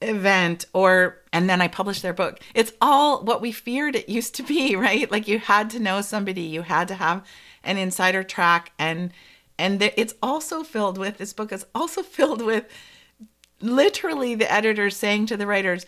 event 0.02 0.66
or 0.72 1.18
and 1.32 1.48
then 1.48 1.60
I 1.60 1.68
published 1.68 2.02
their 2.02 2.12
book. 2.12 2.40
It's 2.54 2.72
all 2.80 3.22
what 3.22 3.40
we 3.40 3.52
feared 3.52 3.94
it 3.94 4.08
used 4.08 4.34
to 4.36 4.42
be, 4.42 4.74
right? 4.86 5.10
Like 5.10 5.28
you 5.28 5.38
had 5.38 5.70
to 5.70 5.80
know 5.80 6.00
somebody, 6.00 6.42
you 6.42 6.62
had 6.62 6.88
to 6.88 6.94
have 6.94 7.24
an 7.62 7.78
insider 7.78 8.22
track 8.22 8.72
and 8.78 9.12
and 9.58 9.82
it's 9.82 10.14
also 10.22 10.62
filled 10.62 10.96
with 10.96 11.18
this 11.18 11.34
book 11.34 11.52
is 11.52 11.66
also 11.74 12.02
filled 12.18 12.42
with 12.42 12.64
literally 13.60 14.34
the 14.34 14.50
editors 14.50 14.96
saying 14.96 15.26
to 15.26 15.36
the 15.36 15.46
writers, 15.46 15.86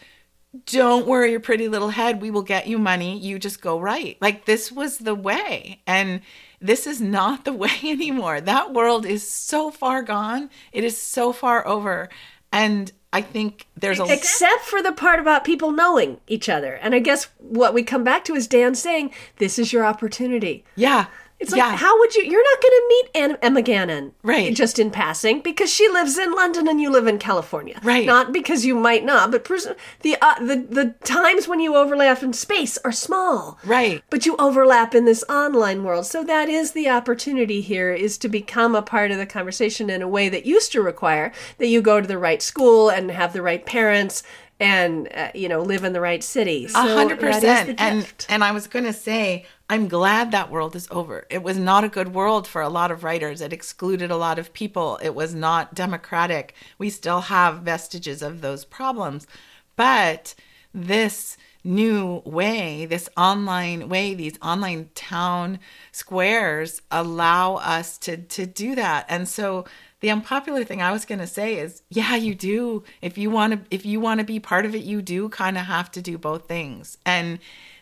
"Don't 0.67 1.07
worry 1.07 1.31
your 1.31 1.41
pretty 1.41 1.69
little 1.69 1.91
head, 1.91 2.21
we 2.21 2.31
will 2.31 2.43
get 2.43 2.67
you 2.67 2.79
money. 2.79 3.19
You 3.19 3.39
just 3.39 3.61
go 3.61 3.79
write." 3.79 4.19
Like 4.21 4.45
this 4.45 4.71
was 4.71 4.99
the 4.99 5.15
way. 5.15 5.81
And 5.87 6.21
this 6.61 6.87
is 6.87 7.01
not 7.01 7.45
the 7.45 7.53
way 7.65 7.79
anymore. 7.85 8.41
That 8.41 8.73
world 8.73 9.05
is 9.05 9.29
so 9.29 9.71
far 9.71 10.03
gone. 10.03 10.51
It 10.73 10.85
is 10.85 10.97
so 10.97 11.33
far 11.33 11.67
over. 11.67 12.09
And 12.53 12.93
I 13.13 13.21
think 13.21 13.67
there's 13.77 14.01
a 14.01 14.11
except 14.11 14.63
for 14.63 14.83
the 14.83 14.93
part 14.93 15.21
about 15.21 15.45
people 15.45 15.71
knowing 15.71 16.21
each 16.27 16.49
other. 16.49 16.75
And 16.75 16.95
I 16.95 16.99
guess 16.99 17.29
what 17.39 17.75
we 17.75 17.83
come 17.83 18.05
back 18.05 18.25
to 18.25 18.35
is 18.35 18.47
Dan 18.47 18.75
saying, 18.75 19.13
"This 19.37 19.59
is 19.59 19.73
your 19.73 19.85
opportunity." 19.85 20.65
Yeah. 20.77 21.07
It's 21.43 21.51
like, 21.51 21.59
yeah. 21.59 21.77
how 21.77 21.99
would 21.99 22.15
you? 22.15 22.23
You're 22.23 22.45
not 22.45 22.63
going 22.63 22.73
to 22.73 22.89
meet 22.89 23.39
Emma 23.43 23.63
Gannon, 23.63 24.13
right? 24.23 24.55
Just 24.55 24.79
in 24.79 24.93
passing, 24.93 25.41
because 25.41 25.73
she 25.73 25.89
lives 25.89 26.17
in 26.17 26.31
London 26.33 26.69
and 26.69 26.81
you 26.81 26.89
live 26.89 27.09
in 27.09 27.19
California, 27.19 27.81
right? 27.83 28.07
Not 28.07 28.33
because 28.33 28.65
you 28.65 28.77
might 28.77 29.05
not, 29.05 29.33
but 29.33 29.43
pers- 29.43 29.67
the 30.03 30.17
uh, 30.23 30.39
the 30.39 30.65
the 30.71 30.95
times 31.03 31.49
when 31.49 31.59
you 31.59 31.75
overlap 31.75 32.23
in 32.23 32.33
space 32.33 32.79
are 32.85 32.93
small, 32.93 33.59
right? 33.65 34.05
But 34.09 34.25
you 34.25 34.37
overlap 34.39 34.95
in 34.95 35.05
this 35.05 35.25
online 35.29 35.83
world, 35.83 36.07
so 36.07 36.23
that 36.23 36.49
is 36.49 36.73
the 36.73 36.89
opportunity 36.89 37.61
here 37.61 37.93
is 37.93 38.19
to 38.19 38.29
become 38.29 38.77
a 38.77 38.83
part 38.83 39.11
of 39.11 39.19
the 39.19 39.27
conversation 39.27 39.91
in 39.91 40.01
a 40.01 40.09
way 40.09 40.29
that 40.29 40.47
used 40.47 40.71
to 40.73 40.81
require 40.81 41.33
that 41.59 41.67
you 41.67 41.83
go 41.83 42.01
to 42.01 42.07
the 42.07 42.19
right 42.19 42.41
school 42.41 42.89
and 42.89 43.11
have 43.11 43.33
the 43.33 43.43
right 43.43 43.67
parents 43.67 44.23
and 44.61 45.09
uh, 45.13 45.31
you 45.35 45.49
know 45.49 45.61
live 45.61 45.83
in 45.83 45.93
the 45.93 46.01
right 46.01 46.23
city. 46.23 46.69
A 46.75 46.95
hundred 46.95 47.19
percent. 47.19 47.81
And 47.81 48.07
and 48.29 48.45
I 48.45 48.53
was 48.53 48.69
going 48.69 48.85
to 48.85 48.93
say 48.93 49.45
I'm 49.73 49.89
glad 49.89 50.33
that 50.33 50.51
world 50.51 50.77
is 50.77 50.87
over. 50.91 51.27
It 51.31 51.43
was 51.43 51.57
not 51.57 51.83
a 51.83 51.89
good 51.89 52.13
world 52.13 52.47
for 52.47 52.61
a 52.61 52.69
lot 52.69 52.91
of 52.91 53.03
writers. 53.03 53.41
It 53.41 53.55
excluded 53.55 54.11
a 54.11 54.19
lot 54.19 54.39
of 54.39 54.53
people. 54.53 54.99
It 55.03 55.15
was 55.15 55.35
not 55.35 55.73
democratic. 55.73 56.55
We 56.77 56.91
still 56.91 57.23
have 57.23 57.63
vestiges 57.63 58.21
of 58.21 58.43
those 58.43 58.67
problems. 58.67 59.27
But 59.75 60.35
this 60.75 61.39
new 61.65 62.21
way, 62.27 62.85
this 62.85 63.09
online 63.17 63.89
way, 63.89 64.13
these 64.13 64.39
online 64.43 64.91
town 64.95 65.59
squares 65.91 66.83
allow 66.91 67.55
us 67.55 67.97
to 68.01 68.19
to 68.19 68.45
do 68.45 68.75
that. 68.75 69.07
And 69.09 69.27
so 69.27 69.65
the 70.01 70.11
unpopular 70.11 70.65
thing 70.65 70.83
I 70.83 70.93
was 70.93 71.07
going 71.07 71.21
to 71.21 71.27
say 71.27 71.57
is 71.57 71.81
yeah, 71.89 72.15
you 72.15 72.35
do. 72.35 72.85
If 73.01 73.17
you 73.17 73.31
want 73.31 73.55
to 73.55 73.75
if 73.75 73.87
you 73.87 74.01
want 74.01 74.21
to 74.21 74.27
be 74.27 74.39
part 74.39 74.67
of 74.67 74.75
it, 74.75 74.83
you 74.83 75.01
do 75.01 75.31
kind 75.31 75.57
of 75.57 75.65
have 75.65 75.91
to 75.93 76.03
do 76.03 76.19
both 76.19 76.47
things. 76.47 76.99
And 77.07 77.39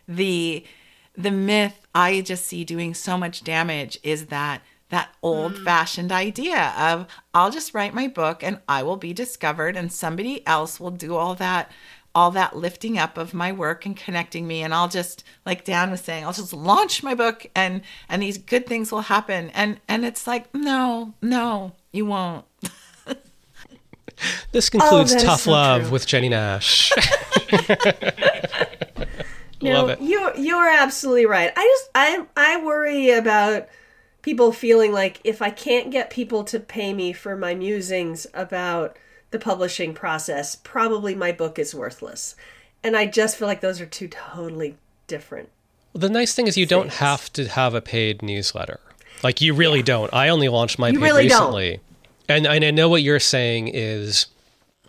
the 0.07 0.65
the 1.17 1.31
myth 1.31 1.87
I 1.95 2.21
just 2.21 2.47
see 2.47 2.65
doing 2.65 2.95
so 2.95 3.19
much 3.19 3.43
damage 3.43 3.99
is 4.03 4.27
that 4.27 4.63
that 4.91 5.15
old 5.23 5.57
fashioned 5.59 6.11
mm. 6.11 6.17
idea 6.17 6.75
of 6.79 7.07
I'll 7.33 7.51
just 7.51 7.75
write 7.75 7.95
my 7.95 8.09
book 8.09 8.43
and 8.43 8.61
I 8.69 8.83
will 8.83 8.97
be 8.97 9.13
discovered 9.13 9.77
and 9.77 9.93
somebody 9.93 10.47
else 10.47 10.81
will 10.81 10.91
do 10.91 11.15
all 11.15 11.35
that 11.37 11.71
all 12.13 12.33
that 12.33 12.57
lifting 12.57 12.99
up 12.99 13.17
of 13.17 13.33
my 13.33 13.53
work 13.53 13.87
and 13.87 13.97
connecting 13.97 14.47
me 14.47 14.63
and 14.63 14.75
I'll 14.75 14.89
just 14.89 15.23
like 15.47 15.65
Dan 15.65 15.91
was 15.91 16.01
saying 16.01 16.25
I'll 16.25 16.33
just 16.33 16.53
launch 16.53 17.03
my 17.03 17.15
book 17.15 17.47
and 17.55 17.83
and 18.09 18.23
these 18.23 18.39
good 18.39 18.67
things 18.67 18.91
will 18.91 19.03
happen 19.03 19.51
and 19.51 19.81
and 19.89 20.05
it's 20.05 20.27
like 20.27 20.53
no 20.53 21.15
no 21.23 21.73
you 21.93 22.07
won't 22.07 22.45
This 24.53 24.69
concludes 24.69 25.15
oh, 25.15 25.19
Tough 25.19 25.41
so 25.43 25.51
Love 25.53 25.83
true. 25.83 25.91
with 25.93 26.07
Jennie 26.07 26.29
Nash. 26.29 26.93
No, 29.63 29.73
Love 29.73 29.91
it. 29.91 30.01
You 30.01 30.31
you're 30.37 30.69
absolutely 30.69 31.27
right. 31.27 31.53
I 31.55 31.63
just 31.63 31.91
I 31.95 32.27
I 32.37 32.65
worry 32.65 33.11
about 33.11 33.69
people 34.23 34.53
feeling 34.53 34.93
like 34.93 35.21
if 35.25 35.43
I 35.43 35.51
can't 35.51 35.91
get 35.91 36.11
people 36.11 36.45
to 36.45 36.61
pay 36.61 36.93
me 36.93 37.13
for 37.13 37.37
my 37.37 37.55
musings 37.55 38.27
about 38.35 38.97
the 39.31 39.39
publishing 39.39 39.95
process, 39.95 40.57
probably 40.57 41.15
my 41.15 41.33
book 41.33 41.59
is 41.59 41.75
worthless. 41.75 42.35
And 42.83 42.97
I 42.97 43.07
just 43.07 43.37
feel 43.37 43.49
like 43.49 43.61
those 43.61 43.81
are 43.81 43.87
two 43.87 44.09
totally 44.09 44.77
different. 45.07 45.51
Well, 45.93 46.01
the 46.01 46.09
nice 46.09 46.35
thing 46.35 46.47
is 46.47 46.57
you 46.57 46.65
things. 46.67 46.71
don't 46.71 46.93
have 46.95 47.33
to 47.35 47.47
have 47.47 47.75
a 47.75 47.81
paid 47.81 48.23
newsletter. 48.23 48.81
Like 49.23 49.41
you 49.41 49.55
really 49.55 49.81
yeah. 49.81 49.87
don't. 49.87 50.15
I 50.15 50.29
only 50.29 50.49
launched 50.49 50.79
my 50.79 50.89
you 50.89 50.99
paid 50.99 51.05
really 51.05 51.25
recently. 51.25 51.81
Don't. 52.27 52.47
And 52.47 52.47
and 52.47 52.65
I 52.65 52.71
know 52.71 52.89
what 52.89 53.03
you're 53.03 53.21
saying 53.21 53.69
is 53.69 54.27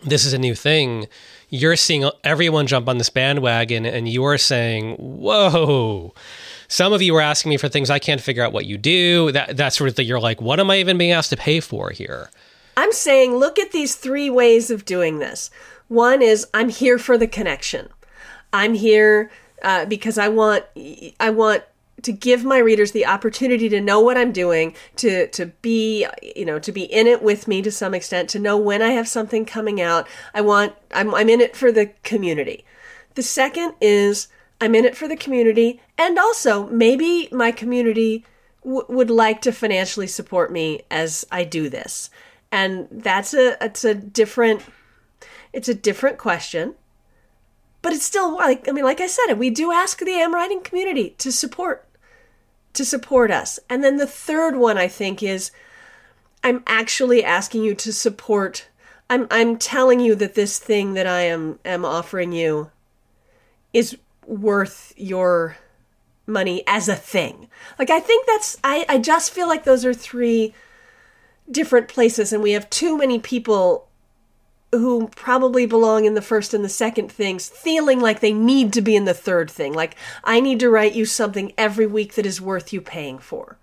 this 0.02 0.24
is 0.24 0.32
a 0.32 0.38
new 0.38 0.54
thing, 0.54 1.06
you're 1.52 1.76
seeing 1.76 2.10
everyone 2.24 2.66
jump 2.66 2.88
on 2.88 2.96
this 2.96 3.10
bandwagon 3.10 3.84
and 3.84 4.08
you're 4.08 4.38
saying, 4.38 4.96
whoa. 4.96 6.14
Some 6.66 6.94
of 6.94 7.02
you 7.02 7.14
are 7.16 7.20
asking 7.20 7.50
me 7.50 7.58
for 7.58 7.68
things 7.68 7.90
I 7.90 7.98
can't 7.98 8.22
figure 8.22 8.42
out 8.42 8.54
what 8.54 8.64
you 8.64 8.78
do. 8.78 9.30
That 9.32 9.58
that 9.58 9.74
sort 9.74 9.90
of 9.90 9.94
thing. 9.94 10.06
You're 10.06 10.18
like, 10.18 10.40
what 10.40 10.58
am 10.58 10.70
I 10.70 10.78
even 10.78 10.96
being 10.96 11.12
asked 11.12 11.28
to 11.28 11.36
pay 11.36 11.60
for 11.60 11.90
here? 11.90 12.30
I'm 12.78 12.90
saying, 12.92 13.36
look 13.36 13.58
at 13.58 13.70
these 13.70 13.96
three 13.96 14.30
ways 14.30 14.70
of 14.70 14.86
doing 14.86 15.18
this. 15.18 15.50
One 15.88 16.22
is 16.22 16.46
I'm 16.54 16.70
here 16.70 16.96
for 16.96 17.18
the 17.18 17.26
connection. 17.26 17.90
I'm 18.54 18.72
here 18.72 19.30
uh, 19.62 19.84
because 19.84 20.16
I 20.16 20.28
want 20.28 20.64
I 21.20 21.28
want 21.28 21.64
to 22.02 22.12
give 22.12 22.44
my 22.44 22.58
readers 22.58 22.92
the 22.92 23.06
opportunity 23.06 23.68
to 23.68 23.80
know 23.80 24.00
what 24.00 24.16
I'm 24.16 24.32
doing, 24.32 24.74
to 24.96 25.28
to 25.28 25.46
be 25.46 26.06
you 26.22 26.44
know 26.44 26.58
to 26.58 26.72
be 26.72 26.82
in 26.84 27.06
it 27.06 27.22
with 27.22 27.48
me 27.48 27.62
to 27.62 27.70
some 27.70 27.94
extent, 27.94 28.28
to 28.30 28.38
know 28.38 28.56
when 28.56 28.82
I 28.82 28.90
have 28.90 29.08
something 29.08 29.44
coming 29.44 29.80
out. 29.80 30.08
I 30.34 30.40
want 30.40 30.74
I'm 30.92 31.14
I'm 31.14 31.28
in 31.28 31.40
it 31.40 31.56
for 31.56 31.72
the 31.72 31.86
community. 32.02 32.64
The 33.14 33.22
second 33.22 33.74
is 33.80 34.28
I'm 34.60 34.74
in 34.74 34.84
it 34.84 34.96
for 34.96 35.08
the 35.08 35.16
community, 35.16 35.80
and 35.98 36.18
also 36.18 36.66
maybe 36.68 37.28
my 37.32 37.52
community 37.52 38.24
w- 38.64 38.86
would 38.88 39.10
like 39.10 39.42
to 39.42 39.52
financially 39.52 40.06
support 40.06 40.52
me 40.52 40.82
as 40.90 41.26
I 41.30 41.44
do 41.44 41.68
this, 41.68 42.10
and 42.50 42.88
that's 42.90 43.34
a 43.34 43.62
it's 43.64 43.84
a 43.84 43.94
different 43.94 44.62
it's 45.52 45.68
a 45.68 45.74
different 45.74 46.18
question 46.18 46.74
but 47.82 47.92
it's 47.92 48.04
still 48.04 48.34
like 48.34 48.68
I 48.68 48.72
mean, 48.72 48.84
like 48.84 49.00
I 49.00 49.08
said, 49.08 49.34
we 49.34 49.50
do 49.50 49.72
ask 49.72 49.98
the 49.98 50.12
am 50.12 50.34
writing 50.34 50.60
community 50.60 51.10
to 51.18 51.32
support 51.32 51.86
to 52.74 52.84
support 52.84 53.30
us. 53.30 53.58
And 53.68 53.82
then 53.84 53.96
the 53.96 54.06
third 54.06 54.56
one 54.56 54.78
I 54.78 54.88
think 54.88 55.22
is 55.22 55.50
I'm 56.44 56.62
actually 56.66 57.24
asking 57.24 57.64
you 57.64 57.74
to 57.76 57.92
support 57.92 58.68
I'm 59.10 59.26
I'm 59.30 59.58
telling 59.58 60.00
you 60.00 60.14
that 60.16 60.34
this 60.34 60.58
thing 60.58 60.94
that 60.94 61.06
I 61.06 61.22
am 61.22 61.58
am 61.64 61.84
offering 61.84 62.32
you 62.32 62.70
is 63.72 63.96
worth 64.26 64.92
your 64.96 65.56
money 66.26 66.62
as 66.66 66.88
a 66.88 66.96
thing. 66.96 67.48
Like 67.78 67.90
I 67.90 68.00
think 68.00 68.26
that's 68.26 68.56
I 68.64 68.86
I 68.88 68.98
just 68.98 69.30
feel 69.30 69.48
like 69.48 69.64
those 69.64 69.84
are 69.84 69.94
three 69.94 70.54
different 71.50 71.88
places 71.88 72.32
and 72.32 72.42
we 72.42 72.52
have 72.52 72.70
too 72.70 72.96
many 72.96 73.18
people 73.18 73.88
who 74.72 75.08
probably 75.08 75.66
belong 75.66 76.06
in 76.06 76.14
the 76.14 76.22
first 76.22 76.54
and 76.54 76.64
the 76.64 76.68
second 76.68 77.12
things 77.12 77.48
feeling 77.48 78.00
like 78.00 78.20
they 78.20 78.32
need 78.32 78.72
to 78.72 78.80
be 78.80 78.96
in 78.96 79.04
the 79.04 79.14
third 79.14 79.50
thing. 79.50 79.74
Like, 79.74 79.96
I 80.24 80.40
need 80.40 80.60
to 80.60 80.70
write 80.70 80.94
you 80.94 81.04
something 81.04 81.52
every 81.58 81.86
week 81.86 82.14
that 82.14 82.24
is 82.24 82.40
worth 82.40 82.72
you 82.72 82.80
paying 82.80 83.18
for. 83.18 83.58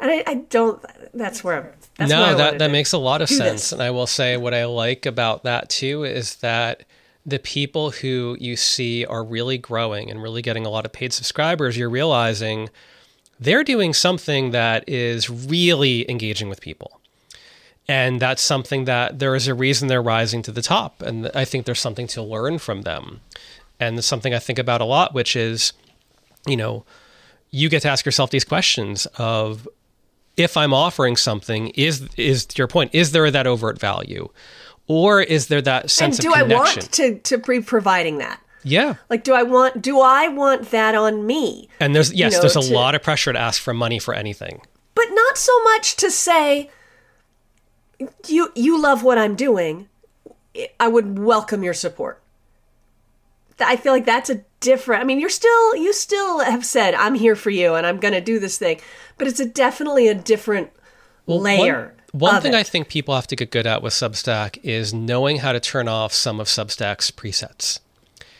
And 0.00 0.10
I, 0.10 0.24
I 0.26 0.34
don't, 0.34 0.82
that's 1.14 1.44
where 1.44 1.56
I'm, 1.56 1.68
that's 1.96 2.10
no, 2.10 2.34
that, 2.34 2.58
that 2.58 2.70
makes 2.70 2.92
a 2.92 2.98
lot 2.98 3.22
of 3.22 3.28
sense. 3.28 3.62
this. 3.62 3.72
And 3.72 3.82
I 3.82 3.90
will 3.90 4.06
say 4.06 4.36
what 4.36 4.54
I 4.54 4.64
like 4.64 5.06
about 5.06 5.44
that 5.44 5.68
too 5.68 6.04
is 6.04 6.36
that 6.36 6.84
the 7.24 7.38
people 7.38 7.90
who 7.90 8.36
you 8.38 8.56
see 8.56 9.04
are 9.04 9.24
really 9.24 9.58
growing 9.58 10.10
and 10.10 10.22
really 10.22 10.42
getting 10.42 10.64
a 10.64 10.70
lot 10.70 10.86
of 10.86 10.92
paid 10.92 11.12
subscribers, 11.12 11.76
you're 11.76 11.90
realizing 11.90 12.70
they're 13.40 13.64
doing 13.64 13.92
something 13.92 14.50
that 14.52 14.88
is 14.88 15.28
really 15.28 16.10
engaging 16.10 16.48
with 16.48 16.60
people. 16.60 17.00
And 17.88 18.20
that's 18.20 18.42
something 18.42 18.84
that 18.86 19.18
there 19.20 19.34
is 19.34 19.46
a 19.46 19.54
reason 19.54 19.88
they're 19.88 20.02
rising 20.02 20.42
to 20.42 20.52
the 20.52 20.62
top. 20.62 21.02
And 21.02 21.30
I 21.34 21.44
think 21.44 21.66
there's 21.66 21.80
something 21.80 22.08
to 22.08 22.22
learn 22.22 22.58
from 22.58 22.82
them. 22.82 23.20
And 23.78 23.98
it's 23.98 24.06
something 24.06 24.34
I 24.34 24.38
think 24.38 24.58
about 24.58 24.80
a 24.80 24.84
lot, 24.84 25.14
which 25.14 25.36
is, 25.36 25.72
you 26.46 26.56
know, 26.56 26.84
you 27.50 27.68
get 27.68 27.82
to 27.82 27.88
ask 27.88 28.04
yourself 28.04 28.30
these 28.30 28.44
questions 28.44 29.06
of 29.18 29.68
if 30.36 30.56
I'm 30.56 30.74
offering 30.74 31.16
something, 31.16 31.68
is 31.68 32.08
is 32.16 32.44
to 32.46 32.58
your 32.58 32.66
point, 32.66 32.90
is 32.94 33.12
there 33.12 33.30
that 33.30 33.46
overt 33.46 33.78
value? 33.78 34.28
Or 34.88 35.20
is 35.20 35.46
there 35.48 35.62
that 35.62 35.90
sense 35.90 36.18
And 36.18 36.22
do 36.24 36.32
of 36.32 36.38
I 36.38 36.54
want 36.54 36.92
to, 36.92 37.18
to 37.18 37.38
be 37.38 37.60
providing 37.60 38.18
that? 38.18 38.40
yeah. 38.62 38.94
Like, 39.08 39.22
do 39.22 39.32
I 39.32 39.44
want, 39.44 39.80
do 39.80 40.00
I 40.00 40.28
want 40.28 40.70
that 40.72 40.94
on 40.96 41.24
me? 41.24 41.68
And 41.78 41.94
there's 41.94 42.12
yes, 42.12 42.34
know, 42.34 42.40
there's 42.40 42.56
a 42.56 42.62
to- 42.62 42.74
lot 42.74 42.94
of 42.96 43.02
pressure 43.02 43.32
to 43.32 43.38
ask 43.38 43.62
for 43.62 43.72
money 43.72 43.98
for 44.00 44.12
anything. 44.12 44.60
But 44.94 45.06
not 45.10 45.38
so 45.38 45.52
much 45.64 45.96
to 45.96 46.10
say, 46.10 46.70
you, 48.26 48.52
you 48.54 48.80
love 48.80 49.02
what 49.02 49.18
I'm 49.18 49.34
doing. 49.36 49.88
I 50.80 50.88
would 50.88 51.18
welcome 51.18 51.62
your 51.62 51.74
support. 51.74 52.22
I 53.58 53.76
feel 53.76 53.92
like 53.92 54.04
that's 54.04 54.30
a 54.30 54.42
different. 54.60 55.02
I 55.02 55.04
mean, 55.04 55.18
you're 55.18 55.30
still 55.30 55.76
you 55.76 55.92
still 55.92 56.40
have 56.40 56.64
said 56.64 56.94
I'm 56.94 57.14
here 57.14 57.36
for 57.36 57.50
you 57.50 57.74
and 57.74 57.86
I'm 57.86 57.98
going 57.98 58.14
to 58.14 58.20
do 58.20 58.38
this 58.38 58.58
thing, 58.58 58.80
but 59.16 59.26
it's 59.26 59.40
a 59.40 59.46
definitely 59.46 60.08
a 60.08 60.14
different 60.14 60.70
layer. 61.26 61.94
One, 62.12 62.34
one 62.34 62.42
thing 62.42 62.52
it. 62.52 62.58
I 62.58 62.62
think 62.62 62.88
people 62.88 63.14
have 63.14 63.26
to 63.28 63.36
get 63.36 63.50
good 63.50 63.66
at 63.66 63.82
with 63.82 63.92
Substack 63.92 64.58
is 64.62 64.92
knowing 64.92 65.38
how 65.38 65.52
to 65.52 65.60
turn 65.60 65.88
off 65.88 66.12
some 66.12 66.40
of 66.40 66.48
Substack's 66.48 67.10
presets. 67.10 67.80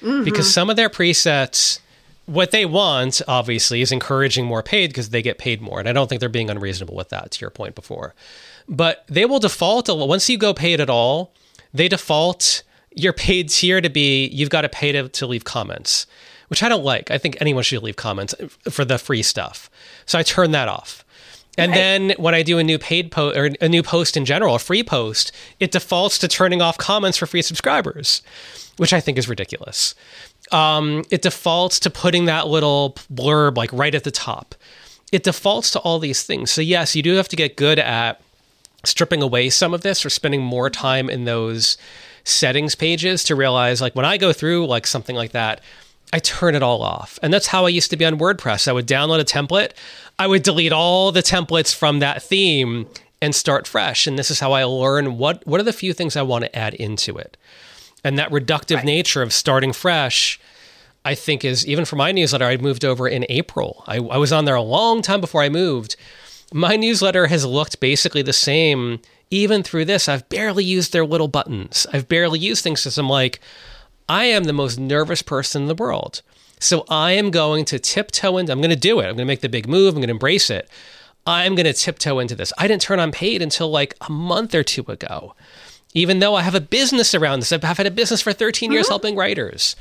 Mm-hmm. 0.02 0.24
Because 0.24 0.52
some 0.52 0.68
of 0.68 0.76
their 0.76 0.90
presets, 0.90 1.80
what 2.26 2.50
they 2.50 2.66
want, 2.66 3.22
obviously, 3.26 3.80
is 3.80 3.92
encouraging 3.92 4.44
more 4.44 4.62
paid 4.62 4.88
because 4.88 5.10
they 5.10 5.22
get 5.22 5.38
paid 5.38 5.62
more. 5.62 5.80
And 5.80 5.88
I 5.88 5.92
don't 5.92 6.08
think 6.08 6.20
they're 6.20 6.28
being 6.28 6.50
unreasonable 6.50 6.94
with 6.94 7.08
that, 7.08 7.30
to 7.32 7.40
your 7.40 7.50
point 7.50 7.74
before. 7.74 8.14
But 8.68 9.04
they 9.08 9.24
will 9.24 9.38
default, 9.38 9.88
once 9.88 10.28
you 10.28 10.38
go 10.38 10.52
paid 10.52 10.80
at 10.80 10.90
all, 10.90 11.32
they 11.72 11.88
default 11.88 12.62
your 12.94 13.12
paid 13.12 13.50
tier 13.50 13.80
to 13.80 13.90
be 13.90 14.26
you've 14.28 14.50
got 14.50 14.62
to 14.62 14.68
pay 14.68 14.92
to, 14.92 15.08
to 15.08 15.26
leave 15.26 15.44
comments, 15.44 16.06
which 16.48 16.62
I 16.62 16.68
don't 16.68 16.84
like. 16.84 17.10
I 17.10 17.18
think 17.18 17.36
anyone 17.40 17.62
should 17.62 17.82
leave 17.82 17.96
comments 17.96 18.34
for 18.68 18.84
the 18.84 18.98
free 18.98 19.22
stuff. 19.22 19.70
So 20.06 20.18
I 20.18 20.22
turn 20.22 20.50
that 20.52 20.68
off. 20.68 21.04
And 21.58 21.72
then 21.72 22.12
when 22.18 22.34
I 22.34 22.42
do 22.42 22.58
a 22.58 22.64
new 22.64 22.78
paid 22.78 23.10
post 23.10 23.36
or 23.36 23.50
a 23.60 23.68
new 23.68 23.82
post 23.82 24.16
in 24.16 24.26
general, 24.26 24.54
a 24.54 24.58
free 24.58 24.82
post, 24.82 25.32
it 25.58 25.72
defaults 25.72 26.18
to 26.18 26.28
turning 26.28 26.60
off 26.60 26.76
comments 26.76 27.16
for 27.16 27.26
free 27.26 27.40
subscribers, 27.40 28.20
which 28.76 28.92
I 28.92 29.00
think 29.00 29.16
is 29.16 29.28
ridiculous. 29.28 29.94
Um, 30.52 31.04
it 31.10 31.22
defaults 31.22 31.80
to 31.80 31.90
putting 31.90 32.26
that 32.26 32.46
little 32.46 32.96
blurb 33.12 33.56
like 33.56 33.72
right 33.72 33.94
at 33.94 34.04
the 34.04 34.10
top. 34.10 34.54
It 35.12 35.22
defaults 35.22 35.70
to 35.70 35.78
all 35.78 35.98
these 35.98 36.24
things. 36.24 36.50
So 36.50 36.60
yes, 36.60 36.94
you 36.94 37.02
do 37.02 37.14
have 37.14 37.28
to 37.28 37.36
get 37.36 37.56
good 37.56 37.78
at 37.78 38.20
stripping 38.86 39.22
away 39.22 39.50
some 39.50 39.74
of 39.74 39.82
this 39.82 40.04
or 40.04 40.10
spending 40.10 40.42
more 40.42 40.70
time 40.70 41.10
in 41.10 41.24
those 41.24 41.76
settings 42.24 42.74
pages 42.74 43.22
to 43.24 43.36
realize 43.36 43.80
like 43.80 43.94
when 43.94 44.04
I 44.04 44.16
go 44.16 44.32
through 44.32 44.66
like 44.66 44.86
something 44.86 45.14
like 45.14 45.32
that, 45.32 45.60
I 46.12 46.18
turn 46.18 46.54
it 46.54 46.62
all 46.62 46.82
off. 46.82 47.18
And 47.22 47.32
that's 47.32 47.48
how 47.48 47.66
I 47.66 47.70
used 47.70 47.90
to 47.90 47.96
be 47.96 48.04
on 48.04 48.18
WordPress. 48.18 48.68
I 48.68 48.72
would 48.72 48.86
download 48.86 49.20
a 49.20 49.24
template, 49.24 49.72
I 50.18 50.26
would 50.26 50.42
delete 50.42 50.72
all 50.72 51.12
the 51.12 51.22
templates 51.22 51.74
from 51.74 51.98
that 52.00 52.22
theme 52.22 52.86
and 53.20 53.34
start 53.34 53.66
fresh. 53.66 54.06
And 54.06 54.18
this 54.18 54.30
is 54.30 54.40
how 54.40 54.52
I 54.52 54.64
learn 54.64 55.18
what 55.18 55.46
what 55.46 55.60
are 55.60 55.64
the 55.64 55.72
few 55.72 55.92
things 55.92 56.16
I 56.16 56.22
want 56.22 56.44
to 56.44 56.56
add 56.56 56.74
into 56.74 57.16
it. 57.16 57.36
And 58.04 58.18
that 58.18 58.30
reductive 58.30 58.84
nature 58.84 59.22
of 59.22 59.32
starting 59.32 59.72
fresh, 59.72 60.38
I 61.04 61.14
think 61.14 61.44
is 61.44 61.66
even 61.66 61.84
for 61.84 61.96
my 61.96 62.12
newsletter, 62.12 62.44
I 62.44 62.56
moved 62.56 62.84
over 62.84 63.08
in 63.08 63.26
April. 63.28 63.84
I, 63.86 63.96
I 63.96 64.16
was 64.16 64.32
on 64.32 64.44
there 64.44 64.54
a 64.54 64.62
long 64.62 65.02
time 65.02 65.20
before 65.20 65.42
I 65.42 65.48
moved. 65.48 65.96
My 66.52 66.76
newsletter 66.76 67.26
has 67.26 67.44
looked 67.44 67.80
basically 67.80 68.22
the 68.22 68.32
same 68.32 69.00
even 69.30 69.62
through 69.62 69.86
this. 69.86 70.08
I've 70.08 70.28
barely 70.28 70.64
used 70.64 70.92
their 70.92 71.04
little 71.04 71.28
buttons. 71.28 71.86
I've 71.92 72.08
barely 72.08 72.38
used 72.38 72.62
things 72.62 72.82
because 72.82 72.98
I'm 72.98 73.08
like, 73.08 73.40
I 74.08 74.26
am 74.26 74.44
the 74.44 74.52
most 74.52 74.78
nervous 74.78 75.22
person 75.22 75.62
in 75.62 75.68
the 75.68 75.74
world. 75.74 76.22
So 76.60 76.84
I 76.88 77.12
am 77.12 77.30
going 77.30 77.64
to 77.66 77.78
tiptoe 77.78 78.38
into 78.38 78.52
I'm 78.52 78.60
going 78.60 78.70
to 78.70 78.76
do 78.76 79.00
it. 79.00 79.04
I'm 79.04 79.16
going 79.16 79.18
to 79.18 79.24
make 79.24 79.40
the 79.40 79.48
big 79.48 79.68
move. 79.68 79.94
I'm 79.94 80.00
going 80.00 80.08
to 80.08 80.12
embrace 80.12 80.48
it. 80.48 80.70
I'm 81.26 81.54
going 81.54 81.66
to 81.66 81.72
tiptoe 81.72 82.20
into 82.20 82.36
this. 82.36 82.52
I 82.56 82.68
didn't 82.68 82.82
turn 82.82 83.00
on 83.00 83.10
paid 83.10 83.42
until 83.42 83.68
like 83.68 83.94
a 84.06 84.10
month 84.10 84.54
or 84.54 84.62
two 84.62 84.84
ago. 84.86 85.34
Even 85.92 86.20
though 86.20 86.34
I 86.34 86.42
have 86.42 86.54
a 86.54 86.60
business 86.60 87.14
around 87.14 87.40
this, 87.40 87.52
I've 87.52 87.62
had 87.62 87.86
a 87.86 87.90
business 87.90 88.22
for 88.22 88.32
13 88.32 88.70
years 88.70 88.84
mm-hmm. 88.84 88.92
helping 88.92 89.16
writers. 89.16 89.74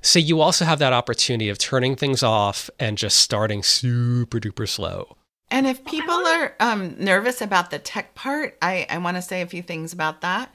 So 0.00 0.18
you 0.18 0.40
also 0.40 0.64
have 0.64 0.78
that 0.80 0.92
opportunity 0.92 1.48
of 1.48 1.58
turning 1.58 1.94
things 1.94 2.22
off 2.22 2.68
and 2.78 2.98
just 2.98 3.18
starting 3.18 3.62
super 3.62 4.40
duper 4.40 4.68
slow. 4.68 5.16
And 5.50 5.66
if 5.66 5.84
people 5.84 6.14
are 6.14 6.54
um, 6.60 6.96
nervous 6.98 7.40
about 7.40 7.70
the 7.70 7.78
tech 7.78 8.14
part, 8.14 8.56
I, 8.60 8.86
I 8.90 8.98
want 8.98 9.16
to 9.16 9.22
say 9.22 9.40
a 9.40 9.46
few 9.46 9.62
things 9.62 9.92
about 9.92 10.20
that. 10.20 10.52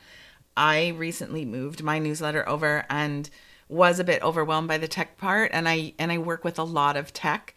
I 0.56 0.90
recently 0.90 1.46
moved 1.46 1.84
my 1.84 1.98
newsletter 1.98 2.48
over 2.48 2.86
and 2.90 3.30
was 3.70 4.00
a 4.00 4.04
bit 4.04 4.22
overwhelmed 4.22 4.68
by 4.68 4.78
the 4.78 4.88
tech 4.88 5.18
part, 5.18 5.52
and 5.54 5.68
I 5.68 5.94
and 5.98 6.12
I 6.12 6.20
work 6.20 6.44
with 6.44 6.60
a 6.60 6.64
lot 6.64 6.96
of 6.96 7.12
tech, 7.12 7.56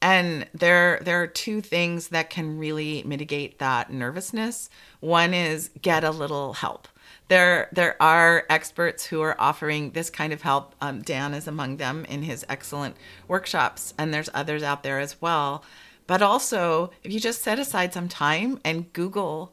and 0.00 0.46
there 0.54 0.98
there 1.02 1.22
are 1.22 1.26
two 1.26 1.60
things 1.60 2.08
that 2.08 2.30
can 2.30 2.58
really 2.58 3.02
mitigate 3.02 3.58
that 3.58 3.92
nervousness. 3.92 4.70
One 5.00 5.34
is 5.34 5.70
get 5.82 6.04
a 6.04 6.10
little 6.10 6.54
help. 6.54 6.88
There 7.28 7.68
there 7.72 8.00
are 8.00 8.46
experts 8.48 9.04
who 9.04 9.20
are 9.20 9.38
offering 9.38 9.90
this 9.90 10.08
kind 10.08 10.32
of 10.32 10.40
help. 10.40 10.74
Um, 10.80 11.02
Dan 11.02 11.34
is 11.34 11.46
among 11.46 11.76
them 11.76 12.06
in 12.06 12.22
his 12.22 12.46
excellent 12.48 12.96
workshops, 13.26 13.92
and 13.98 14.14
there's 14.14 14.30
others 14.32 14.62
out 14.62 14.82
there 14.82 14.98
as 14.98 15.20
well. 15.20 15.62
But 16.08 16.22
also, 16.22 16.90
if 17.04 17.12
you 17.12 17.20
just 17.20 17.42
set 17.42 17.58
aside 17.58 17.92
some 17.92 18.08
time 18.08 18.58
and 18.64 18.90
Google, 18.94 19.52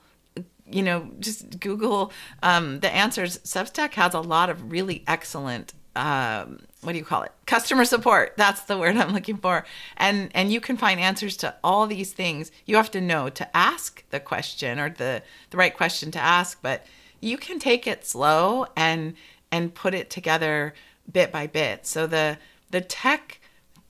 you 0.65 0.81
know, 0.81 1.11
just 1.19 1.59
Google 1.59 2.13
um, 2.41 2.79
the 2.79 2.89
answers, 2.89 3.37
Substack 3.39 3.93
has 3.93 4.13
a 4.13 4.21
lot 4.21 4.49
of 4.49 4.71
really 4.71 5.03
excellent. 5.05 5.73
Um, 5.97 6.61
what 6.81 6.93
do 6.93 6.97
you 6.97 7.03
call 7.03 7.23
it? 7.23 7.33
Customer 7.45 7.83
support. 7.83 8.35
That's 8.37 8.61
the 8.61 8.77
word 8.77 8.95
I'm 8.95 9.13
looking 9.13 9.37
for. 9.37 9.65
And 9.97 10.29
and 10.33 10.49
you 10.49 10.61
can 10.61 10.77
find 10.77 10.97
answers 10.97 11.35
to 11.37 11.53
all 11.61 11.87
these 11.87 12.13
things. 12.13 12.51
You 12.65 12.77
have 12.77 12.91
to 12.91 13.01
know 13.01 13.29
to 13.29 13.55
ask 13.55 14.03
the 14.09 14.21
question 14.21 14.79
or 14.79 14.89
the 14.89 15.23
the 15.49 15.57
right 15.57 15.75
question 15.75 16.09
to 16.11 16.19
ask, 16.19 16.61
but 16.61 16.85
you 17.19 17.37
can 17.37 17.59
take 17.59 17.85
it 17.85 18.05
slow 18.05 18.67
and 18.77 19.15
and 19.51 19.75
put 19.75 19.93
it 19.93 20.09
together 20.09 20.73
bit 21.11 21.33
by 21.33 21.47
bit. 21.47 21.85
So 21.85 22.07
the 22.07 22.37
the 22.71 22.79
tech 22.79 23.41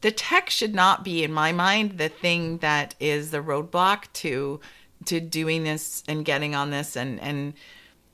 the 0.05 0.11
tech 0.11 0.51
should 0.51 0.75
not 0.75 1.03
be 1.03 1.23
in 1.23 1.33
my 1.33 1.51
mind 1.51 1.97
the 1.97 2.09
thing 2.09 2.59
that 2.59 2.93
is 2.99 3.31
the 3.31 3.39
roadblock 3.41 4.03
to 4.13 4.59
to 5.03 5.19
doing 5.19 5.63
this 5.63 6.03
and 6.07 6.23
getting 6.23 6.53
on 6.53 6.69
this 6.69 6.95
and 6.95 7.19
and 7.21 7.55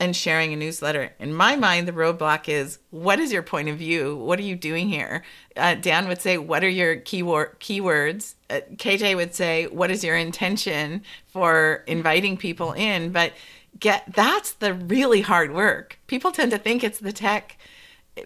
and 0.00 0.16
sharing 0.16 0.54
a 0.54 0.56
newsletter. 0.56 1.12
In 1.18 1.34
my 1.34 1.54
mind, 1.54 1.86
the 1.86 1.92
roadblock 1.92 2.48
is 2.48 2.78
what 2.88 3.20
is 3.20 3.30
your 3.30 3.42
point 3.42 3.68
of 3.68 3.76
view? 3.76 4.16
What 4.16 4.38
are 4.38 4.42
you 4.42 4.56
doing 4.56 4.88
here? 4.88 5.22
Uh, 5.54 5.74
Dan 5.74 6.08
would 6.08 6.22
say, 6.22 6.38
What 6.38 6.64
are 6.64 6.68
your 6.70 6.96
keyword 6.96 7.60
keywords? 7.60 8.36
Uh, 8.48 8.60
KJ 8.76 9.14
would 9.14 9.34
say, 9.34 9.66
What 9.66 9.90
is 9.90 10.02
your 10.02 10.16
intention 10.16 11.02
for 11.26 11.84
inviting 11.86 12.38
people 12.38 12.72
in? 12.72 13.12
But 13.12 13.34
get 13.78 14.04
that's 14.14 14.52
the 14.52 14.72
really 14.72 15.20
hard 15.20 15.52
work. 15.52 15.98
People 16.06 16.32
tend 16.32 16.52
to 16.52 16.58
think 16.58 16.82
it's 16.82 17.00
the 17.00 17.12
tech, 17.12 17.58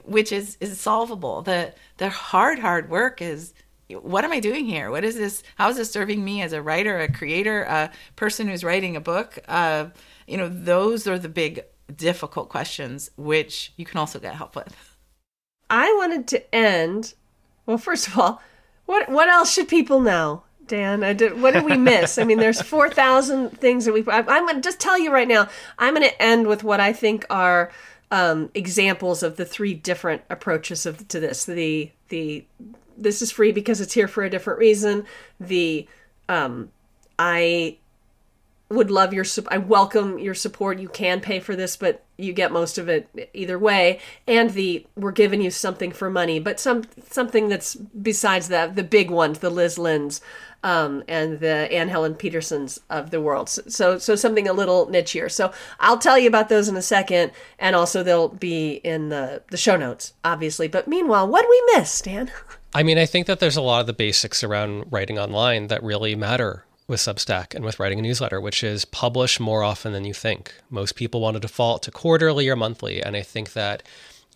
which 0.04 0.32
is 0.32 0.56
is 0.60 0.80
solvable. 0.80 1.42
The 1.42 1.74
the 1.98 2.08
hard 2.08 2.58
hard 2.58 2.90
work 2.90 3.22
is 3.22 3.54
what 3.88 4.24
am 4.24 4.32
I 4.32 4.40
doing 4.40 4.66
here? 4.66 4.90
What 4.90 5.04
is 5.04 5.16
this? 5.16 5.42
How 5.56 5.68
is 5.68 5.76
this 5.76 5.90
serving 5.90 6.24
me 6.24 6.42
as 6.42 6.52
a 6.52 6.62
writer, 6.62 6.98
a 6.98 7.12
creator, 7.12 7.62
a 7.62 7.90
person 8.16 8.48
who's 8.48 8.64
writing 8.64 8.96
a 8.96 9.00
book? 9.00 9.38
Uh, 9.46 9.86
you 10.26 10.36
know, 10.36 10.48
those 10.48 11.06
are 11.06 11.18
the 11.18 11.28
big 11.28 11.64
difficult 11.94 12.48
questions, 12.48 13.10
which 13.16 13.72
you 13.76 13.84
can 13.84 13.98
also 13.98 14.18
get 14.18 14.34
help 14.34 14.56
with. 14.56 14.96
I 15.70 15.92
wanted 15.98 16.26
to 16.28 16.54
end. 16.54 17.14
Well, 17.64 17.78
first 17.78 18.08
of 18.08 18.18
all, 18.18 18.42
what 18.86 19.08
what 19.08 19.28
else 19.28 19.52
should 19.52 19.68
people 19.68 20.00
know, 20.00 20.42
Dan? 20.66 21.04
I 21.04 21.12
did, 21.12 21.40
what 21.40 21.54
did 21.54 21.64
we 21.64 21.76
miss? 21.76 22.18
I 22.18 22.24
mean, 22.24 22.38
there's 22.38 22.62
four 22.62 22.90
thousand 22.90 23.58
things 23.58 23.84
that 23.84 23.92
we. 23.92 24.04
I, 24.08 24.18
I'm 24.18 24.46
going 24.46 24.56
to 24.56 24.60
just 24.60 24.80
tell 24.80 24.98
you 24.98 25.12
right 25.12 25.28
now. 25.28 25.48
I'm 25.78 25.94
going 25.94 26.08
to 26.08 26.22
end 26.22 26.48
with 26.48 26.64
what 26.64 26.80
I 26.80 26.92
think 26.92 27.24
are 27.30 27.70
um, 28.10 28.50
examples 28.54 29.22
of 29.22 29.36
the 29.36 29.44
three 29.44 29.74
different 29.74 30.22
approaches 30.30 30.86
of 30.86 31.08
to 31.08 31.20
this. 31.20 31.44
The 31.44 31.90
the 32.08 32.44
this 32.96 33.20
is 33.20 33.30
free 33.30 33.52
because 33.52 33.80
it's 33.80 33.94
here 33.94 34.08
for 34.08 34.24
a 34.24 34.30
different 34.30 34.58
reason. 34.58 35.04
The 35.40 35.88
um, 36.28 36.70
I 37.18 37.78
would 38.68 38.90
love 38.90 39.12
your 39.12 39.24
I 39.48 39.58
welcome 39.58 40.18
your 40.18 40.34
support. 40.34 40.78
You 40.78 40.88
can 40.88 41.20
pay 41.20 41.40
for 41.40 41.54
this, 41.54 41.76
but 41.76 42.04
you 42.16 42.32
get 42.32 42.50
most 42.50 42.78
of 42.78 42.88
it 42.88 43.30
either 43.32 43.58
way. 43.58 44.00
And 44.26 44.50
the 44.50 44.86
we're 44.96 45.12
giving 45.12 45.40
you 45.40 45.50
something 45.50 45.92
for 45.92 46.10
money, 46.10 46.40
but 46.40 46.58
some 46.58 46.84
something 47.08 47.48
that's 47.48 47.74
besides 47.74 48.48
that 48.48 48.74
the 48.74 48.84
big 48.84 49.10
ones, 49.10 49.38
the 49.38 49.50
Lyz 49.50 49.78
Lenz 49.78 50.20
um, 50.66 51.04
and 51.06 51.38
the 51.38 51.72
Anne 51.72 51.88
Helen 51.88 52.16
Petersens 52.16 52.80
of 52.90 53.10
the 53.12 53.20
world. 53.20 53.48
So 53.48 53.98
so 53.98 54.16
something 54.16 54.48
a 54.48 54.52
little 54.52 54.88
nichier. 54.88 55.30
So 55.30 55.52
I'll 55.78 55.96
tell 55.96 56.18
you 56.18 56.26
about 56.26 56.48
those 56.48 56.68
in 56.68 56.76
a 56.76 56.82
second, 56.82 57.30
and 57.60 57.76
also 57.76 58.02
they'll 58.02 58.28
be 58.28 58.80
in 58.82 59.08
the 59.08 59.42
the 59.50 59.56
show 59.56 59.76
notes, 59.76 60.12
obviously. 60.24 60.66
But 60.66 60.88
meanwhile, 60.88 61.28
what 61.28 61.42
do 61.42 61.48
we 61.48 61.76
miss, 61.76 62.00
Dan? 62.00 62.32
I 62.74 62.82
mean, 62.82 62.98
I 62.98 63.06
think 63.06 63.28
that 63.28 63.38
there's 63.38 63.56
a 63.56 63.62
lot 63.62 63.80
of 63.80 63.86
the 63.86 63.92
basics 63.92 64.42
around 64.42 64.86
writing 64.90 65.20
online 65.20 65.68
that 65.68 65.84
really 65.84 66.16
matter 66.16 66.64
with 66.88 66.98
Substack 67.00 67.54
and 67.54 67.64
with 67.64 67.78
writing 67.78 68.00
a 68.00 68.02
newsletter, 68.02 68.40
which 68.40 68.64
is 68.64 68.84
publish 68.84 69.38
more 69.38 69.62
often 69.62 69.92
than 69.92 70.04
you 70.04 70.12
think. 70.12 70.52
Most 70.68 70.96
people 70.96 71.20
want 71.20 71.34
to 71.36 71.40
default 71.40 71.84
to 71.84 71.92
quarterly 71.92 72.48
or 72.48 72.56
monthly, 72.56 73.00
and 73.00 73.16
I 73.16 73.22
think 73.22 73.52
that 73.52 73.84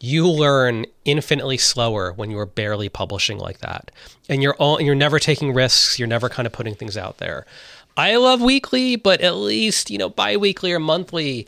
you 0.01 0.27
learn 0.27 0.87
infinitely 1.05 1.59
slower 1.59 2.13
when 2.13 2.31
you 2.31 2.39
are 2.39 2.47
barely 2.47 2.89
publishing 2.89 3.39
like 3.39 3.59
that. 3.59 3.91
And 4.29 4.43
you're 4.43 4.55
all 4.55 4.81
you're 4.81 4.95
never 4.95 5.19
taking 5.19 5.53
risks, 5.53 5.99
you're 5.99 6.09
never 6.09 6.29
kind 6.29 6.47
of 6.47 6.53
putting 6.53 6.75
things 6.75 6.97
out 6.97 7.19
there. 7.19 7.47
I 7.97 8.17
love 8.17 8.41
weekly, 8.41 8.97
but 8.97 9.21
at 9.21 9.35
least, 9.35 9.91
you 9.91 9.99
know, 9.99 10.09
bi-weekly 10.09 10.73
or 10.73 10.79
monthly 10.79 11.47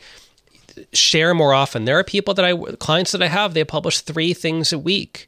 share 0.91 1.33
more 1.33 1.53
often. 1.53 1.85
There 1.85 1.97
are 1.97 2.03
people 2.03 2.33
that 2.35 2.45
I 2.45 2.55
clients 2.75 3.11
that 3.13 3.23
I 3.23 3.27
have, 3.27 3.53
they 3.53 3.63
publish 3.63 4.01
3 4.01 4.33
things 4.33 4.71
a 4.71 4.79
week. 4.79 5.27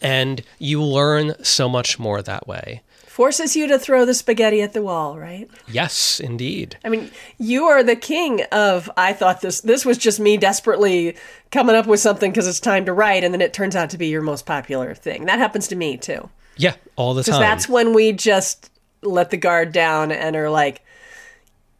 And 0.00 0.42
you 0.58 0.82
learn 0.82 1.34
so 1.44 1.68
much 1.68 1.98
more 1.98 2.22
that 2.22 2.48
way 2.48 2.82
forces 3.12 3.54
you 3.54 3.66
to 3.68 3.78
throw 3.78 4.06
the 4.06 4.14
spaghetti 4.14 4.62
at 4.62 4.72
the 4.72 4.80
wall, 4.80 5.18
right? 5.18 5.48
Yes, 5.68 6.18
indeed. 6.18 6.78
I 6.82 6.88
mean, 6.88 7.10
you 7.38 7.64
are 7.64 7.82
the 7.82 7.94
king 7.94 8.42
of 8.50 8.90
I 8.96 9.12
thought 9.12 9.42
this 9.42 9.60
this 9.60 9.84
was 9.84 9.98
just 9.98 10.18
me 10.18 10.38
desperately 10.38 11.14
coming 11.50 11.76
up 11.76 11.86
with 11.86 12.00
something 12.00 12.30
because 12.30 12.48
it's 12.48 12.58
time 12.58 12.86
to 12.86 12.92
write 12.94 13.22
and 13.22 13.34
then 13.34 13.42
it 13.42 13.52
turns 13.52 13.76
out 13.76 13.90
to 13.90 13.98
be 13.98 14.06
your 14.06 14.22
most 14.22 14.46
popular 14.46 14.94
thing. 14.94 15.26
That 15.26 15.38
happens 15.38 15.68
to 15.68 15.76
me 15.76 15.98
too. 15.98 16.30
Yeah, 16.56 16.74
all 16.96 17.12
the 17.12 17.22
time. 17.22 17.38
that's 17.38 17.68
when 17.68 17.92
we 17.92 18.12
just 18.12 18.70
let 19.02 19.28
the 19.28 19.36
guard 19.36 19.72
down 19.72 20.10
and 20.10 20.34
are 20.34 20.50
like 20.50 20.82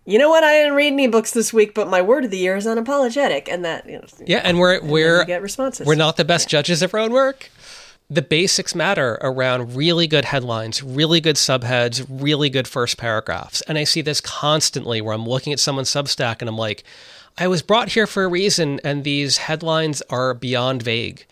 you 0.05 0.19
know 0.19 0.29
what? 0.29 0.43
I 0.43 0.53
didn't 0.55 0.75
read 0.75 0.93
any 0.93 1.07
books 1.07 1.31
this 1.31 1.53
week, 1.53 1.75
but 1.75 1.89
my 1.89 2.03
word 2.03 2.25
of 2.25 2.33
the 2.33 2.37
year 2.37 2.57
is 2.57 2.67
unapologetic, 2.67 3.49
and 3.49 3.65
that 3.65 3.89
you 3.89 3.99
know, 3.99 4.05
yeah, 4.27 4.41
and 4.43 4.59
we're 4.59 4.79
and 4.79 4.91
we're 4.91 5.25
get 5.25 5.43
responses. 5.43 5.87
We're 5.87 5.95
not 5.95 6.17
the 6.17 6.25
best 6.25 6.49
yeah. 6.49 6.59
judges 6.59 6.83
of 6.83 6.93
our 6.93 6.99
own 6.99 7.13
work 7.13 7.51
the 8.11 8.23
basics 8.23 8.75
matter 8.75 9.19
around 9.23 9.75
really 9.75 10.07
good 10.07 10.27
headlines, 10.27 10.83
really 10.83 11.21
good 11.21 11.37
subheads, 11.37 12.05
really 12.09 12.51
good 12.51 12.69
first 12.69 12.99
paragraphs. 12.99 13.63
And 13.63 13.79
I 13.79 13.85
see 13.85 14.03
this 14.03 14.21
constantly 14.21 15.01
where 15.01 15.15
I'm 15.15 15.27
looking 15.27 15.53
at 15.53 15.61
someone's 15.61 15.91
Substack 15.91 16.37
and 16.41 16.49
I'm 16.49 16.59
like, 16.59 16.85
I 17.39 17.49
was 17.49 17.63
brought 17.63 17.91
here 17.91 18.07
for 18.07 18.25
a 18.25 18.29
reason, 18.29 18.79
and 18.85 19.05
these 19.05 19.39
headlines 19.39 20.03
are 20.11 20.35
beyond 20.35 20.83
vague. 20.83 21.25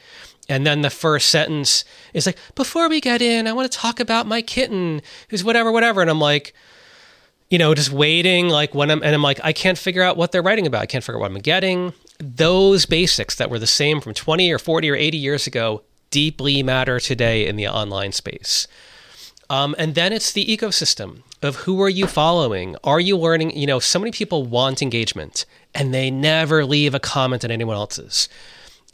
And 0.48 0.66
then 0.66 0.80
the 0.80 0.90
first 0.90 1.28
sentence 1.28 1.84
is 2.14 2.26
like, 2.26 2.38
before 2.54 2.88
we 2.88 3.00
get 3.00 3.22
in, 3.22 3.46
I 3.46 3.52
want 3.52 3.70
to 3.70 3.78
talk 3.78 4.00
about 4.00 4.26
my 4.26 4.42
kitten 4.42 5.02
who's 5.28 5.44
whatever, 5.44 5.70
whatever. 5.70 6.00
And 6.00 6.10
I'm 6.10 6.18
like, 6.18 6.54
you 7.50 7.58
know, 7.58 7.74
just 7.74 7.92
waiting, 7.92 8.48
like 8.48 8.74
when 8.74 8.90
I'm, 8.90 9.02
and 9.02 9.14
I'm 9.14 9.22
like, 9.22 9.40
I 9.44 9.52
can't 9.52 9.78
figure 9.78 10.02
out 10.02 10.16
what 10.16 10.32
they're 10.32 10.42
writing 10.42 10.66
about. 10.66 10.82
I 10.82 10.86
can't 10.86 11.04
figure 11.04 11.18
out 11.18 11.20
what 11.20 11.30
I'm 11.30 11.38
getting. 11.38 11.92
Those 12.18 12.86
basics 12.86 13.36
that 13.36 13.50
were 13.50 13.58
the 13.58 13.66
same 13.66 14.00
from 14.00 14.14
20 14.14 14.50
or 14.50 14.58
40 14.58 14.90
or 14.90 14.96
80 14.96 15.18
years 15.18 15.46
ago 15.46 15.82
deeply 16.10 16.62
matter 16.62 17.00
today 17.00 17.46
in 17.46 17.56
the 17.56 17.68
online 17.68 18.12
space. 18.12 18.66
Um, 19.48 19.74
and 19.78 19.94
then 19.94 20.12
it's 20.12 20.32
the 20.32 20.46
ecosystem 20.46 21.22
of 21.42 21.56
who 21.56 21.80
are 21.82 21.88
you 21.88 22.06
following? 22.06 22.76
Are 22.84 23.00
you 23.00 23.16
learning? 23.16 23.56
You 23.56 23.66
know, 23.66 23.80
so 23.80 23.98
many 23.98 24.12
people 24.12 24.44
want 24.44 24.82
engagement 24.82 25.44
and 25.74 25.92
they 25.92 26.10
never 26.10 26.64
leave 26.64 26.94
a 26.94 27.00
comment 27.00 27.44
on 27.44 27.50
anyone 27.50 27.76
else's. 27.76 28.28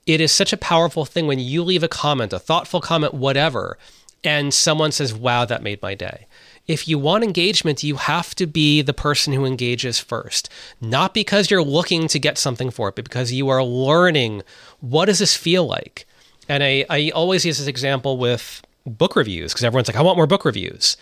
It 0.06 0.20
is 0.20 0.32
such 0.32 0.52
a 0.52 0.58
powerful 0.58 1.04
thing 1.04 1.26
when 1.26 1.40
you 1.40 1.62
leave 1.62 1.82
a 1.82 1.88
comment, 1.88 2.32
a 2.32 2.38
thoughtful 2.38 2.80
comment, 2.80 3.12
whatever, 3.12 3.76
and 4.22 4.54
someone 4.54 4.92
says, 4.92 5.12
wow, 5.12 5.44
that 5.44 5.62
made 5.62 5.82
my 5.82 5.94
day. 5.94 6.26
If 6.66 6.88
you 6.88 6.98
want 6.98 7.22
engagement, 7.22 7.84
you 7.84 7.96
have 7.96 8.34
to 8.36 8.46
be 8.46 8.82
the 8.82 8.94
person 8.94 9.32
who 9.32 9.44
engages 9.44 10.00
first. 10.00 10.48
Not 10.80 11.14
because 11.14 11.50
you're 11.50 11.62
looking 11.62 12.08
to 12.08 12.18
get 12.18 12.38
something 12.38 12.70
for 12.70 12.88
it, 12.88 12.96
but 12.96 13.04
because 13.04 13.32
you 13.32 13.48
are 13.48 13.62
learning 13.62 14.42
what 14.80 15.06
does 15.06 15.18
this 15.18 15.36
feel 15.36 15.66
like? 15.66 16.06
And 16.48 16.62
I, 16.62 16.84
I 16.88 17.10
always 17.10 17.44
use 17.44 17.58
this 17.58 17.66
example 17.66 18.18
with 18.18 18.62
book 18.86 19.16
reviews 19.16 19.52
because 19.52 19.64
everyone's 19.64 19.88
like, 19.88 19.96
I 19.96 20.02
want 20.02 20.16
more 20.16 20.26
book 20.26 20.44
reviews. 20.44 20.96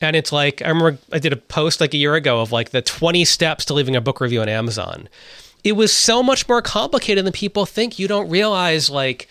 And 0.00 0.16
it's 0.16 0.32
like, 0.32 0.62
I 0.62 0.68
remember 0.68 0.98
I 1.12 1.18
did 1.18 1.32
a 1.32 1.36
post 1.36 1.80
like 1.80 1.94
a 1.94 1.96
year 1.96 2.14
ago 2.14 2.40
of 2.40 2.50
like 2.52 2.70
the 2.70 2.82
20 2.82 3.24
steps 3.24 3.64
to 3.66 3.74
leaving 3.74 3.94
a 3.94 4.00
book 4.00 4.20
review 4.20 4.40
on 4.40 4.48
Amazon. 4.48 5.08
It 5.62 5.72
was 5.72 5.92
so 5.92 6.22
much 6.22 6.48
more 6.48 6.60
complicated 6.60 7.24
than 7.24 7.32
people 7.32 7.66
think. 7.66 7.98
You 7.98 8.08
don't 8.08 8.28
realize 8.28 8.90
like 8.90 9.28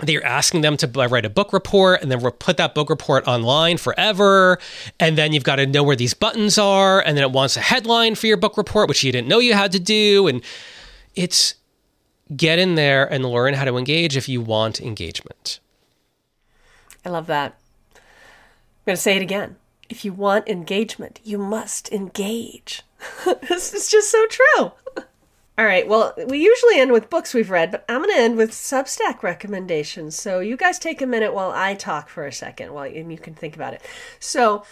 that 0.00 0.12
you're 0.12 0.24
asking 0.24 0.60
them 0.60 0.76
to 0.76 0.86
write 0.86 1.24
a 1.24 1.30
book 1.30 1.52
report 1.52 2.02
and 2.02 2.10
then 2.10 2.20
put 2.20 2.56
that 2.58 2.74
book 2.74 2.90
report 2.90 3.26
online 3.26 3.78
forever. 3.78 4.58
And 5.00 5.16
then 5.16 5.32
you've 5.32 5.44
got 5.44 5.56
to 5.56 5.66
know 5.66 5.82
where 5.82 5.96
these 5.96 6.14
buttons 6.14 6.58
are. 6.58 7.00
And 7.00 7.16
then 7.16 7.24
it 7.24 7.32
wants 7.32 7.56
a 7.56 7.60
headline 7.60 8.14
for 8.14 8.26
your 8.26 8.36
book 8.36 8.56
report, 8.56 8.88
which 8.88 9.02
you 9.02 9.10
didn't 9.10 9.28
know 9.28 9.38
you 9.38 9.54
had 9.54 9.72
to 9.72 9.80
do. 9.80 10.28
And 10.28 10.42
it's 11.16 11.54
get 12.36 12.58
in 12.58 12.74
there 12.74 13.10
and 13.10 13.24
learn 13.24 13.54
how 13.54 13.64
to 13.64 13.76
engage 13.76 14.16
if 14.16 14.28
you 14.28 14.40
want 14.40 14.80
engagement. 14.80 15.60
I 17.04 17.10
love 17.10 17.26
that. 17.26 17.58
I'm 17.94 18.00
going 18.86 18.96
to 18.96 19.02
say 19.02 19.16
it 19.16 19.22
again. 19.22 19.56
If 19.88 20.04
you 20.04 20.12
want 20.12 20.48
engagement, 20.48 21.20
you 21.24 21.38
must 21.38 21.90
engage. 21.92 22.82
this 23.48 23.72
is 23.72 23.90
just 23.90 24.10
so 24.10 24.26
true. 24.26 24.72
All 25.58 25.64
right. 25.64 25.88
Well, 25.88 26.14
we 26.28 26.38
usually 26.38 26.78
end 26.78 26.92
with 26.92 27.10
books 27.10 27.34
we've 27.34 27.50
read, 27.50 27.72
but 27.72 27.84
I'm 27.88 28.02
going 28.02 28.14
to 28.14 28.20
end 28.20 28.36
with 28.36 28.52
Substack 28.52 29.24
recommendations. 29.24 30.16
So 30.16 30.38
you 30.38 30.56
guys 30.56 30.78
take 30.78 31.02
a 31.02 31.06
minute 31.06 31.34
while 31.34 31.50
I 31.50 31.74
talk 31.74 32.08
for 32.08 32.26
a 32.26 32.32
second, 32.32 32.72
while 32.72 32.88
and 32.88 33.10
you 33.10 33.18
can 33.18 33.34
think 33.34 33.56
about 33.56 33.74
it. 33.74 33.82
So, 34.20 34.64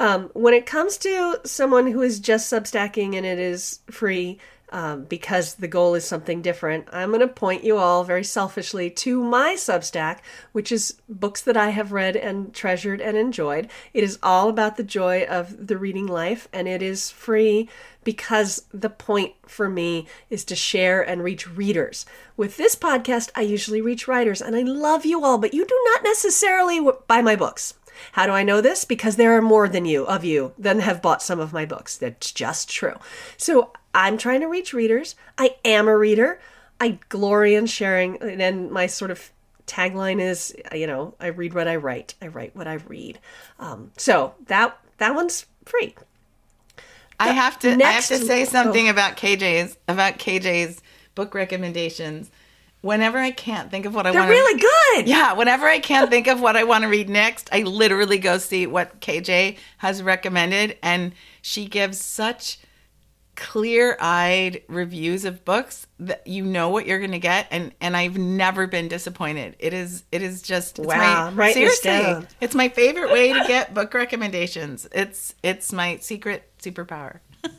um, 0.00 0.30
when 0.34 0.54
it 0.54 0.66
comes 0.66 0.96
to 0.98 1.40
someone 1.44 1.86
who 1.86 2.02
is 2.02 2.18
just 2.18 2.52
Substacking 2.52 3.14
and 3.14 3.24
it 3.24 3.38
is 3.38 3.78
free, 3.92 4.40
um, 4.74 5.04
because 5.04 5.54
the 5.54 5.68
goal 5.68 5.94
is 5.94 6.04
something 6.04 6.42
different, 6.42 6.88
I'm 6.92 7.10
going 7.10 7.20
to 7.20 7.28
point 7.28 7.62
you 7.62 7.78
all 7.78 8.02
very 8.02 8.24
selfishly 8.24 8.90
to 8.90 9.22
my 9.22 9.54
Substack, 9.54 10.18
which 10.50 10.72
is 10.72 11.00
books 11.08 11.40
that 11.42 11.56
I 11.56 11.70
have 11.70 11.92
read 11.92 12.16
and 12.16 12.52
treasured 12.52 13.00
and 13.00 13.16
enjoyed. 13.16 13.70
It 13.92 14.02
is 14.02 14.18
all 14.20 14.48
about 14.48 14.76
the 14.76 14.82
joy 14.82 15.26
of 15.30 15.68
the 15.68 15.78
reading 15.78 16.08
life, 16.08 16.48
and 16.52 16.66
it 16.66 16.82
is 16.82 17.08
free 17.08 17.68
because 18.02 18.64
the 18.74 18.90
point 18.90 19.34
for 19.46 19.70
me 19.70 20.08
is 20.28 20.44
to 20.46 20.56
share 20.56 21.00
and 21.00 21.22
reach 21.22 21.48
readers. 21.48 22.04
With 22.36 22.56
this 22.56 22.74
podcast, 22.74 23.30
I 23.36 23.42
usually 23.42 23.80
reach 23.80 24.08
writers, 24.08 24.42
and 24.42 24.56
I 24.56 24.62
love 24.62 25.06
you 25.06 25.24
all, 25.24 25.38
but 25.38 25.54
you 25.54 25.64
do 25.64 25.80
not 25.92 26.02
necessarily 26.02 26.80
buy 27.06 27.22
my 27.22 27.36
books. 27.36 27.74
How 28.10 28.26
do 28.26 28.32
I 28.32 28.42
know 28.42 28.60
this? 28.60 28.84
Because 28.84 29.14
there 29.14 29.36
are 29.36 29.42
more 29.42 29.68
than 29.68 29.84
you 29.84 30.04
of 30.04 30.24
you 30.24 30.52
than 30.58 30.80
have 30.80 31.00
bought 31.00 31.22
some 31.22 31.38
of 31.38 31.52
my 31.52 31.64
books. 31.64 31.96
That's 31.96 32.32
just 32.32 32.68
true. 32.68 32.96
So 33.36 33.70
I'm 33.94 34.18
trying 34.18 34.40
to 34.40 34.46
reach 34.46 34.72
readers. 34.74 35.14
I 35.38 35.56
am 35.64 35.88
a 35.88 35.96
reader. 35.96 36.40
I 36.80 36.98
glory 37.08 37.54
in 37.54 37.66
sharing, 37.66 38.20
and 38.20 38.70
my 38.70 38.86
sort 38.86 39.10
of 39.10 39.30
tagline 39.66 40.20
is, 40.20 40.54
you 40.74 40.86
know, 40.86 41.14
I 41.20 41.28
read 41.28 41.54
what 41.54 41.68
I 41.68 41.76
write. 41.76 42.14
I 42.20 42.26
write 42.26 42.54
what 42.56 42.66
I 42.66 42.74
read. 42.74 43.18
Um, 43.58 43.92
so 43.96 44.34
that 44.46 44.76
that 44.98 45.14
one's 45.14 45.46
free. 45.64 45.94
I 47.20 47.28
have 47.28 47.58
to. 47.60 47.76
next- 47.76 48.10
I 48.10 48.14
have 48.14 48.20
to 48.20 48.26
say 48.26 48.44
something 48.44 48.88
about 48.88 49.16
KJ's 49.16 49.76
about 49.88 50.18
KJ's 50.18 50.82
book 51.14 51.34
recommendations. 51.34 52.30
Whenever 52.80 53.16
I 53.18 53.30
can't 53.30 53.70
think 53.70 53.86
of 53.86 53.94
what 53.94 54.06
I 54.06 54.10
want, 54.10 54.24
They're 54.26 54.28
really 54.28 54.60
good. 54.60 55.08
Yeah, 55.08 55.32
whenever 55.32 55.64
I 55.66 55.78
can't 55.78 56.10
think 56.10 56.26
of 56.26 56.42
what 56.42 56.54
I 56.54 56.64
want 56.64 56.82
to 56.82 56.88
read 56.88 57.08
next, 57.08 57.48
I 57.50 57.62
literally 57.62 58.18
go 58.18 58.36
see 58.36 58.66
what 58.66 59.00
KJ 59.00 59.56
has 59.78 60.02
recommended, 60.02 60.76
and 60.82 61.12
she 61.40 61.64
gives 61.64 61.98
such 61.98 62.58
clear-eyed 63.36 64.62
reviews 64.68 65.24
of 65.24 65.44
books 65.44 65.86
that 65.98 66.26
you 66.26 66.44
know 66.44 66.68
what 66.68 66.86
you're 66.86 66.98
going 66.98 67.12
to 67.12 67.18
get, 67.18 67.46
and 67.50 67.72
and 67.80 67.96
I've 67.96 68.18
never 68.18 68.66
been 68.66 68.88
disappointed. 68.88 69.56
It 69.58 69.72
is 69.72 70.04
it 70.12 70.22
is 70.22 70.42
just 70.42 70.78
it's 70.78 70.88
Wow, 70.88 71.30
my, 71.30 71.52
this 71.52 71.80
seriously, 71.80 72.26
it's 72.40 72.54
my 72.54 72.68
favorite 72.68 73.10
way 73.12 73.32
to 73.32 73.44
get 73.46 73.74
book 73.74 73.94
recommendations. 73.94 74.86
It's 74.92 75.34
it's 75.42 75.72
my 75.72 75.98
secret 75.98 76.50
superpower. 76.60 77.20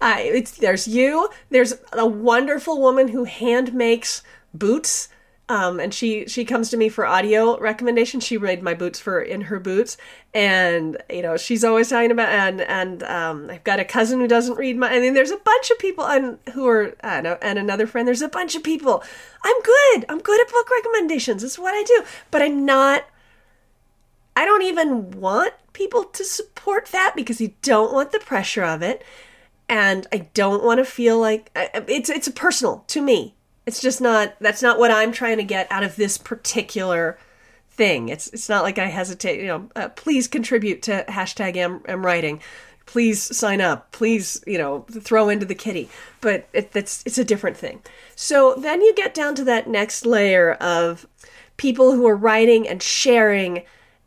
I, 0.00 0.20
it's 0.22 0.52
there's 0.58 0.86
you. 0.86 1.30
There's 1.50 1.74
a 1.92 2.06
wonderful 2.06 2.80
woman 2.80 3.08
who 3.08 3.24
hand 3.24 3.72
makes 3.72 4.22
boots. 4.52 5.08
Um, 5.46 5.78
and 5.78 5.92
she 5.92 6.26
she 6.26 6.46
comes 6.46 6.70
to 6.70 6.78
me 6.78 6.88
for 6.88 7.04
audio 7.04 7.58
recommendations. 7.58 8.24
She 8.24 8.38
made 8.38 8.62
my 8.62 8.72
boots 8.72 8.98
for 8.98 9.20
in 9.20 9.42
her 9.42 9.60
boots, 9.60 9.98
and 10.32 10.96
you 11.10 11.20
know 11.20 11.36
she's 11.36 11.62
always 11.62 11.90
talking 11.90 12.10
about 12.10 12.30
and 12.30 12.62
and 12.62 13.02
um, 13.02 13.50
I've 13.50 13.62
got 13.62 13.78
a 13.78 13.84
cousin 13.84 14.20
who 14.20 14.26
doesn't 14.26 14.56
read 14.56 14.78
my. 14.78 14.90
I 14.90 15.00
mean, 15.00 15.12
there's 15.12 15.30
a 15.30 15.36
bunch 15.36 15.70
of 15.70 15.78
people 15.78 16.06
and 16.06 16.38
who 16.54 16.66
are 16.66 16.94
I 17.04 17.20
know, 17.20 17.36
and 17.42 17.58
another 17.58 17.86
friend. 17.86 18.08
There's 18.08 18.22
a 18.22 18.28
bunch 18.28 18.54
of 18.54 18.62
people. 18.62 19.04
I'm 19.44 19.60
good. 19.62 20.06
I'm 20.08 20.20
good 20.20 20.40
at 20.40 20.50
book 20.50 20.70
recommendations. 20.70 21.42
That's 21.42 21.58
what 21.58 21.74
I 21.74 21.82
do. 21.82 22.04
But 22.30 22.40
I'm 22.40 22.64
not 22.64 23.04
I 24.36 24.44
don't 24.44 24.62
even 24.62 25.10
want 25.12 25.54
people 25.72 26.04
to 26.04 26.24
support 26.24 26.86
that 26.86 27.12
because 27.14 27.40
you 27.40 27.54
don't 27.62 27.92
want 27.92 28.12
the 28.12 28.18
pressure 28.18 28.64
of 28.64 28.82
it, 28.82 29.04
and 29.68 30.06
I 30.12 30.28
don't 30.34 30.64
want 30.64 30.78
to 30.78 30.84
feel 30.84 31.18
like 31.18 31.50
it's 31.54 32.10
it's 32.10 32.28
personal 32.30 32.84
to 32.88 33.00
me. 33.00 33.34
It's 33.66 33.80
just 33.80 34.00
not 34.00 34.34
that's 34.40 34.62
not 34.62 34.78
what 34.78 34.90
I'm 34.90 35.12
trying 35.12 35.38
to 35.38 35.44
get 35.44 35.70
out 35.70 35.82
of 35.82 35.96
this 35.96 36.18
particular 36.18 37.18
thing. 37.70 38.08
It's 38.08 38.28
it's 38.28 38.48
not 38.48 38.62
like 38.62 38.78
I 38.78 38.86
hesitate. 38.86 39.40
You 39.40 39.46
know, 39.46 39.68
uh, 39.76 39.88
please 39.90 40.28
contribute 40.28 40.82
to 40.82 41.04
hashtag 41.08 41.56
am, 41.56 41.82
am 41.86 42.04
writing. 42.04 42.40
Please 42.86 43.22
sign 43.36 43.60
up. 43.60 43.90
Please, 43.92 44.44
you 44.46 44.58
know, 44.58 44.84
throw 44.90 45.28
into 45.28 45.46
the 45.46 45.54
kitty. 45.54 45.88
But 46.20 46.48
it, 46.52 46.70
it's 46.74 47.02
it's 47.06 47.18
a 47.18 47.24
different 47.24 47.56
thing. 47.56 47.82
So 48.14 48.54
then 48.54 48.82
you 48.82 48.94
get 48.94 49.14
down 49.14 49.34
to 49.36 49.44
that 49.44 49.68
next 49.68 50.06
layer 50.06 50.52
of 50.54 51.06
people 51.56 51.92
who 51.92 52.06
are 52.06 52.16
writing 52.16 52.68
and 52.68 52.82
sharing 52.82 53.62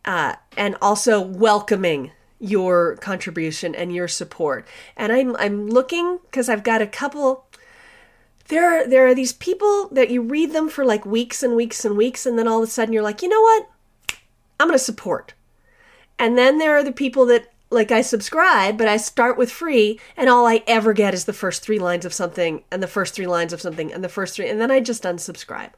uh, 0.06 0.36
and 0.56 0.76
also 0.82 1.20
welcoming 1.20 2.12
your 2.40 2.96
contribution 2.98 3.74
and 3.74 3.94
your 3.94 4.08
support. 4.08 4.68
And 4.96 5.12
I'm 5.12 5.36
I'm 5.38 5.68
looking 5.68 6.20
because 6.26 6.50
I've 6.50 6.64
got 6.64 6.82
a 6.82 6.88
couple. 6.88 7.47
There 8.50 8.66
are, 8.66 8.88
there 8.88 9.08
are 9.08 9.16
these 9.16 9.34
people 9.34 9.90
that 9.90 10.10
you 10.10 10.22
read 10.22 10.54
them 10.54 10.70
for 10.70 10.86
like 10.86 11.06
weeks 11.06 11.44
and 11.44 11.56
weeks 11.56 11.84
and 11.84 11.98
weeks, 11.98 12.26
and 12.26 12.38
then 12.38 12.48
all 12.48 12.64
of 12.64 12.68
a 12.68 12.72
sudden 12.72 12.94
you're 12.94 13.04
like, 13.04 13.22
you 13.22 13.30
know 13.30 13.42
what? 13.42 13.70
I'm 14.60 14.68
going 14.68 14.78
to 14.78 14.84
support. 14.84 15.34
And 16.18 16.38
then 16.38 16.58
there 16.58 16.76
are 16.78 16.84
the 16.84 16.92
people 16.92 17.26
that 17.28 17.52
like 17.70 17.92
I 17.92 18.02
subscribe, 18.02 18.78
but 18.78 18.88
I 18.88 18.96
start 18.96 19.38
with 19.38 19.52
free, 19.52 20.00
and 20.16 20.30
all 20.30 20.48
I 20.48 20.64
ever 20.68 20.94
get 20.94 21.14
is 21.14 21.26
the 21.26 21.34
first 21.34 21.62
three 21.62 21.80
lines 21.80 22.06
of 22.06 22.14
something, 22.14 22.64
and 22.72 22.82
the 22.82 22.88
first 22.88 23.14
three 23.14 23.28
lines 23.28 23.52
of 23.52 23.62
something, 23.62 23.92
and 23.92 24.04
the 24.04 24.10
first 24.10 24.36
three, 24.36 24.48
and 24.50 24.62
then 24.62 24.72
I 24.72 24.80
just 24.80 25.04
unsubscribe. 25.04 25.72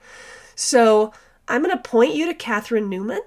So 0.54 1.12
I'm 1.48 1.64
going 1.64 1.76
to 1.76 1.82
point 1.82 2.14
you 2.14 2.28
to 2.28 2.34
Catherine 2.36 2.90
Newman 2.90 3.22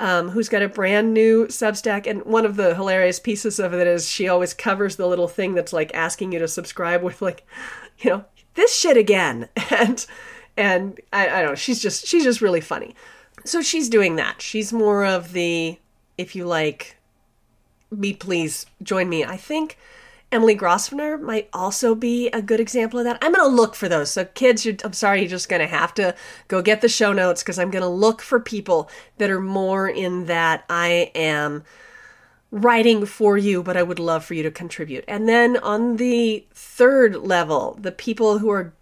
um, 0.00 0.30
who's 0.30 0.48
got 0.48 0.62
a 0.62 0.68
brand 0.68 1.12
new 1.12 1.46
Substack. 1.46 2.06
And 2.06 2.24
one 2.24 2.46
of 2.46 2.56
the 2.56 2.74
hilarious 2.74 3.20
pieces 3.20 3.60
of 3.60 3.74
it 3.74 3.86
is 3.86 4.08
she 4.08 4.28
always 4.28 4.54
covers 4.54 4.96
the 4.96 5.06
little 5.06 5.28
thing 5.28 5.54
that's 5.54 5.74
like 5.74 5.94
asking 5.94 6.32
you 6.32 6.38
to 6.38 6.48
subscribe 6.48 7.02
with 7.02 7.20
like, 7.20 7.46
you 7.98 8.10
know, 8.10 8.24
this 8.54 8.74
shit 8.74 8.96
again. 8.96 9.48
And 9.70 10.06
and 10.56 11.00
I, 11.12 11.28
I 11.28 11.42
don't 11.42 11.50
know, 11.50 11.54
she's 11.54 11.80
just 11.80 12.06
she's 12.06 12.24
just 12.24 12.40
really 12.40 12.60
funny. 12.60 12.94
So 13.44 13.62
she's 13.62 13.88
doing 13.88 14.16
that. 14.16 14.42
She's 14.42 14.72
more 14.72 15.04
of 15.06 15.32
the 15.32 15.78
if 16.18 16.36
you 16.36 16.44
like 16.44 16.96
me 17.90 18.12
please 18.12 18.66
join 18.82 19.08
me. 19.08 19.24
I 19.24 19.36
think 19.36 19.78
Emily 20.32 20.54
Grosvenor 20.54 21.18
might 21.18 21.48
also 21.52 21.94
be 21.94 22.28
a 22.28 22.40
good 22.40 22.60
example 22.60 23.00
of 23.00 23.04
that. 23.04 23.18
I'm 23.20 23.32
going 23.32 23.48
to 23.50 23.56
look 23.56 23.74
for 23.74 23.88
those. 23.88 24.12
So, 24.12 24.24
kids, 24.24 24.64
you're, 24.64 24.76
I'm 24.84 24.92
sorry, 24.92 25.20
you're 25.20 25.28
just 25.28 25.48
going 25.48 25.60
to 25.60 25.66
have 25.66 25.92
to 25.94 26.14
go 26.46 26.62
get 26.62 26.82
the 26.82 26.88
show 26.88 27.12
notes 27.12 27.42
because 27.42 27.58
I'm 27.58 27.70
going 27.70 27.82
to 27.82 27.88
look 27.88 28.22
for 28.22 28.38
people 28.38 28.88
that 29.18 29.30
are 29.30 29.40
more 29.40 29.88
in 29.88 30.26
that 30.26 30.64
I 30.70 31.10
am 31.16 31.64
writing 32.50 33.06
for 33.06 33.38
you, 33.38 33.62
but 33.62 33.76
I 33.76 33.82
would 33.82 33.98
love 33.98 34.24
for 34.24 34.34
you 34.34 34.42
to 34.42 34.50
contribute. 34.50 35.04
And 35.06 35.28
then 35.28 35.56
on 35.58 35.96
the 35.96 36.44
third 36.52 37.16
level, 37.16 37.78
the 37.80 37.92
people 37.92 38.38
who 38.38 38.50
are 38.50 38.72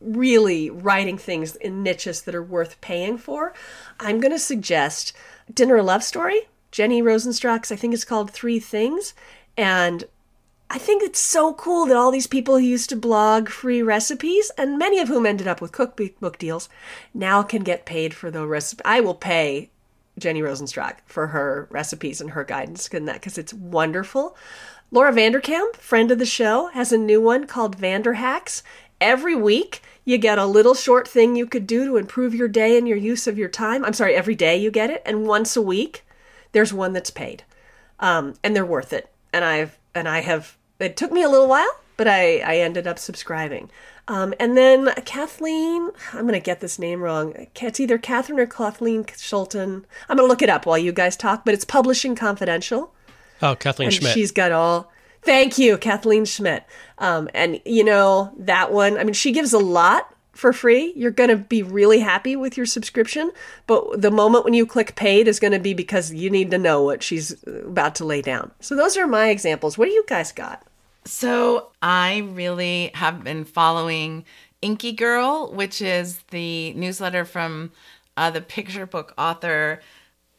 really 0.00 0.70
writing 0.70 1.18
things 1.18 1.56
in 1.56 1.82
niches 1.82 2.22
that 2.22 2.34
are 2.34 2.42
worth 2.42 2.80
paying 2.80 3.18
for, 3.18 3.52
I'm 3.98 4.20
going 4.20 4.32
to 4.32 4.38
suggest 4.38 5.12
Dinner 5.52 5.82
Love 5.82 6.04
Story. 6.04 6.48
Jenny 6.70 7.00
Rosenstrach's, 7.00 7.72
I 7.72 7.76
think 7.76 7.94
it's 7.94 8.04
called 8.04 8.30
Three 8.30 8.60
Things. 8.60 9.14
And 9.56 10.04
I 10.70 10.76
think 10.78 11.02
it's 11.02 11.18
so 11.18 11.54
cool 11.54 11.86
that 11.86 11.96
all 11.96 12.10
these 12.10 12.26
people 12.26 12.58
who 12.58 12.64
used 12.64 12.90
to 12.90 12.96
blog 12.96 13.48
free 13.48 13.80
recipes, 13.80 14.52
and 14.58 14.78
many 14.78 14.98
of 14.98 15.08
whom 15.08 15.24
ended 15.24 15.48
up 15.48 15.62
with 15.62 15.72
cookbook 15.72 16.38
deals, 16.38 16.68
now 17.14 17.42
can 17.42 17.62
get 17.62 17.86
paid 17.86 18.12
for 18.12 18.30
the 18.30 18.46
recipe. 18.46 18.82
I 18.84 19.00
will 19.00 19.14
pay 19.14 19.70
Jenny 20.18 20.40
Rosenstrach 20.40 20.96
for 21.06 21.28
her 21.28 21.68
recipes 21.70 22.20
and 22.20 22.30
her 22.30 22.44
guidance 22.44 22.88
and 22.92 23.08
that 23.08 23.14
because 23.14 23.38
it's 23.38 23.54
wonderful. 23.54 24.36
Laura 24.90 25.12
Vanderkam, 25.12 25.74
friend 25.76 26.10
of 26.10 26.18
the 26.18 26.26
show, 26.26 26.68
has 26.68 26.92
a 26.92 26.98
new 26.98 27.20
one 27.20 27.46
called 27.46 27.76
Vanderhacks. 27.76 28.62
Every 29.00 29.34
week, 29.34 29.82
you 30.04 30.16
get 30.16 30.38
a 30.38 30.46
little 30.46 30.74
short 30.74 31.06
thing 31.06 31.36
you 31.36 31.46
could 31.46 31.66
do 31.66 31.84
to 31.84 31.98
improve 31.98 32.34
your 32.34 32.48
day 32.48 32.78
and 32.78 32.88
your 32.88 32.96
use 32.96 33.26
of 33.26 33.36
your 33.36 33.50
time. 33.50 33.84
I'm 33.84 33.92
sorry, 33.92 34.14
every 34.14 34.34
day 34.34 34.56
you 34.56 34.70
get 34.70 34.88
it, 34.88 35.02
and 35.04 35.26
once 35.26 35.56
a 35.56 35.62
week, 35.62 36.06
there's 36.52 36.72
one 36.72 36.94
that's 36.94 37.10
paid, 37.10 37.44
um, 38.00 38.34
and 38.42 38.56
they're 38.56 38.64
worth 38.64 38.94
it. 38.94 39.12
And 39.32 39.44
I've 39.44 39.78
and 39.94 40.08
I 40.08 40.20
have. 40.20 40.56
It 40.78 40.96
took 40.96 41.12
me 41.12 41.22
a 41.22 41.28
little 41.28 41.48
while, 41.48 41.68
but 41.98 42.08
I 42.08 42.38
I 42.38 42.56
ended 42.56 42.86
up 42.86 42.98
subscribing. 42.98 43.70
Um, 44.08 44.34
and 44.40 44.56
then 44.56 44.92
Kathleen, 45.04 45.90
I'm 46.12 46.26
gonna 46.26 46.40
get 46.40 46.60
this 46.60 46.78
name 46.78 47.02
wrong. 47.02 47.46
It's 47.60 47.78
either 47.78 47.98
Catherine 47.98 48.40
or 48.40 48.46
Kathleen 48.46 49.04
Schulten. 49.04 49.84
I'm 50.08 50.16
gonna 50.16 50.28
look 50.28 50.42
it 50.42 50.48
up 50.48 50.66
while 50.66 50.78
you 50.78 50.92
guys 50.92 51.16
talk, 51.16 51.44
but 51.44 51.54
it's 51.54 51.64
Publishing 51.64 52.14
Confidential 52.16 52.92
Oh, 53.40 53.54
Kathleen 53.54 53.88
and 53.88 53.94
Schmidt. 53.94 54.14
she's 54.14 54.32
got 54.32 54.50
all 54.50 54.90
thank 55.22 55.58
you 55.58 55.76
kathleen 55.76 56.24
schmidt 56.24 56.64
um, 56.98 57.28
and 57.34 57.60
you 57.64 57.82
know 57.82 58.32
that 58.38 58.72
one 58.72 58.96
i 58.96 59.02
mean 59.02 59.12
she 59.12 59.32
gives 59.32 59.52
a 59.52 59.58
lot 59.58 60.14
for 60.32 60.52
free 60.52 60.92
you're 60.96 61.10
going 61.10 61.28
to 61.28 61.36
be 61.36 61.60
really 61.60 61.98
happy 61.98 62.36
with 62.36 62.56
your 62.56 62.64
subscription 62.64 63.30
but 63.66 64.00
the 64.00 64.12
moment 64.12 64.44
when 64.44 64.54
you 64.54 64.64
click 64.64 64.94
paid 64.94 65.26
is 65.26 65.40
going 65.40 65.52
to 65.52 65.58
be 65.58 65.74
because 65.74 66.12
you 66.14 66.30
need 66.30 66.52
to 66.52 66.56
know 66.56 66.82
what 66.84 67.02
she's 67.02 67.34
about 67.46 67.96
to 67.96 68.04
lay 68.04 68.22
down 68.22 68.52
so 68.60 68.76
those 68.76 68.96
are 68.96 69.08
my 69.08 69.28
examples 69.28 69.76
what 69.76 69.86
do 69.86 69.92
you 69.92 70.04
guys 70.06 70.30
got 70.30 70.62
So 71.08 71.70
I 71.80 72.18
really 72.18 72.90
have 72.92 73.24
been 73.24 73.46
following 73.46 74.26
Inky 74.60 74.92
Girl, 74.92 75.50
which 75.50 75.80
is 75.80 76.18
the 76.30 76.74
newsletter 76.74 77.24
from 77.24 77.72
uh, 78.18 78.30
the 78.30 78.42
picture 78.42 78.84
book 78.84 79.14
author. 79.16 79.80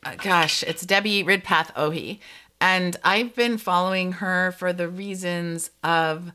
Uh, 0.05 0.13
gosh, 0.15 0.61
it's 0.61 0.85
Debbie 0.85 1.23
Ridpath 1.23 1.75
Ohi. 1.75 2.19
And 2.61 2.95
I've 3.03 3.33
been 3.33 3.57
following 3.57 4.11
her 4.13 4.51
for 4.51 4.71
the 4.71 4.87
reasons 4.87 5.71
of 5.83 6.31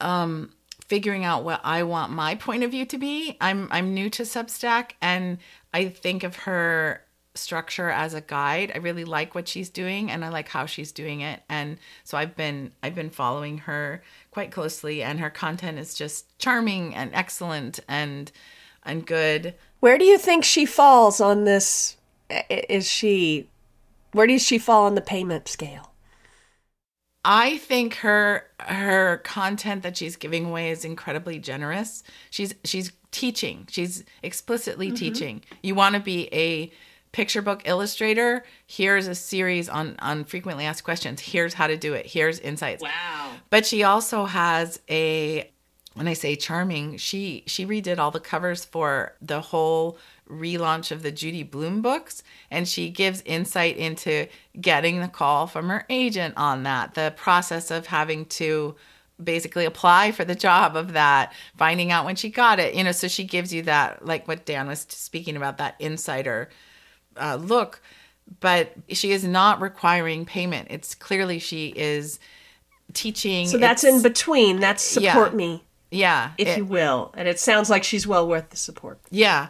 um, 0.00 0.50
figuring 0.88 1.24
out 1.24 1.44
what 1.44 1.60
I 1.62 1.84
want 1.84 2.10
my 2.10 2.34
point 2.34 2.64
of 2.64 2.72
view 2.72 2.84
to 2.86 2.98
be. 2.98 3.36
I'm 3.40 3.68
I'm 3.70 3.94
new 3.94 4.10
to 4.10 4.24
Substack 4.24 4.92
and 5.00 5.38
I 5.72 5.88
think 5.88 6.24
of 6.24 6.34
her 6.36 7.05
structure 7.36 7.90
as 7.90 8.14
a 8.14 8.20
guide. 8.20 8.72
I 8.74 8.78
really 8.78 9.04
like 9.04 9.34
what 9.34 9.48
she's 9.48 9.68
doing 9.68 10.10
and 10.10 10.24
I 10.24 10.28
like 10.28 10.48
how 10.48 10.66
she's 10.66 10.92
doing 10.92 11.20
it. 11.20 11.42
And 11.48 11.78
so 12.04 12.18
I've 12.18 12.36
been 12.36 12.72
I've 12.82 12.94
been 12.94 13.10
following 13.10 13.58
her 13.58 14.02
quite 14.30 14.50
closely 14.50 15.02
and 15.02 15.20
her 15.20 15.30
content 15.30 15.78
is 15.78 15.94
just 15.94 16.38
charming 16.38 16.94
and 16.94 17.10
excellent 17.14 17.80
and 17.88 18.30
and 18.84 19.06
good. 19.06 19.54
where 19.80 19.98
do 19.98 20.04
you 20.04 20.18
think 20.18 20.44
she 20.44 20.64
falls 20.64 21.20
on 21.20 21.44
this 21.44 21.96
is 22.48 22.88
she 22.88 23.48
where 24.12 24.26
does 24.26 24.42
she 24.42 24.58
fall 24.58 24.84
on 24.84 24.94
the 24.94 25.00
payment 25.00 25.48
scale 25.48 25.92
I 27.28 27.58
think 27.58 27.96
her 27.96 28.44
her 28.60 29.16
content 29.24 29.82
that 29.82 29.96
she's 29.96 30.14
giving 30.14 30.46
away 30.46 30.70
is 30.70 30.84
incredibly 30.84 31.40
generous. 31.40 32.04
She's 32.30 32.54
she's 32.62 32.92
teaching. 33.10 33.66
She's 33.68 34.04
explicitly 34.22 34.88
mm-hmm. 34.88 34.94
teaching. 34.94 35.42
You 35.60 35.74
want 35.74 35.96
to 35.96 36.00
be 36.00 36.32
a 36.32 36.70
picture 37.16 37.40
book 37.40 37.62
illustrator. 37.64 38.44
Here's 38.66 39.08
a 39.08 39.14
series 39.14 39.70
on 39.70 39.96
on 40.00 40.24
frequently 40.24 40.66
asked 40.66 40.84
questions. 40.84 41.18
Here's 41.18 41.54
how 41.54 41.66
to 41.66 41.74
do 41.74 41.94
it. 41.94 42.04
Here's 42.04 42.38
insights. 42.38 42.82
Wow. 42.82 43.32
But 43.48 43.64
she 43.64 43.82
also 43.82 44.26
has 44.26 44.78
a 44.90 45.50
when 45.94 46.08
I 46.08 46.12
say 46.12 46.36
charming, 46.36 46.98
she 46.98 47.42
she 47.46 47.64
redid 47.64 47.98
all 47.98 48.10
the 48.10 48.20
covers 48.20 48.66
for 48.66 49.14
the 49.22 49.40
whole 49.40 49.96
relaunch 50.28 50.90
of 50.90 51.02
the 51.02 51.10
Judy 51.10 51.42
Blume 51.42 51.80
books 51.80 52.22
and 52.50 52.68
she 52.68 52.90
gives 52.90 53.22
insight 53.24 53.78
into 53.78 54.26
getting 54.60 55.00
the 55.00 55.08
call 55.08 55.46
from 55.46 55.70
her 55.70 55.86
agent 55.88 56.34
on 56.36 56.64
that, 56.64 56.92
the 56.92 57.14
process 57.16 57.70
of 57.70 57.86
having 57.86 58.26
to 58.26 58.74
basically 59.22 59.64
apply 59.64 60.12
for 60.12 60.26
the 60.26 60.34
job 60.34 60.76
of 60.76 60.92
that, 60.92 61.32
finding 61.56 61.90
out 61.90 62.04
when 62.04 62.16
she 62.16 62.28
got 62.28 62.58
it, 62.58 62.74
you 62.74 62.84
know, 62.84 62.92
so 62.92 63.08
she 63.08 63.24
gives 63.24 63.54
you 63.54 63.62
that 63.62 64.04
like 64.04 64.28
what 64.28 64.44
Dan 64.44 64.66
was 64.66 64.80
speaking 64.90 65.34
about 65.34 65.56
that 65.56 65.76
insider 65.78 66.50
uh, 67.18 67.36
look, 67.36 67.80
but 68.40 68.72
she 68.88 69.12
is 69.12 69.24
not 69.24 69.60
requiring 69.60 70.24
payment. 70.24 70.68
It's 70.70 70.94
clearly 70.94 71.38
she 71.38 71.68
is 71.76 72.18
teaching 72.92 73.46
So 73.48 73.58
that's 73.58 73.84
in 73.84 74.02
between. 74.02 74.60
That's 74.60 74.82
support 74.82 75.32
Yeah. 75.32 75.36
me, 75.36 75.64
yeah, 75.90 76.30
if 76.38 76.48
it- 76.48 76.58
you 76.58 76.64
will. 76.64 77.12
And 77.16 77.28
it 77.28 77.38
sounds 77.38 77.68
like 77.70 77.84
she's 77.84 78.06
well 78.06 78.26
worth 78.28 78.50
the 78.50 78.56
support. 78.56 79.00
Yeah. 79.10 79.48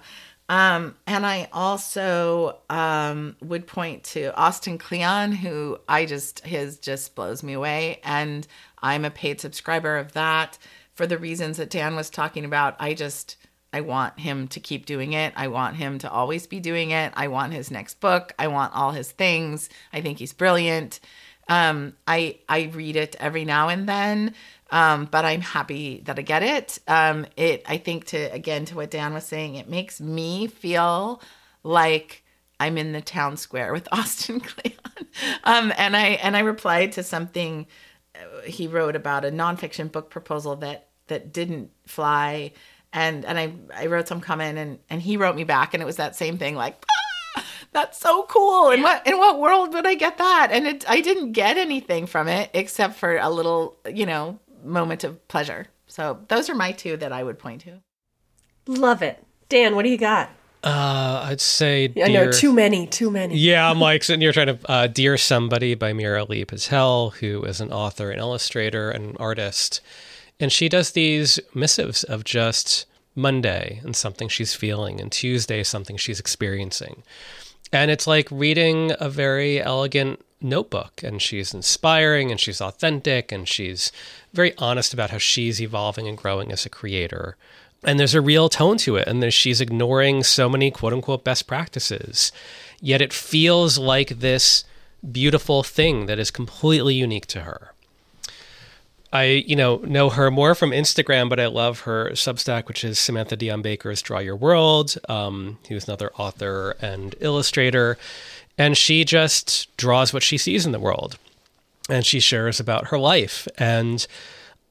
Um, 0.48 0.94
and 1.08 1.26
I 1.26 1.48
also 1.52 2.58
um, 2.70 3.36
would 3.42 3.66
point 3.66 4.04
to 4.04 4.32
Austin 4.36 4.78
Kleon, 4.78 5.32
who 5.32 5.78
I 5.88 6.06
just, 6.06 6.44
his 6.46 6.78
just 6.78 7.16
blows 7.16 7.42
me 7.42 7.54
away. 7.54 8.00
And 8.04 8.46
I'm 8.80 9.04
a 9.04 9.10
paid 9.10 9.40
subscriber 9.40 9.96
of 9.96 10.12
that 10.12 10.56
for 10.94 11.04
the 11.04 11.18
reasons 11.18 11.56
that 11.56 11.68
Dan 11.70 11.96
was 11.96 12.10
talking 12.10 12.44
about. 12.44 12.76
I 12.78 12.94
just, 12.94 13.36
I 13.76 13.82
want 13.82 14.18
him 14.18 14.48
to 14.48 14.58
keep 14.58 14.86
doing 14.86 15.12
it. 15.12 15.34
I 15.36 15.48
want 15.48 15.76
him 15.76 15.98
to 15.98 16.10
always 16.10 16.46
be 16.46 16.60
doing 16.60 16.92
it. 16.92 17.12
I 17.14 17.28
want 17.28 17.52
his 17.52 17.70
next 17.70 18.00
book. 18.00 18.32
I 18.38 18.48
want 18.48 18.74
all 18.74 18.92
his 18.92 19.12
things. 19.12 19.68
I 19.92 20.00
think 20.00 20.18
he's 20.18 20.32
brilliant. 20.32 20.98
Um, 21.46 21.92
I 22.06 22.38
I 22.48 22.70
read 22.72 22.96
it 22.96 23.16
every 23.20 23.44
now 23.44 23.68
and 23.68 23.86
then, 23.86 24.34
um, 24.70 25.04
but 25.04 25.26
I'm 25.26 25.42
happy 25.42 26.00
that 26.06 26.18
I 26.18 26.22
get 26.22 26.42
it. 26.42 26.78
Um, 26.88 27.26
it 27.36 27.64
I 27.68 27.76
think 27.76 28.06
to 28.06 28.32
again 28.32 28.64
to 28.64 28.76
what 28.76 28.90
Dan 28.90 29.12
was 29.12 29.24
saying, 29.24 29.56
it 29.56 29.68
makes 29.68 30.00
me 30.00 30.46
feel 30.46 31.20
like 31.62 32.24
I'm 32.58 32.78
in 32.78 32.92
the 32.92 33.02
town 33.02 33.36
square 33.36 33.74
with 33.74 33.88
Austin 33.92 34.40
Kleon. 34.40 34.72
Um, 35.44 35.70
and 35.76 35.94
I 35.94 36.18
and 36.24 36.34
I 36.34 36.40
replied 36.40 36.92
to 36.92 37.02
something 37.02 37.66
uh, 38.14 38.40
he 38.46 38.68
wrote 38.68 38.96
about 38.96 39.26
a 39.26 39.30
nonfiction 39.30 39.92
book 39.92 40.08
proposal 40.08 40.56
that 40.56 40.88
that 41.08 41.30
didn't 41.30 41.72
fly. 41.86 42.52
And 42.96 43.26
and 43.26 43.38
I 43.38 43.52
I 43.74 43.86
wrote 43.86 44.08
some 44.08 44.22
comment 44.22 44.56
and 44.56 44.78
and 44.88 45.02
he 45.02 45.18
wrote 45.18 45.36
me 45.36 45.44
back 45.44 45.74
and 45.74 45.82
it 45.82 45.86
was 45.86 45.96
that 45.96 46.16
same 46.16 46.38
thing 46.38 46.56
like 46.56 46.82
"Ah, 47.36 47.44
that's 47.72 47.98
so 47.98 48.22
cool. 48.24 48.70
In 48.70 48.82
what 48.82 49.06
in 49.06 49.18
what 49.18 49.38
world 49.38 49.74
would 49.74 49.86
I 49.86 49.94
get 49.94 50.16
that? 50.16 50.48
And 50.50 50.66
it 50.66 50.88
I 50.88 51.02
didn't 51.02 51.32
get 51.32 51.58
anything 51.58 52.06
from 52.06 52.26
it 52.26 52.50
except 52.54 52.94
for 52.94 53.18
a 53.18 53.28
little, 53.28 53.76
you 53.92 54.06
know, 54.06 54.38
moment 54.64 55.04
of 55.04 55.28
pleasure. 55.28 55.66
So 55.86 56.20
those 56.28 56.48
are 56.48 56.54
my 56.54 56.72
two 56.72 56.96
that 56.96 57.12
I 57.12 57.22
would 57.22 57.38
point 57.38 57.60
to. 57.62 57.82
Love 58.66 59.02
it. 59.02 59.22
Dan, 59.50 59.76
what 59.76 59.84
do 59.84 59.90
you 59.90 59.98
got? 59.98 60.30
Uh, 60.64 61.22
I'd 61.28 61.40
say 61.40 61.92
I 62.02 62.08
know 62.08 62.32
too 62.32 62.52
many, 62.52 62.86
too 62.86 63.10
many. 63.10 63.36
Yeah, 63.36 63.70
I'm 63.70 63.78
like 63.90 64.02
sitting 64.02 64.22
here 64.22 64.32
trying 64.32 64.58
to 64.58 64.58
uh, 64.68 64.86
Dear 64.86 65.16
Somebody 65.16 65.74
by 65.74 65.92
Meera 65.92 66.28
Lee 66.28 66.44
Patel, 66.44 67.10
who 67.10 67.42
is 67.44 67.60
an 67.60 67.72
author, 67.72 68.10
an 68.10 68.18
illustrator, 68.18 68.90
and 68.90 69.10
an 69.10 69.16
artist. 69.18 69.80
And 70.38 70.52
she 70.52 70.68
does 70.68 70.92
these 70.92 71.40
missives 71.54 72.04
of 72.04 72.24
just 72.24 72.86
Monday 73.14 73.80
and 73.82 73.96
something 73.96 74.28
she's 74.28 74.54
feeling, 74.54 75.00
and 75.00 75.10
Tuesday 75.10 75.62
something 75.62 75.96
she's 75.96 76.20
experiencing. 76.20 77.02
And 77.72 77.90
it's 77.90 78.06
like 78.06 78.28
reading 78.30 78.92
a 79.00 79.08
very 79.08 79.60
elegant 79.60 80.24
notebook, 80.40 81.02
and 81.02 81.20
she's 81.20 81.54
inspiring 81.54 82.30
and 82.30 82.38
she's 82.38 82.60
authentic 82.60 83.32
and 83.32 83.48
she's 83.48 83.90
very 84.32 84.56
honest 84.58 84.92
about 84.92 85.10
how 85.10 85.18
she's 85.18 85.60
evolving 85.60 86.06
and 86.06 86.18
growing 86.18 86.52
as 86.52 86.66
a 86.66 86.70
creator. 86.70 87.36
And 87.82 87.98
there's 87.98 88.14
a 88.14 88.20
real 88.20 88.48
tone 88.48 88.78
to 88.78 88.96
it, 88.96 89.08
and 89.08 89.32
she's 89.32 89.60
ignoring 89.60 90.22
so 90.22 90.48
many 90.48 90.70
quote 90.70 90.92
unquote 90.92 91.24
best 91.24 91.46
practices. 91.46 92.32
Yet 92.80 93.00
it 93.00 93.12
feels 93.12 93.78
like 93.78 94.20
this 94.20 94.64
beautiful 95.12 95.62
thing 95.62 96.06
that 96.06 96.18
is 96.18 96.30
completely 96.30 96.94
unique 96.94 97.26
to 97.26 97.42
her. 97.42 97.72
I, 99.12 99.44
you 99.46 99.56
know, 99.56 99.76
know 99.78 100.10
her 100.10 100.30
more 100.30 100.54
from 100.54 100.70
Instagram, 100.70 101.28
but 101.28 101.40
I 101.40 101.46
love 101.46 101.80
her 101.80 102.10
Substack, 102.10 102.66
which 102.66 102.84
is 102.84 102.98
Samantha 102.98 103.36
Dion 103.36 103.62
Baker's 103.62 104.02
Draw 104.02 104.18
Your 104.18 104.36
World, 104.36 104.96
um, 105.08 105.58
who's 105.68 105.86
another 105.86 106.12
author 106.14 106.76
and 106.80 107.14
illustrator. 107.20 107.98
And 108.58 108.76
she 108.76 109.04
just 109.04 109.74
draws 109.76 110.12
what 110.12 110.22
she 110.22 110.38
sees 110.38 110.66
in 110.66 110.72
the 110.72 110.80
world. 110.80 111.18
And 111.88 112.04
she 112.04 112.18
shares 112.18 112.58
about 112.58 112.88
her 112.88 112.98
life. 112.98 113.46
And 113.58 114.06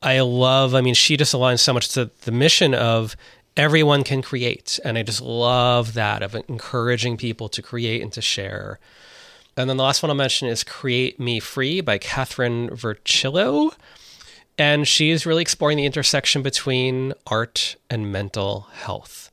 I 0.01 0.19
love, 0.19 0.75
I 0.75 0.81
mean, 0.81 0.95
she 0.95 1.15
just 1.15 1.33
aligns 1.33 1.59
so 1.59 1.73
much 1.73 1.89
to 1.93 2.11
the 2.21 2.31
mission 2.31 2.73
of 2.73 3.15
everyone 3.55 4.03
can 4.03 4.21
create. 4.21 4.79
And 4.83 4.97
I 4.97 5.03
just 5.03 5.21
love 5.21 5.93
that 5.93 6.21
of 6.21 6.35
encouraging 6.35 7.15
people 7.17 7.47
to 7.49 7.61
create 7.61 8.01
and 8.01 8.11
to 8.13 8.21
share. 8.21 8.79
And 9.55 9.69
then 9.69 9.77
the 9.77 9.83
last 9.83 10.03
one 10.03 10.09
I'll 10.09 10.15
mention 10.15 10.49
is 10.49 10.63
Create 10.63 11.19
Me 11.19 11.39
Free 11.39 11.79
by 11.79 11.97
Kathryn 11.97 12.69
Vercillo. 12.71 13.71
And 14.57 14.87
she's 14.87 15.25
really 15.25 15.41
exploring 15.41 15.77
the 15.77 15.85
intersection 15.85 16.41
between 16.41 17.13
art 17.27 17.75
and 17.89 18.11
mental 18.11 18.67
health. 18.73 19.31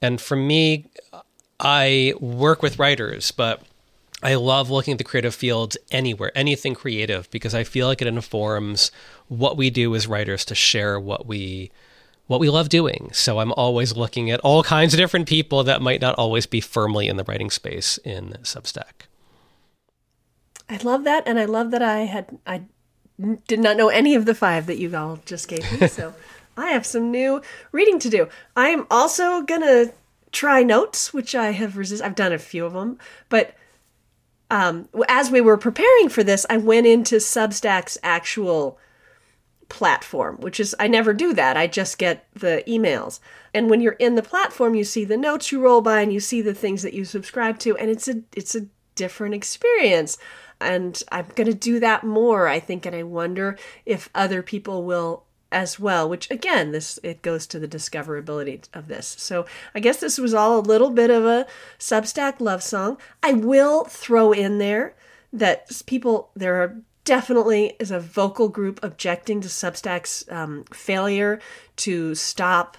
And 0.00 0.20
for 0.20 0.36
me, 0.36 0.90
I 1.60 2.14
work 2.20 2.62
with 2.62 2.78
writers, 2.78 3.30
but 3.30 3.62
I 4.22 4.34
love 4.34 4.70
looking 4.70 4.92
at 4.92 4.98
the 4.98 5.04
creative 5.04 5.34
fields 5.34 5.76
anywhere, 5.90 6.32
anything 6.34 6.74
creative, 6.74 7.30
because 7.30 7.54
I 7.54 7.64
feel 7.64 7.86
like 7.86 8.00
it 8.00 8.08
informs 8.08 8.90
what 9.28 9.56
we 9.56 9.70
do 9.70 9.94
as 9.94 10.06
writers 10.06 10.44
to 10.46 10.54
share 10.54 10.98
what 10.98 11.26
we 11.26 11.70
what 12.26 12.40
we 12.40 12.50
love 12.50 12.68
doing. 12.68 13.08
So 13.12 13.38
I'm 13.38 13.52
always 13.52 13.96
looking 13.96 14.30
at 14.30 14.40
all 14.40 14.62
kinds 14.62 14.92
of 14.92 14.98
different 14.98 15.26
people 15.26 15.64
that 15.64 15.80
might 15.80 16.02
not 16.02 16.14
always 16.16 16.44
be 16.44 16.60
firmly 16.60 17.08
in 17.08 17.16
the 17.16 17.24
writing 17.24 17.48
space 17.48 17.98
in 18.04 18.36
Substack. 18.42 19.06
I 20.68 20.76
love 20.82 21.04
that, 21.04 21.22
and 21.26 21.38
I 21.38 21.46
love 21.46 21.70
that 21.70 21.82
I 21.82 22.00
had 22.00 22.38
I 22.46 22.62
did 23.46 23.60
not 23.60 23.76
know 23.76 23.88
any 23.88 24.14
of 24.14 24.24
the 24.24 24.34
five 24.34 24.66
that 24.66 24.78
you 24.78 24.94
all 24.96 25.18
just 25.26 25.48
gave 25.48 25.80
me. 25.80 25.88
So 25.88 26.14
I 26.56 26.70
have 26.70 26.86
some 26.86 27.10
new 27.10 27.42
reading 27.72 27.98
to 28.00 28.10
do. 28.10 28.28
I 28.56 28.68
am 28.68 28.86
also 28.90 29.42
gonna 29.42 29.92
try 30.32 30.62
notes, 30.62 31.12
which 31.12 31.34
I 31.34 31.52
have 31.52 31.76
resisted. 31.76 32.06
I've 32.06 32.14
done 32.14 32.32
a 32.32 32.38
few 32.38 32.64
of 32.64 32.72
them, 32.74 32.98
but 33.28 33.54
um, 34.50 34.88
as 35.08 35.30
we 35.30 35.40
were 35.40 35.58
preparing 35.58 36.08
for 36.08 36.24
this, 36.24 36.46
I 36.48 36.56
went 36.56 36.86
into 36.86 37.16
Substack's 37.16 37.98
actual 38.02 38.78
platform, 39.68 40.36
which 40.38 40.58
is 40.58 40.74
I 40.78 40.88
never 40.88 41.12
do 41.12 41.34
that. 41.34 41.56
I 41.56 41.66
just 41.66 41.98
get 41.98 42.26
the 42.34 42.62
emails. 42.66 43.20
And 43.52 43.68
when 43.68 43.80
you're 43.80 43.92
in 43.92 44.14
the 44.14 44.22
platform, 44.22 44.74
you 44.74 44.84
see 44.84 45.04
the 45.04 45.16
notes 45.16 45.52
you 45.52 45.60
roll 45.60 45.80
by 45.80 46.00
and 46.00 46.12
you 46.12 46.20
see 46.20 46.40
the 46.40 46.54
things 46.54 46.82
that 46.82 46.94
you 46.94 47.04
subscribe 47.04 47.58
to 47.60 47.76
and 47.76 47.90
it's 47.90 48.08
a 48.08 48.22
it's 48.34 48.54
a 48.54 48.66
different 48.94 49.34
experience. 49.34 50.18
And 50.60 51.00
I'm 51.12 51.26
going 51.34 51.46
to 51.46 51.54
do 51.54 51.78
that 51.80 52.04
more, 52.04 52.48
I 52.48 52.58
think, 52.60 52.84
and 52.84 52.94
I 52.94 53.04
wonder 53.04 53.56
if 53.86 54.10
other 54.14 54.42
people 54.42 54.84
will 54.84 55.24
as 55.50 55.80
well, 55.80 56.08
which 56.08 56.30
again, 56.30 56.72
this 56.72 56.98
it 57.02 57.22
goes 57.22 57.46
to 57.46 57.58
the 57.58 57.68
discoverability 57.68 58.68
of 58.74 58.88
this. 58.88 59.16
So 59.18 59.46
I 59.74 59.80
guess 59.80 59.98
this 59.98 60.18
was 60.18 60.34
all 60.34 60.58
a 60.58 60.60
little 60.60 60.90
bit 60.90 61.10
of 61.10 61.24
a 61.24 61.46
Substack 61.78 62.40
love 62.40 62.62
song. 62.62 62.98
I 63.22 63.32
will 63.32 63.84
throw 63.84 64.32
in 64.32 64.58
there 64.58 64.94
that 65.32 65.70
people 65.86 66.30
there 66.34 66.62
are 66.62 66.76
definitely 67.04 67.74
is 67.78 67.90
a 67.90 68.00
vocal 68.00 68.48
group 68.48 68.80
objecting 68.82 69.40
to 69.40 69.48
Substack's 69.48 70.30
um, 70.30 70.64
failure 70.72 71.40
to 71.76 72.14
stop. 72.14 72.76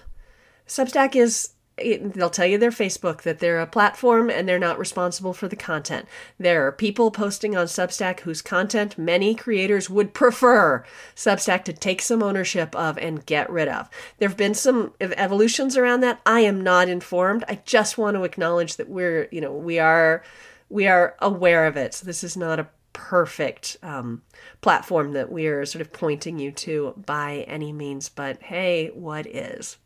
Substack 0.66 1.16
is 1.16 1.50
it, 1.80 2.14
they'll 2.14 2.30
tell 2.30 2.46
you 2.46 2.58
their 2.58 2.70
Facebook 2.70 3.22
that 3.22 3.38
they're 3.38 3.60
a 3.60 3.66
platform 3.66 4.30
and 4.30 4.48
they're 4.48 4.58
not 4.58 4.78
responsible 4.78 5.32
for 5.32 5.48
the 5.48 5.56
content. 5.56 6.06
There 6.38 6.66
are 6.66 6.72
people 6.72 7.10
posting 7.10 7.56
on 7.56 7.66
Substack 7.66 8.20
whose 8.20 8.42
content 8.42 8.98
many 8.98 9.34
creators 9.34 9.90
would 9.90 10.14
prefer 10.14 10.84
Substack 11.14 11.64
to 11.64 11.72
take 11.72 12.02
some 12.02 12.22
ownership 12.22 12.74
of 12.74 12.98
and 12.98 13.24
get 13.26 13.50
rid 13.50 13.68
of. 13.68 13.88
There 14.18 14.28
have 14.28 14.38
been 14.38 14.54
some 14.54 14.94
evolutions 15.00 15.76
around 15.76 16.00
that. 16.00 16.20
I 16.24 16.40
am 16.40 16.62
not 16.62 16.88
informed. 16.88 17.44
I 17.48 17.60
just 17.64 17.98
want 17.98 18.16
to 18.16 18.24
acknowledge 18.24 18.76
that 18.76 18.88
we're, 18.88 19.28
you 19.30 19.40
know, 19.40 19.52
we 19.52 19.78
are 19.78 20.22
we 20.68 20.86
are 20.86 21.16
aware 21.20 21.66
of 21.66 21.76
it. 21.76 21.94
So 21.94 22.06
this 22.06 22.22
is 22.22 22.36
not 22.36 22.60
a 22.60 22.68
perfect 22.92 23.76
um, 23.82 24.22
platform 24.60 25.12
that 25.12 25.30
we 25.30 25.46
are 25.46 25.64
sort 25.66 25.80
of 25.80 25.92
pointing 25.92 26.38
you 26.38 26.52
to 26.52 26.94
by 27.06 27.44
any 27.48 27.72
means, 27.72 28.08
but 28.08 28.42
hey, 28.42 28.88
what 28.94 29.26
is? 29.26 29.78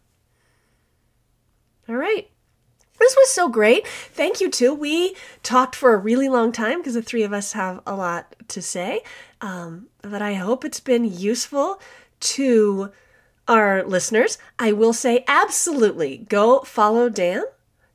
All 1.88 1.96
right. 1.96 2.28
This 2.98 3.16
was 3.16 3.30
so 3.30 3.48
great. 3.48 3.86
Thank 3.86 4.40
you, 4.40 4.50
too. 4.50 4.72
We 4.72 5.16
talked 5.42 5.74
for 5.74 5.94
a 5.94 5.98
really 5.98 6.28
long 6.28 6.52
time 6.52 6.78
because 6.78 6.94
the 6.94 7.02
three 7.02 7.24
of 7.24 7.32
us 7.32 7.52
have 7.52 7.80
a 7.86 7.94
lot 7.94 8.36
to 8.48 8.62
say. 8.62 9.02
Um, 9.40 9.88
but 10.00 10.22
I 10.22 10.34
hope 10.34 10.64
it's 10.64 10.80
been 10.80 11.04
useful 11.04 11.80
to 12.20 12.92
our 13.48 13.82
listeners. 13.82 14.38
I 14.58 14.72
will 14.72 14.92
say 14.92 15.24
absolutely 15.28 16.18
go 16.18 16.60
follow 16.60 17.08
Dan. 17.08 17.42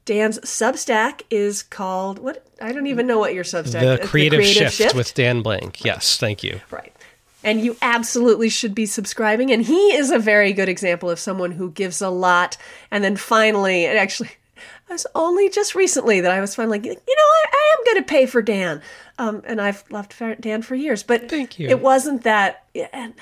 Dan's 0.05 0.39
Substack 0.39 1.21
is 1.29 1.63
called 1.63 2.19
what? 2.19 2.45
I 2.61 2.71
don't 2.71 2.87
even 2.87 3.07
know 3.07 3.19
what 3.19 3.33
your 3.33 3.43
Substack 3.43 3.79
The 3.79 4.01
is. 4.01 4.09
Creative, 4.09 4.43
Shift, 4.43 4.95
with 4.95 5.13
Dan 5.13 5.41
Blank. 5.41 5.85
Yes, 5.85 6.17
thank 6.17 6.43
you. 6.43 6.59
Right. 6.71 6.93
And 7.43 7.61
you 7.61 7.77
absolutely 7.81 8.49
should 8.49 8.75
be 8.75 8.85
subscribing. 8.85 9.51
And 9.51 9.65
he 9.65 9.95
is 9.95 10.11
a 10.11 10.19
very 10.19 10.51
good 10.51 10.67
example 10.67 11.09
of 11.09 11.19
someone 11.19 11.51
who 11.51 11.71
gives 11.71 12.01
a 12.01 12.09
lot 12.09 12.57
and 12.91 13.03
then 13.03 13.15
finally, 13.15 13.85
it 13.85 13.95
actually, 13.95 14.29
it 14.29 14.91
was 14.91 15.07
only 15.15 15.49
just 15.49 15.73
recently 15.75 16.19
that 16.19 16.31
I 16.31 16.41
was 16.41 16.55
finally, 16.55 16.79
like, 16.79 16.85
you 16.85 16.91
know, 16.91 16.97
I, 17.07 17.45
I 17.53 17.75
am 17.77 17.85
going 17.85 18.03
to 18.03 18.09
pay 18.09 18.25
for 18.25 18.41
Dan. 18.41 18.81
Um, 19.17 19.41
and 19.45 19.61
I've 19.61 19.83
loved 19.89 20.15
Dan 20.41 20.61
for 20.61 20.75
years, 20.75 21.03
but 21.03 21.29
Thank 21.29 21.59
you. 21.59 21.69
it 21.69 21.81
wasn't 21.81 22.23
that. 22.23 22.65
And 22.93 23.13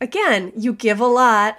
again, 0.00 0.52
you 0.56 0.72
give 0.72 1.00
a 1.00 1.06
lot, 1.06 1.58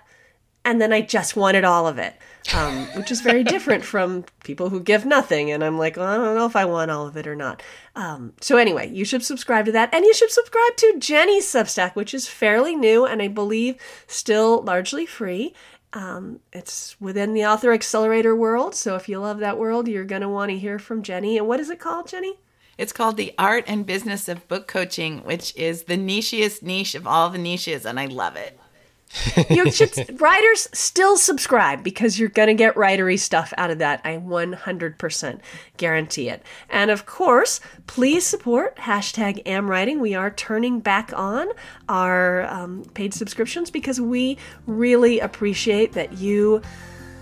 and 0.64 0.80
then 0.82 0.94
I 0.94 1.02
just 1.02 1.36
wanted 1.36 1.64
all 1.64 1.88
of 1.88 1.98
it, 1.98 2.16
um, 2.54 2.86
which 2.96 3.12
is 3.12 3.22
very 3.22 3.44
different 3.44 3.84
from 3.84 4.26
people 4.44 4.70
who 4.70 4.80
give 4.80 5.06
nothing. 5.06 5.52
And 5.52 5.64
I'm 5.64 5.78
like, 5.78 5.98
well, 5.98 6.08
I 6.08 6.18
don't 6.18 6.36
know 6.36 6.46
if 6.46 6.56
I 6.56 6.66
want 6.66 6.92
all 6.92 7.08
of 7.08 7.18
it 7.18 7.28
or 7.28 7.36
not. 7.36 7.62
Um, 7.96 8.34
so 8.42 8.58
anyway, 8.58 8.90
you 8.90 9.06
should 9.06 9.24
subscribe 9.24 9.66
to 9.66 9.72
that, 9.74 9.94
and 9.94 10.06
you 10.06 10.14
should 10.14 10.32
subscribe 10.32 10.76
to 10.78 11.00
Jennie's 11.00 11.46
Substack, 11.46 11.96
which 11.96 12.14
is 12.14 12.28
fairly 12.28 12.76
new 12.76 13.06
and 13.06 13.22
I 13.22 13.28
believe 13.28 13.76
still 14.08 14.62
largely 14.62 15.06
free. 15.06 15.54
Um, 15.92 16.40
it's 16.54 17.00
within 17.02 17.34
the 17.34 17.46
Author 17.46 17.74
Accelerator 17.74 18.36
world, 18.36 18.76
so 18.76 18.96
if 18.96 19.10
you 19.10 19.20
love 19.20 19.40
that 19.40 19.58
world, 19.58 19.88
you're 19.88 20.06
going 20.06 20.22
to 20.22 20.30
want 20.30 20.52
to 20.52 20.58
hear 20.58 20.78
from 20.78 21.02
Jennie. 21.02 21.38
And 21.38 21.48
what 21.48 21.60
is 21.60 21.70
it 21.72 21.80
called, 21.80 22.08
Jennie? 22.08 22.38
It's 22.78 22.94
called 22.94 23.18
The 23.18 23.34
Art 23.40 23.66
and 23.68 23.86
Business 23.86 24.30
of 24.30 24.48
Book 24.48 24.68
Coaching, 24.68 25.20
which 25.24 25.56
is 25.56 25.84
the 25.84 25.98
nichiest 25.98 26.62
niche 26.62 26.94
of 26.94 27.08
all 27.08 27.30
the 27.30 27.40
niches, 27.40 27.86
and 27.86 28.00
I 28.00 28.06
love 28.06 28.36
it. 28.36 28.59
you 29.50 29.72
should 29.72 30.22
writers 30.22 30.68
still 30.74 31.18
subscribe 31.18 31.84
because 31.84 32.20
you're 32.20 32.30
going 32.30 32.48
to 32.48 32.54
get 32.54 32.76
writery 32.76 33.18
stuff 33.18 33.54
out 33.58 33.72
of 33.72 33.80
that. 33.80 34.02
I 34.04 34.18
100% 34.18 35.40
guarantee 35.78 36.30
it. 36.30 36.44
And 36.70 36.92
of 36.92 37.06
course, 37.06 37.60
please 37.88 38.26
support 38.26 38.76
hashtag 38.78 39.44
amwriting. 39.46 40.00
We 40.00 40.14
are 40.14 40.30
turning 40.30 40.80
back 40.80 41.12
on 41.16 41.48
our 41.88 42.46
um, 42.46 42.84
paid 42.94 43.14
subscriptions 43.14 43.72
because 43.72 44.00
we 44.00 44.38
really 44.68 45.20
appreciate 45.20 45.94
that 45.94 46.14
you 46.14 46.62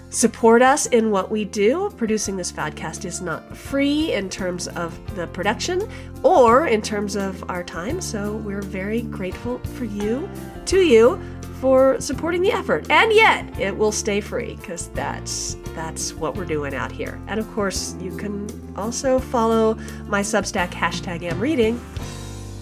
support 0.10 0.62
us 0.62 0.86
in 0.88 1.12
what 1.12 1.30
we 1.30 1.46
do. 1.46 1.94
Producing 1.98 2.38
this 2.38 2.52
podcast 2.52 3.06
is 3.06 3.22
not 3.22 3.56
free 3.56 4.14
in 4.14 4.30
terms 4.30 4.68
of 4.70 5.16
the 5.16 5.28
production 5.28 5.90
or 6.24 6.68
in 6.68 6.82
terms 6.82 7.16
of 7.16 7.50
our 7.50 7.64
time, 7.64 8.02
so 8.02 8.38
we're 8.38 8.62
very 8.62 9.02
grateful 9.04 9.60
for 9.60 9.86
you, 9.86 10.30
to 10.66 10.80
you, 10.80 11.22
for 11.60 12.00
supporting 12.00 12.42
the 12.42 12.52
effort. 12.52 12.90
And 12.90 13.12
yet, 13.12 13.60
it 13.60 13.76
will 13.76 13.92
stay 13.92 14.22
free 14.22 14.56
because 14.56 14.90
that's 14.90 15.56
that's 15.74 16.14
what 16.14 16.36
we're 16.36 16.46
doing 16.46 16.74
out 16.74 16.92
here. 16.92 17.20
And 17.28 17.40
of 17.40 17.52
course, 17.54 17.96
you 18.00 18.16
can 18.16 18.48
also 18.76 19.20
follow 19.20 19.76
my 20.08 20.22
Substack 20.22 20.70
hashtag 20.70 21.24
am 21.24 21.40
reading, 21.40 21.80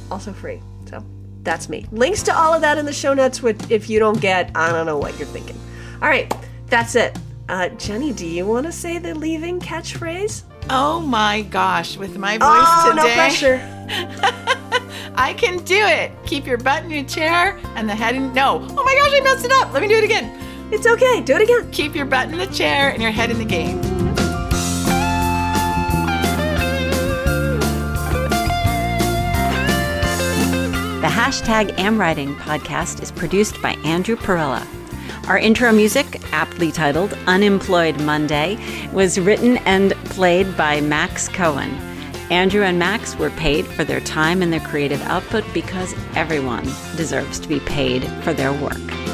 also 0.09 0.33
free. 0.33 0.61
So 0.89 1.03
that's 1.43 1.69
me. 1.69 1.85
Links 1.91 2.23
to 2.23 2.37
all 2.37 2.53
of 2.53 2.61
that 2.61 2.77
in 2.77 2.85
the 2.85 2.93
show 2.93 3.13
notes. 3.13 3.41
Which, 3.41 3.59
if 3.69 3.89
you 3.89 3.99
don't 3.99 4.19
get, 4.19 4.51
I 4.55 4.71
don't 4.71 4.85
know 4.85 4.97
what 4.97 5.17
you're 5.17 5.27
thinking. 5.27 5.59
All 6.01 6.09
right, 6.09 6.33
that's 6.67 6.95
it. 6.95 7.17
Uh, 7.47 7.69
Jennie, 7.69 8.11
do 8.11 8.25
you 8.25 8.45
want 8.45 8.65
to 8.65 8.71
say 8.71 8.97
the 8.97 9.13
leaving 9.13 9.59
catchphrase? 9.59 10.43
Oh 10.69 10.99
my 10.99 11.43
gosh, 11.43 11.95
with 11.95 12.17
my 12.17 12.37
oh, 12.41 12.47
voice 12.47 12.67
oh, 12.67 12.89
today. 12.89 13.07
no 13.07 13.13
pressure. 13.13 13.75
I 15.15 15.33
can 15.33 15.63
do 15.63 15.77
it. 15.77 16.11
Keep 16.25 16.47
your 16.47 16.57
butt 16.57 16.83
in 16.83 16.89
your 16.89 17.03
chair 17.03 17.59
and 17.75 17.87
the 17.87 17.95
head 17.95 18.15
in. 18.15 18.33
No. 18.33 18.65
Oh 18.69 18.83
my 18.83 18.95
gosh, 18.95 19.11
I 19.13 19.21
messed 19.21 19.45
it 19.45 19.51
up. 19.51 19.71
Let 19.73 19.81
me 19.81 19.87
do 19.87 19.95
it 19.95 20.03
again. 20.03 20.41
It's 20.71 20.87
okay. 20.87 21.21
Do 21.21 21.35
it 21.35 21.43
again. 21.43 21.69
Keep 21.71 21.95
your 21.95 22.05
butt 22.05 22.29
in 22.29 22.37
the 22.37 22.47
chair 22.47 22.89
and 22.89 23.01
your 23.01 23.11
head 23.11 23.29
in 23.29 23.37
the 23.37 23.45
game. 23.45 23.81
The 31.01 31.11
hashtag 31.11 31.75
AmWriting 31.75 32.35
podcast 32.37 33.03
is 33.03 33.11
produced 33.11 33.61
by 33.61 33.73
Andrew 33.85 34.15
Perella. 34.15 34.65
Our 35.27 35.39
intro 35.39 35.71
music, 35.71 36.21
aptly 36.31 36.71
titled 36.71 37.17
Unemployed 37.25 37.99
Monday, 38.01 38.59
was 38.93 39.19
written 39.19 39.57
and 39.65 39.93
played 40.05 40.55
by 40.55 40.81
Max 40.81 41.27
Cohen. 41.29 41.71
Andrew 42.29 42.61
and 42.61 42.77
Max 42.77 43.15
were 43.15 43.31
paid 43.31 43.65
for 43.65 43.83
their 43.83 44.01
time 44.01 44.43
and 44.43 44.53
their 44.53 44.59
creative 44.59 45.01
output 45.01 45.43
because 45.51 45.95
everyone 46.15 46.65
deserves 46.95 47.39
to 47.39 47.47
be 47.47 47.59
paid 47.61 48.03
for 48.23 48.33
their 48.33 48.53
work. 48.53 49.04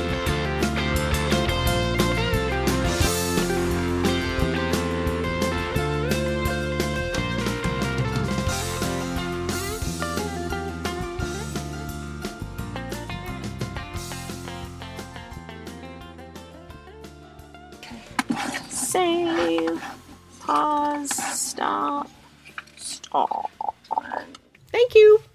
Pause. 23.12 23.51